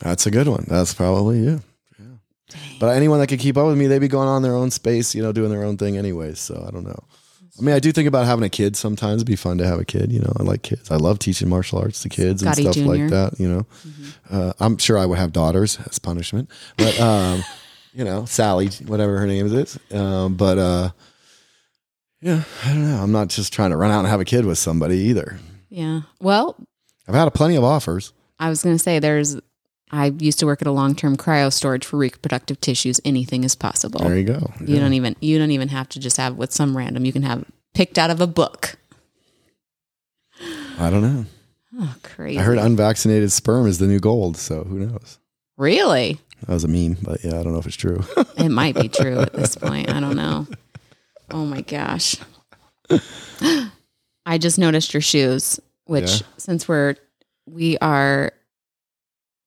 [0.00, 0.66] That's a good one.
[0.68, 1.62] That's probably you.
[2.78, 5.14] But anyone that could keep up with me, they'd be going on their own space,
[5.14, 6.34] you know, doing their own thing anyway.
[6.34, 7.02] So I don't know.
[7.58, 9.16] I mean, I do think about having a kid sometimes.
[9.16, 10.12] It'd be fun to have a kid.
[10.12, 10.90] You know, I like kids.
[10.90, 12.90] I love teaching martial arts to kids Scotty and stuff Jr..
[12.90, 13.40] like that.
[13.40, 13.66] You know,
[14.30, 17.42] uh, I'm sure I would have daughters as punishment, but um,
[17.94, 19.78] you know, Sally, whatever her name is.
[19.90, 20.90] Um, but uh,
[22.20, 23.02] yeah, I don't know.
[23.02, 25.38] I'm not just trying to run out and have a kid with somebody either.
[25.70, 26.02] Yeah.
[26.20, 26.56] Well,
[27.08, 28.12] I've had plenty of offers.
[28.38, 29.36] I was going to say there's
[29.92, 33.00] I used to work at a long-term cryo storage for reproductive tissues.
[33.04, 34.00] Anything is possible.
[34.00, 34.52] There you go.
[34.60, 37.04] You don't even you don't even have to just have with some random.
[37.04, 37.44] You can have
[37.74, 38.76] picked out of a book.
[40.78, 41.24] I don't know.
[41.78, 42.38] Oh, crazy.
[42.38, 44.36] I heard unvaccinated sperm is the new gold.
[44.36, 45.18] So who knows?
[45.56, 46.20] really?
[46.46, 48.02] That was a meme, but yeah, I don't know if it's true.
[48.36, 49.88] It might be true at this point.
[49.90, 50.46] I don't know.
[51.30, 52.16] Oh my gosh.
[54.26, 56.26] I just noticed your shoes, which Yeah.
[56.36, 56.96] since we're
[57.46, 58.32] we are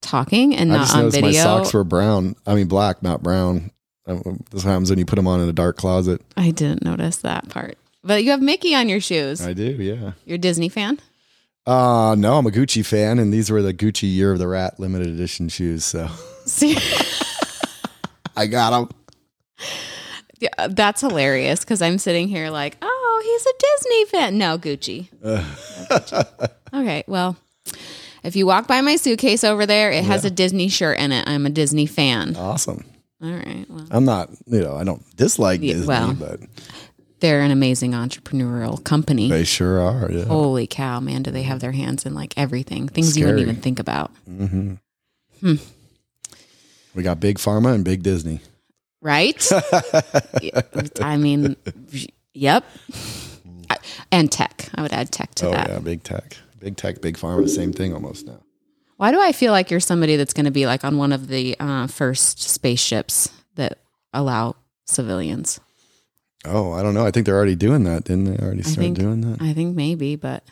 [0.10, 1.28] talking and I not on video.
[1.28, 2.36] my socks were brown.
[2.48, 3.72] I mean, black, not brown.
[4.52, 6.22] This happens when you put them on in a dark closet.
[6.36, 7.78] I didn't notice that part.
[8.04, 9.40] But you have Mickey on your shoes.
[9.42, 10.14] I do, yeah.
[10.26, 11.00] You're a Disney fan?
[11.68, 14.80] Uh no, I'm a Gucci fan, and these were the Gucci Year of the Rat
[14.80, 15.86] limited edition shoes.
[15.86, 16.08] So
[16.46, 16.76] See,
[18.36, 18.90] I got them.
[20.40, 24.38] yeah, that's hilarious because I'm sitting here like, oh, he's a Disney fan.
[24.40, 25.10] No, Gucci.
[25.22, 25.36] No,
[25.92, 26.50] Gucci.
[26.74, 27.38] Okay, well,
[28.24, 31.28] if you walk by my suitcase over there, it has a Disney shirt in it.
[31.28, 32.36] I'm a Disney fan.
[32.36, 32.84] Awesome.
[33.22, 33.66] All right.
[33.70, 36.40] Well, I'm not, you know, I don't dislike Yeah, Disney, well, but
[37.20, 39.30] they're an amazing entrepreneurial company.
[39.30, 40.10] they sure are.
[40.12, 40.26] Yeah.
[40.26, 43.58] Holy cow, man, do they have their hands in like everything, things you wouldn't even
[43.58, 44.12] think about.
[44.30, 44.76] Mm-hmm.
[45.42, 45.56] Hmm.
[46.96, 48.40] We got Big Pharma and Big Disney.
[49.02, 49.48] Right?
[51.02, 51.56] I mean,
[52.34, 52.66] yep.
[52.92, 53.78] Mm.
[54.12, 54.70] And tech.
[54.76, 55.70] I would add tech to Oh that.
[55.70, 58.40] yeah, Big Tech, Big Tech, Big Pharma, same thing almost now.
[58.98, 61.28] Why do I feel like you're somebody that's going to be like on one of
[61.28, 63.78] the uh, first spaceships that
[64.14, 64.56] allow
[64.86, 65.60] civilians?
[66.46, 67.06] Oh, I don't know.
[67.06, 68.04] I think they're already doing that.
[68.06, 69.42] Didn't they already start think- doing that?
[69.42, 70.44] I think maybe, but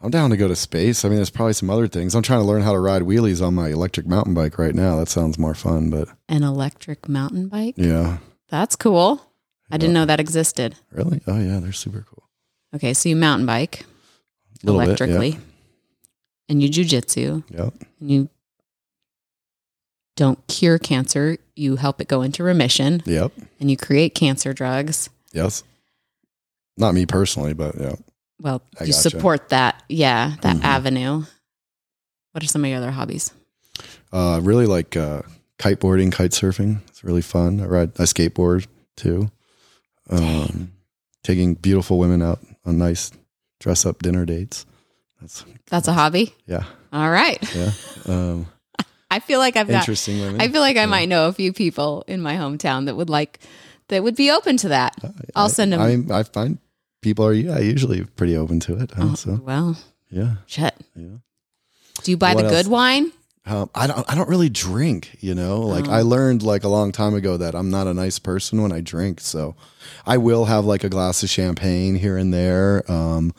[0.00, 1.04] I'm down to go to space.
[1.04, 2.14] I mean, there's probably some other things.
[2.16, 4.96] I'm trying to learn how to ride wheelies on my electric mountain bike right now.
[4.96, 7.74] That sounds more fun, but an electric mountain bike?
[7.76, 8.18] yeah,
[8.48, 9.24] That's cool.
[9.70, 10.74] I didn't know that existed.
[10.90, 11.20] really.
[11.26, 12.28] Oh yeah, they're super cool.
[12.74, 13.84] Okay, so you mountain bike
[14.64, 15.38] Bit, electrically,
[16.48, 17.64] and you jujitsu, yeah.
[17.64, 17.74] Yep.
[18.00, 18.28] and you
[20.16, 21.36] don't cure cancer.
[21.56, 23.32] You help it go into remission, Yep.
[23.60, 25.08] and you create cancer drugs.
[25.32, 25.62] Yes.
[26.76, 27.94] Not me personally, but yeah.
[28.40, 29.10] Well, I you gotcha.
[29.10, 30.64] support that, yeah, that Mhm.
[30.64, 31.24] avenue.
[32.32, 33.30] What are some of your other hobbies?
[34.12, 35.22] Uh, really like uh,
[35.58, 36.80] kiteboarding, kite surfing.
[36.88, 37.60] It's really fun.
[37.60, 38.66] I ride, I skateboard
[38.96, 39.30] too.
[40.10, 40.72] Um,
[41.22, 43.12] taking beautiful women out on nice
[43.62, 44.66] dress up dinner dates.
[45.20, 46.34] That's That's a hobby.
[46.46, 47.38] yeah, All right.
[47.54, 47.70] yeah.
[48.06, 48.46] Um,
[49.10, 49.80] I feel like I've got.
[49.80, 50.40] interesting women.
[50.40, 53.38] I feel like I might know a few people in my hometown that would like
[53.88, 54.96] that would be open to that.
[55.36, 56.10] I'll send them.
[56.10, 56.58] I, I find
[57.02, 58.90] people are yeah usually pretty open to it.
[58.90, 59.08] huh?
[59.12, 59.76] Oh, so well,
[60.10, 60.74] yeah, shit.
[60.96, 61.18] yeah.
[62.02, 63.12] Do you buy What the good wine?
[63.44, 64.10] Um, I don't.
[64.10, 65.18] I don't really drink.
[65.20, 68.18] You know, like I learned like a long time ago that I'm not a nice
[68.18, 69.20] person when I drink.
[69.20, 69.54] So
[70.06, 72.90] I will have like a glass of champagne here and there.
[72.90, 73.32] Um,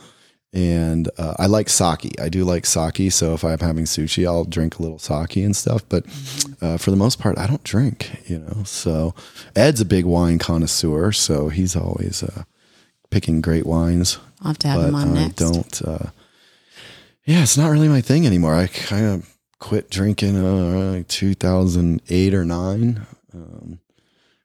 [0.54, 2.20] and uh, I like sake.
[2.22, 3.12] I do like sake.
[3.12, 5.82] So if I'm having sushi, I'll drink a little sake and stuff.
[5.90, 6.06] But
[6.62, 8.30] uh, for the most part, I don't drink.
[8.30, 8.64] You know.
[8.64, 9.16] So
[9.56, 11.12] Ed's a big wine connoisseur.
[11.12, 12.44] So he's always uh,
[13.10, 15.36] picking great wines I'll have to have but them on I next.
[15.36, 15.82] don't.
[15.82, 16.10] Uh,
[17.26, 18.54] yeah, it's not really my thing anymore.
[18.54, 23.08] I kind of quit drinking uh, like 2008 or nine.
[23.34, 23.80] Um,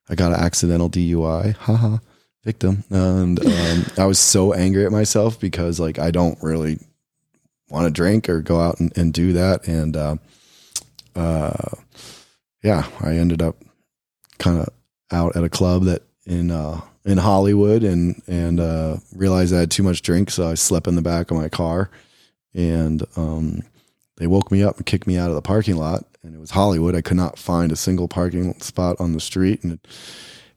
[0.09, 1.99] I got an accidental DUI, haha,
[2.49, 6.79] victim, and um, I was so angry at myself because like I don't really
[7.69, 10.17] want to drink or go out and, and do that, and uh,
[11.15, 11.75] uh,
[12.63, 13.57] yeah, I ended up
[14.39, 14.71] kind of
[15.11, 19.71] out at a club that in uh, in Hollywood and and uh, realized I had
[19.71, 21.91] too much drink, so I slept in the back of my car,
[22.55, 23.63] and um,
[24.17, 26.07] they woke me up and kicked me out of the parking lot.
[26.23, 26.95] And it was Hollywood.
[26.97, 29.87] I could not find a single parking spot on the street, and it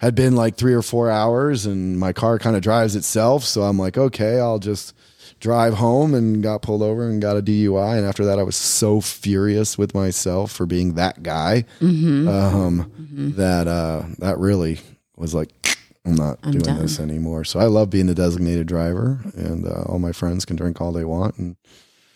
[0.01, 3.43] had been like three or four hours, and my car kind of drives itself.
[3.45, 4.93] So I'm like, okay, I'll just
[5.39, 7.97] drive home and got pulled over and got a DUI.
[7.97, 12.27] And after that, I was so furious with myself for being that guy Mm-hmm.
[12.27, 14.79] um, that uh, that really
[15.15, 15.49] was like,
[16.05, 16.79] I'm not I'm doing done.
[16.79, 17.43] this anymore.
[17.43, 20.91] So I love being the designated driver, and uh, all my friends can drink all
[20.91, 21.55] they want, and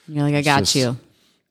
[0.08, 0.98] You're like, I got just- you.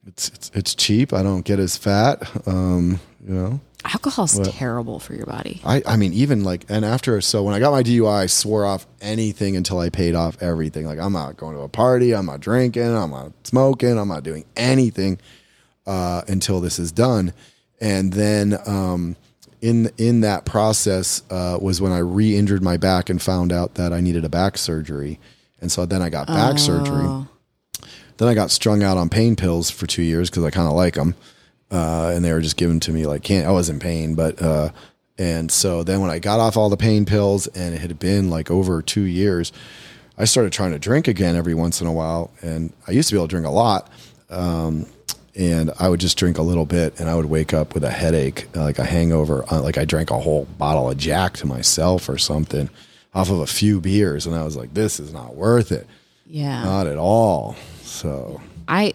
[0.07, 1.13] it's it's, it's cheap.
[1.13, 3.61] I don't get as fat, um, you know.
[3.85, 5.61] Alcohol's terrible for your body.
[5.65, 8.65] I, I mean, even like, and after, so when I got my DUI, I swore
[8.65, 10.87] off anything until I paid off everything.
[10.87, 14.23] Like, I'm not going to a party, I'm not drinking, I'm not smoking, I'm not
[14.23, 15.19] doing anything
[15.87, 17.33] uh, until this is done.
[17.81, 19.17] And then um,
[19.61, 23.93] in in that process uh, was when I re-injured my back and found out that
[23.93, 25.19] I needed a back surgery.
[25.61, 27.27] And so then I got back surgery.
[28.17, 30.75] Then I got strung out on pain pills for two years because I kind of
[30.75, 31.15] like them,
[31.71, 33.47] uh, and they were just given to me like can't.
[33.47, 34.71] I was in pain, but uh,
[35.19, 38.31] and so then when I got off all the pain pills and it had been
[38.31, 39.53] like over two years,
[40.19, 43.15] I started trying to drink again every once in a while, and I used to
[43.15, 43.91] be able to drink a lot.
[44.31, 44.87] Um,
[45.37, 47.91] and I would just drink a little bit, and I would wake up with a
[47.91, 52.09] headache, like a hangover, uh, like I drank a whole bottle of Jack to myself
[52.09, 52.71] or something
[53.13, 55.89] off of a few beers, and I was like, "This is not worth it,
[56.27, 56.63] Yeah.
[56.63, 58.95] not at all." So I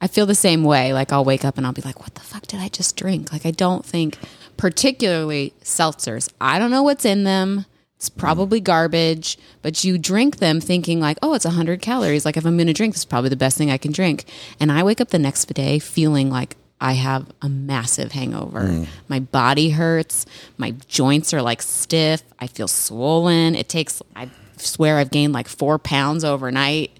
[0.00, 0.92] I feel the same way.
[0.92, 3.32] Like I'll wake up and I'll be like, "What the fuck did I just drink?"
[3.32, 4.18] Like I don't think,
[4.56, 6.30] particularly seltzers.
[6.40, 7.66] I don't know what's in them.
[7.96, 12.46] It's probably garbage, but you drink them thinking like, "Oh, it's hundred calories." Like if
[12.46, 14.24] I'm going to drink, this is probably the best thing I can drink.
[14.60, 18.62] And I wake up the next day feeling like I have a massive hangover.
[18.62, 18.86] Mm.
[19.08, 20.26] My body hurts.
[20.58, 22.22] My joints are like stiff.
[22.38, 23.56] I feel swollen.
[23.56, 24.00] It takes.
[24.14, 26.92] I swear I've gained like four pounds overnight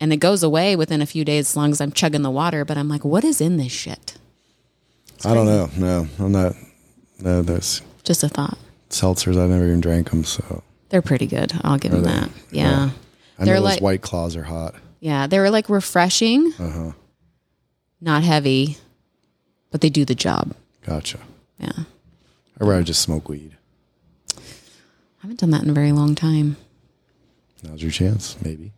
[0.00, 2.64] and it goes away within a few days as long as I'm chugging the water.
[2.64, 4.16] But I'm like, what is in this shit?
[5.24, 5.70] I don't know.
[5.76, 6.54] No, I'm not.
[7.20, 8.58] No, there's Just a thought.
[8.90, 9.40] seltzers.
[9.40, 11.52] I've never even drank them, so They're pretty good.
[11.62, 12.10] I'll give them they?
[12.10, 12.30] that.
[12.50, 12.90] Yeah.
[13.38, 14.74] I They're know those White Claws are hot.
[15.00, 15.26] Yeah.
[15.26, 16.92] They were like refreshing, Uh-huh.
[18.00, 18.76] not heavy,
[19.70, 20.54] but they do the job.
[20.84, 21.18] Gotcha.
[21.58, 21.72] Yeah.
[22.60, 23.56] I'd rather just smoke weed.
[24.36, 24.40] I
[25.22, 26.56] haven't done that in a very long time.
[27.62, 28.36] Now's your chance.
[28.44, 28.72] Maybe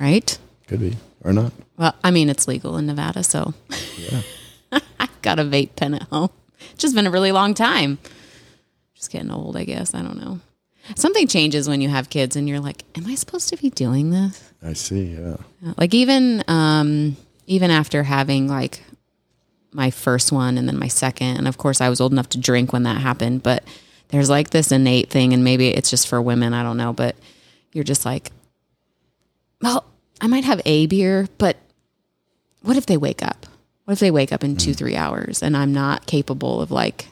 [0.00, 0.38] Right?
[0.76, 1.52] Could be or not.
[1.76, 3.54] Well, I mean, it's legal in Nevada, so
[3.98, 4.22] Yeah.
[5.00, 6.30] I've got a vape pen at home.
[6.72, 7.98] It's just been a really long time.
[8.94, 9.94] Just getting old, I guess.
[9.94, 10.40] I don't know.
[10.96, 14.10] Something changes when you have kids and you're like, am I supposed to be doing
[14.10, 14.52] this?
[14.62, 15.14] I see.
[15.14, 15.36] Yeah.
[15.78, 18.82] Like even um even after having like
[19.72, 22.38] my first one and then my second and of course I was old enough to
[22.38, 23.64] drink when that happened, but
[24.08, 27.16] there's like this innate thing and maybe it's just for women, I don't know, but
[27.72, 28.30] you're just like
[29.62, 29.84] well,
[30.24, 31.58] I might have a beer, but
[32.62, 33.44] what if they wake up?
[33.84, 37.08] What if they wake up in 2-3 hours and I'm not capable of like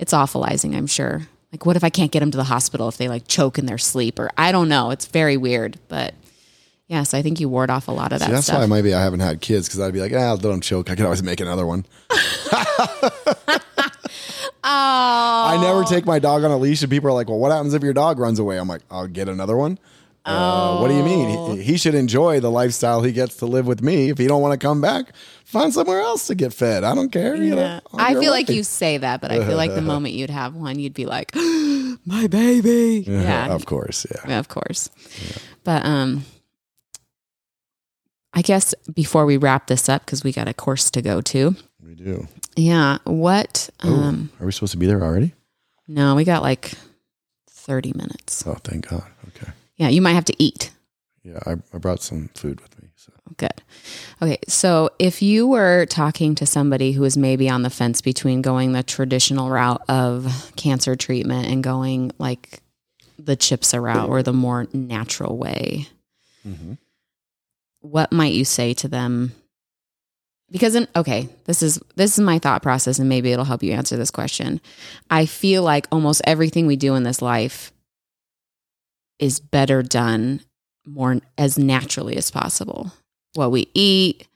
[0.00, 1.28] it's awfulizing, I'm sure.
[1.52, 3.66] Like what if I can't get them to the hospital if they like choke in
[3.66, 6.12] their sleep or I don't know, it's very weird, but
[6.88, 8.60] Yes, I think you ward off a lot of that See, that's stuff.
[8.60, 10.90] why maybe I haven't had kids because I'd be like, ah, let them choke.
[10.90, 11.84] I can always make another one.
[12.10, 13.60] oh,
[14.64, 17.74] I never take my dog on a leash, and people are like, well, what happens
[17.74, 18.58] if your dog runs away?
[18.58, 19.78] I'm like, I'll get another one.
[20.28, 21.56] Uh, what do you mean?
[21.56, 24.10] He, he should enjoy the lifestyle he gets to live with me.
[24.10, 25.12] If he don't want to come back,
[25.44, 26.84] find somewhere else to get fed.
[26.84, 27.34] I don't care.
[27.34, 30.30] You know, I feel like you say that, but I feel like the moment you'd
[30.30, 34.20] have one, you'd be like, "My baby." Yeah, of course, yeah.
[34.30, 34.90] yeah, of course.
[35.64, 36.24] But um,
[38.34, 41.56] I guess before we wrap this up, because we got a course to go to.
[41.82, 42.28] We do.
[42.56, 43.70] Yeah, what?
[43.82, 45.32] Oh, Um, are we supposed to be there already?
[45.86, 46.72] no, we got like
[47.48, 48.46] thirty minutes.
[48.46, 49.04] Oh, thank God.
[49.78, 50.70] Yeah, you might have to eat.
[51.22, 52.88] Yeah, I, I brought some food with me.
[52.96, 53.62] So Good.
[54.20, 54.38] Okay.
[54.48, 58.72] So if you were talking to somebody who is maybe on the fence between going
[58.72, 62.60] the traditional route of cancer treatment and going like
[63.18, 65.86] the CHIPSA route or the more natural way,
[66.46, 66.74] mm-hmm.
[67.80, 69.32] what might you say to them?
[70.50, 73.72] Because in, okay, this is this is my thought process and maybe it'll help you
[73.72, 74.60] answer this question.
[75.10, 77.70] I feel like almost everything we do in this life
[79.18, 80.40] is better done
[80.86, 82.92] more as naturally as possible.
[83.34, 84.26] What we eat,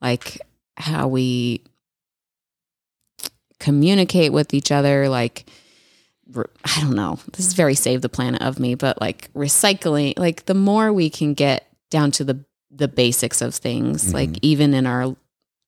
[0.00, 0.40] like
[0.76, 1.62] how we
[3.58, 5.46] communicate with each other, like
[6.36, 7.18] I don't know.
[7.32, 11.10] This is very save the planet of me, but like recycling, like the more we
[11.10, 14.14] can get down to the the basics of things, mm-hmm.
[14.14, 15.16] like even in our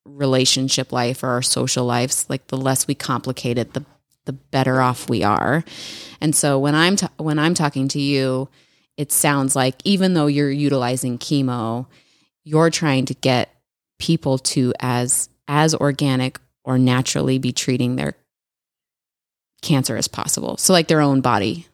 [0.04, 3.84] relationship life or our social lives, like the less we complicate it, the
[4.24, 5.64] the better off we are.
[6.20, 8.48] And so when I'm ta- when I'm talking to you,
[8.96, 11.86] it sounds like even though you're utilizing chemo,
[12.44, 13.48] you're trying to get
[13.98, 18.14] people to as as organic or naturally be treating their
[19.62, 20.56] cancer as possible.
[20.56, 21.66] So like their own body.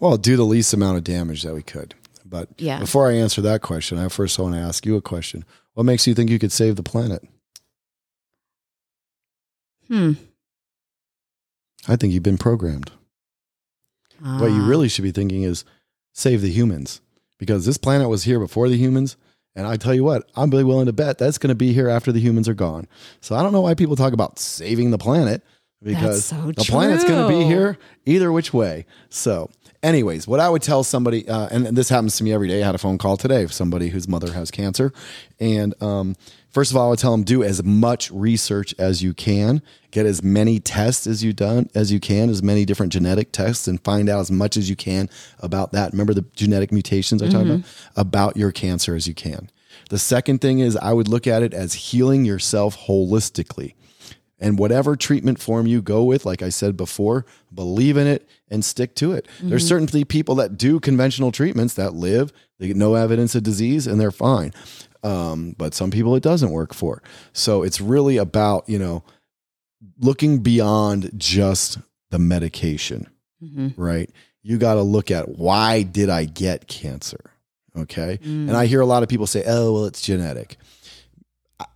[0.00, 1.94] Well, do the least amount of damage that we could.
[2.24, 2.80] But Yeah.
[2.80, 5.44] before I answer that question, I first want to ask you a question.
[5.74, 7.22] What makes you think you could save the planet?
[9.88, 10.12] Hmm.
[11.86, 12.90] I think you've been programmed.
[14.20, 14.66] What you Ah.
[14.68, 15.64] really should be thinking is
[16.16, 17.02] save the humans
[17.38, 19.16] because this planet was here before the humans.
[19.54, 21.88] And I tell you what, I'm really willing to bet that's going to be here
[21.88, 22.88] after the humans are gone.
[23.20, 25.42] So I don't know why people talk about saving the planet.
[25.82, 28.86] because so the planet's going to be here either which way.
[29.10, 29.50] So,
[29.86, 32.62] anyways, what I would tell somebody, uh, and, and this happens to me every day.
[32.62, 34.92] I had a phone call today of somebody whose mother has cancer,
[35.38, 36.16] and um,
[36.50, 40.04] first of all, I would tell them do as much research as you can, get
[40.04, 43.82] as many tests as you done as you can, as many different genetic tests, and
[43.82, 45.08] find out as much as you can
[45.38, 45.92] about that.
[45.92, 47.64] Remember the genetic mutations I talked about
[47.94, 49.50] about your cancer as you can.
[49.88, 53.74] The second thing is I would look at it as healing yourself holistically.
[54.38, 58.64] And whatever treatment form you go with, like I said before, believe in it and
[58.64, 59.26] stick to it.
[59.42, 63.86] There's certainly people that do conventional treatments that live, they get no evidence of disease
[63.86, 64.52] and they're fine.
[65.02, 67.02] Um, but some people it doesn't work for.
[67.32, 69.02] So it's really about, you know,
[69.98, 71.78] looking beyond just
[72.10, 73.06] the medication,
[73.42, 73.74] Mhm.
[73.76, 74.10] right?
[74.42, 77.30] You got to look at why did I get cancer?
[77.76, 78.18] Okay.
[78.24, 78.48] Mm.
[78.48, 80.56] And I hear a lot of people say, oh, well, it's genetic.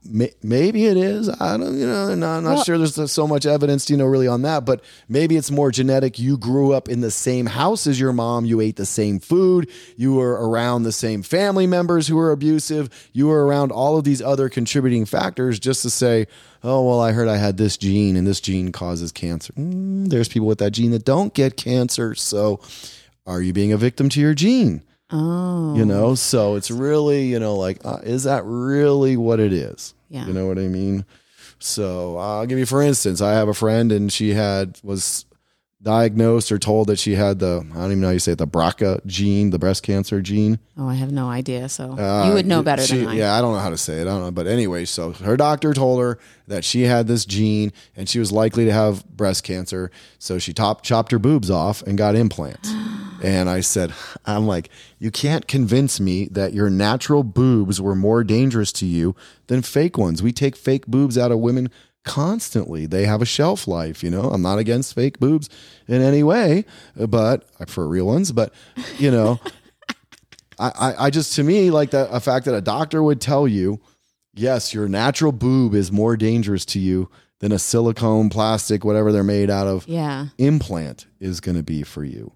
[0.04, 1.28] May- Maybe it is.
[1.30, 4.26] I don't, you know, I'm not Well- sure there's so much evidence, you know, really
[4.26, 6.18] on that, but maybe it's more genetic.
[6.18, 8.44] You grew up in the same house as your mom.
[8.44, 9.68] You ate the same food.
[9.96, 12.90] You were around the same family members who were abusive.
[13.14, 16.26] You were around all of these other contributing factors just to say,
[16.62, 19.54] oh, well, I heard I had this gene and this gene causes cancer.
[19.54, 22.14] Mm, there's people with that gene that don't get cancer.
[22.14, 22.60] So
[23.26, 24.82] are you being a victim to your gene?
[25.12, 25.74] Oh.
[25.76, 29.94] you know so it's really you know like uh, is that really what it is
[30.08, 30.26] Yeah.
[30.26, 31.04] you know what i mean
[31.58, 35.24] so i'll give you for instance i have a friend and she had was
[35.82, 38.38] diagnosed or told that she had the i don't even know how you say it
[38.38, 41.68] the BRCA gene the breast cancer gene Oh, I have no idea.
[41.68, 43.14] So uh, you would know better she- than I.
[43.14, 44.02] Yeah, I don't know how to say it.
[44.02, 44.30] I don't know.
[44.30, 48.32] But anyway, so her doctor told her that she had this gene and she was
[48.32, 49.90] likely to have breast cancer.
[50.18, 52.72] So she top, chopped her boobs off and got implants.
[53.22, 53.92] and I said,
[54.24, 59.14] I'm like, you can't convince me that your natural boobs were more dangerous to you
[59.48, 60.22] than fake ones.
[60.22, 61.70] We take fake boobs out of women
[62.04, 62.86] constantly.
[62.86, 64.30] They have a shelf life, you know.
[64.30, 65.48] I'm not against fake boobs
[65.86, 66.64] in any way,
[66.96, 68.52] but for real ones, but
[68.98, 69.38] you know,
[70.58, 73.46] I, I, I just to me like that a fact that a doctor would tell
[73.48, 73.80] you,
[74.34, 77.10] yes, your natural boob is more dangerous to you
[77.40, 80.26] than a silicone, plastic, whatever they're made out of Yeah.
[80.38, 82.32] implant is going to be for you.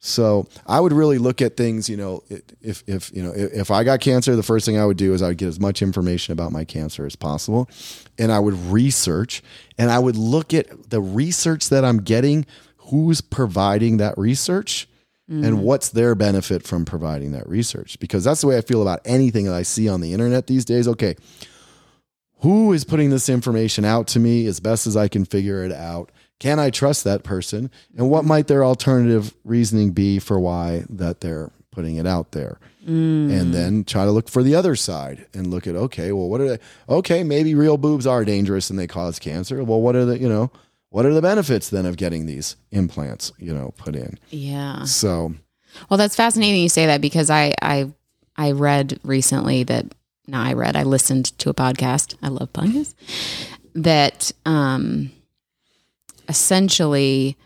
[0.00, 2.22] So I would really look at things, you know,
[2.60, 5.22] if if you know if, I got cancer, the first thing I would do is
[5.22, 7.68] I would get as much information about my cancer as possible,
[8.16, 9.42] and I would research
[9.76, 12.46] and I would look at the research that I'm getting,
[12.76, 14.88] who's providing that research,
[15.26, 15.58] and mm.
[15.58, 17.98] what's their benefit from providing that research.
[17.98, 20.64] Because that's the way I feel about anything that I see on the internet these
[20.64, 20.86] days.
[20.86, 21.16] Okay,
[22.42, 25.72] who is putting this information out to me as best as I can figure it
[25.72, 26.12] out?
[26.38, 27.70] Can I trust that person?
[27.96, 32.58] And what might their alternative reasoning be for why that they're putting it out there?
[32.86, 36.40] And then try to look for the other side and look at okay, well, what
[36.40, 36.58] are they?
[36.88, 39.62] Okay, maybe real boobs are dangerous and they cause cancer.
[39.62, 40.50] Well, what are the you know
[40.88, 44.18] what are the benefits then of getting these implants you know put in?
[44.30, 44.84] Yeah.
[44.84, 45.34] So
[45.90, 47.92] Well, that's fascinating you say that because I I
[48.38, 49.84] I read recently that
[50.26, 52.14] now I read I listened to a podcast.
[52.22, 52.94] I love podcasts
[53.74, 55.10] that um
[56.28, 57.36] essentially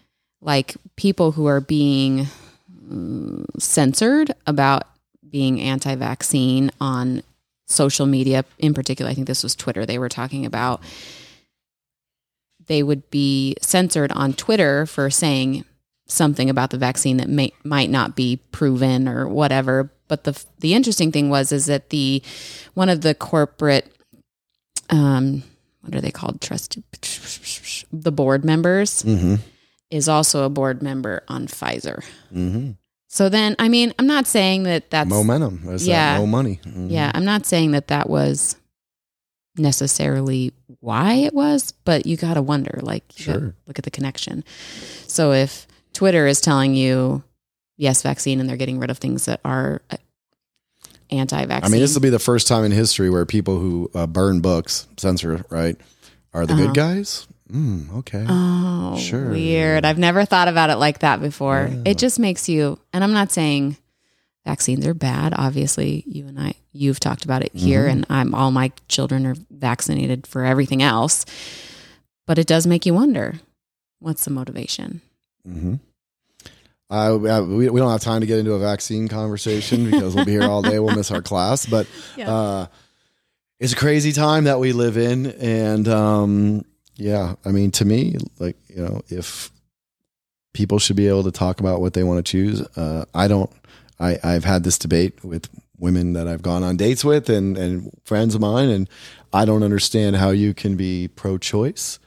[0.40, 2.26] like people who are being
[2.84, 4.84] mm, censored about
[5.30, 7.22] being anti-vaccine on
[7.66, 8.44] social media.
[8.58, 10.82] In particular i think this was Twitter they were talking about.
[12.66, 15.64] They would be censored on Twitter for saying
[16.06, 19.90] something about the vaccine that may might not be proven or whatever.
[20.08, 22.22] But the the interesting thing was is that the
[22.74, 23.90] one of the corporate
[24.90, 25.42] um
[25.82, 26.78] what are they called trust
[27.92, 29.36] the board members mm-hmm,
[29.90, 32.02] is also a board member on Pfizer.
[32.34, 32.72] mm-hmm.
[33.08, 35.60] So then, I mean, I'm not saying that that's momentum.
[35.66, 36.16] There's yeah.
[36.16, 36.60] no money.
[36.64, 36.90] Mhm.
[36.90, 38.56] yeah, I'm not saying that that was
[39.58, 43.54] necessarily why it was, but you got to wonder, like, Sure.
[43.66, 44.44] look at the connection.
[45.08, 47.22] So if Twitter is telling you
[47.76, 49.82] yes, vaccine, and they're getting rid of things that are
[51.12, 54.06] anti-vaccine, I mean, this will be the first time in history where people who uh,
[54.06, 55.76] burn books, censor, right,
[56.34, 56.66] are the Uh-huh.
[56.66, 57.26] good guys.
[57.52, 58.24] Mm, okay.
[58.28, 59.30] Oh, Sure.
[59.30, 59.84] weird.
[59.84, 61.68] I've never thought about it like that before.
[61.70, 61.82] Yeah.
[61.92, 63.76] It just makes you, and I'm not saying
[64.46, 65.34] vaccines are bad.
[65.36, 67.90] Obviously, you and I, you've talked about it here, Mhm.
[67.92, 71.26] and I'm all my children are vaccinated for everything else.
[72.26, 73.40] But it does make you wonder,
[74.00, 75.02] what's the motivation?
[75.44, 75.74] hmm
[76.92, 80.24] I, I- we, we don't have time to get into a vaccine conversation because we'll
[80.24, 80.78] be here all day.
[80.78, 81.86] We'll miss our class, but
[82.16, 82.30] Yeah.
[82.32, 82.66] uh,
[83.58, 86.64] it's a crazy time that we live in, and um,
[86.96, 89.50] yeah, I mean, to me, like you know, if
[90.52, 93.50] people should be able to talk about what they want to choose, uh, I don't.
[94.00, 95.48] I, I've had this debate with
[95.78, 98.88] women that I've gone on dates with and, and friends of mine, and
[99.32, 101.98] I don't understand how you can be pro-choice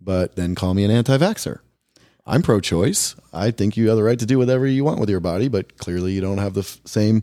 [0.00, 1.58] but then call me an anti-vaxxer.
[2.26, 3.16] I'm pro-choice.
[3.32, 5.76] I think you have the right to do whatever you want with your body, but
[5.78, 7.22] clearly you don't have the f- same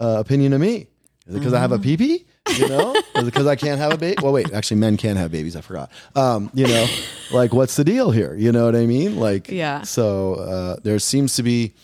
[0.00, 0.88] uh, opinion of me.
[1.26, 2.26] Is it because I have a pee-pee?
[2.58, 4.16] You know, is it because I can't have a baby?
[4.22, 5.56] Well, wait, actually, men can have babies.
[5.56, 5.90] I forgot.
[6.14, 6.86] Um, you know,
[7.32, 8.34] like what's the deal here?
[8.36, 9.16] You know what I mean?
[9.16, 9.82] Like, Yeah.
[9.82, 11.74] So uh, there seems to be,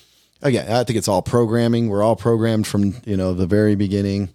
[0.40, 1.88] again, I think it's all programming.
[1.88, 4.28] We're all programmed from you know the very beginning,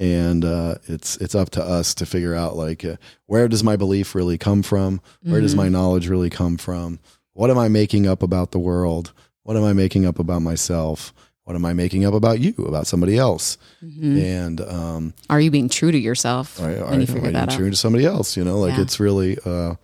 [0.00, 2.96] and uh, it's it's up to us to figure out like uh,
[3.26, 5.02] where does my belief really come from?
[5.22, 6.98] Where does my knowledge really come from?
[7.34, 9.12] What am I making up about the world?
[9.42, 11.12] What am I making up about myself?
[11.44, 13.58] What am I making up about you, about somebody else?
[13.82, 17.42] And um, Are you being true to yourself Are, I, when you figure I that
[17.42, 17.56] am out?
[17.56, 18.36] true to somebody else.
[18.36, 18.82] You know, like Yeah.
[18.82, 19.74] it's really, uh,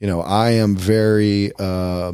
[0.00, 2.12] you know, I am very uh,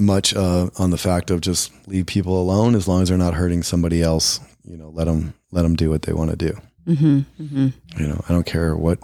[0.00, 3.34] much uh, on the fact of just leave people alone as long as they're not
[3.34, 4.40] hurting somebody else.
[4.64, 6.58] You know, let them let them do what they want to do.
[6.86, 7.18] Mm-hmm.
[7.42, 8.00] Mm-hmm.
[8.02, 8.98] You know, I don't care what.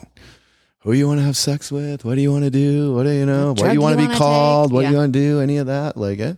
[0.84, 2.04] Who you want to have sex with?
[2.04, 2.94] What do you want to do?
[2.94, 3.48] What do you know?
[3.54, 4.68] What do you want to be called?
[4.70, 4.74] take?
[4.74, 4.98] What do you Yeah.
[5.00, 5.40] want to do?
[5.40, 5.96] Any of that?
[5.96, 6.34] Like, eh,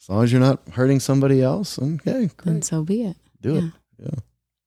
[0.00, 3.16] as long as you're not hurting somebody else, okay, great, And so be it.
[3.40, 3.64] do it.
[4.02, 4.18] Yeah.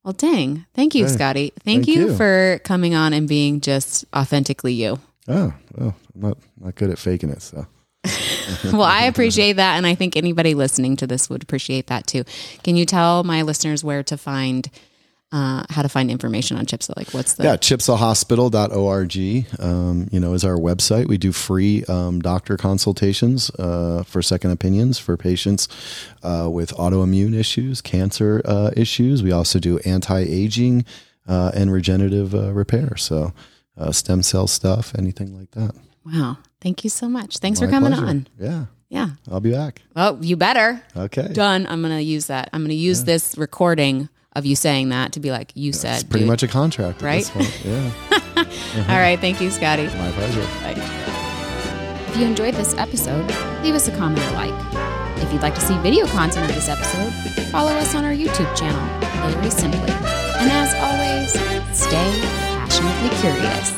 [0.06, 0.66] Well, dang.
[0.74, 1.54] Thank you, Hey, Scotty.
[1.66, 2.16] Thank, thank you, you.
[2.16, 5.00] for coming on and being just authentically you.
[5.28, 7.68] Oh, well, I'm not not good at faking it, so.
[8.72, 9.76] well, I appreciate that.
[9.76, 12.24] And I think anybody listening to this would appreciate that too.
[12.64, 14.70] Can you tell my listeners where to find,
[15.32, 16.96] uh, how to find information on CHIPSA?
[16.96, 17.44] Like, what's the.
[17.44, 21.08] Yeah, chipsahospital.org, um, you know, is our website.
[21.08, 25.68] We do free um, doctor consultations uh, for second opinions for patients
[26.24, 29.24] uh, with autoimmune issues, cancer uh, issues.
[29.24, 30.86] We also do anti-aging
[31.28, 32.96] uh, and regenerative uh, repair.
[32.96, 33.34] So
[33.78, 35.76] uh, stem cell stuff, anything like that.
[36.06, 36.38] Wow.
[36.62, 37.38] Thank you so much.
[37.40, 38.08] Thanks for coming pleasure.
[38.08, 38.28] on.
[38.40, 39.10] Yeah, Yeah.
[39.30, 39.82] I'll be back.
[39.96, 40.82] Oh, you better.
[40.96, 41.28] Okay.
[41.34, 41.68] Done.
[41.68, 42.50] I'm going to use that.
[42.54, 45.96] I'm going to use this recording of you saying that to be like, you said.
[45.96, 46.30] It's pretty dude.
[46.30, 47.26] much a contract, at Right?
[47.26, 47.66] This point.
[47.66, 47.92] Yeah,
[48.94, 49.20] All right.
[49.20, 49.86] Thank you, Scotty.
[49.86, 50.46] my pleasure.
[52.10, 53.26] If you enjoyed this episode,
[53.64, 54.54] leave us a comment or like.
[55.22, 57.12] If you'd like to see video content of this episode,
[57.52, 58.80] follow us on our YouTube channel,
[59.30, 59.92] Hillary Simply.
[60.40, 61.32] And as always,
[61.78, 63.74] stay passionately curious.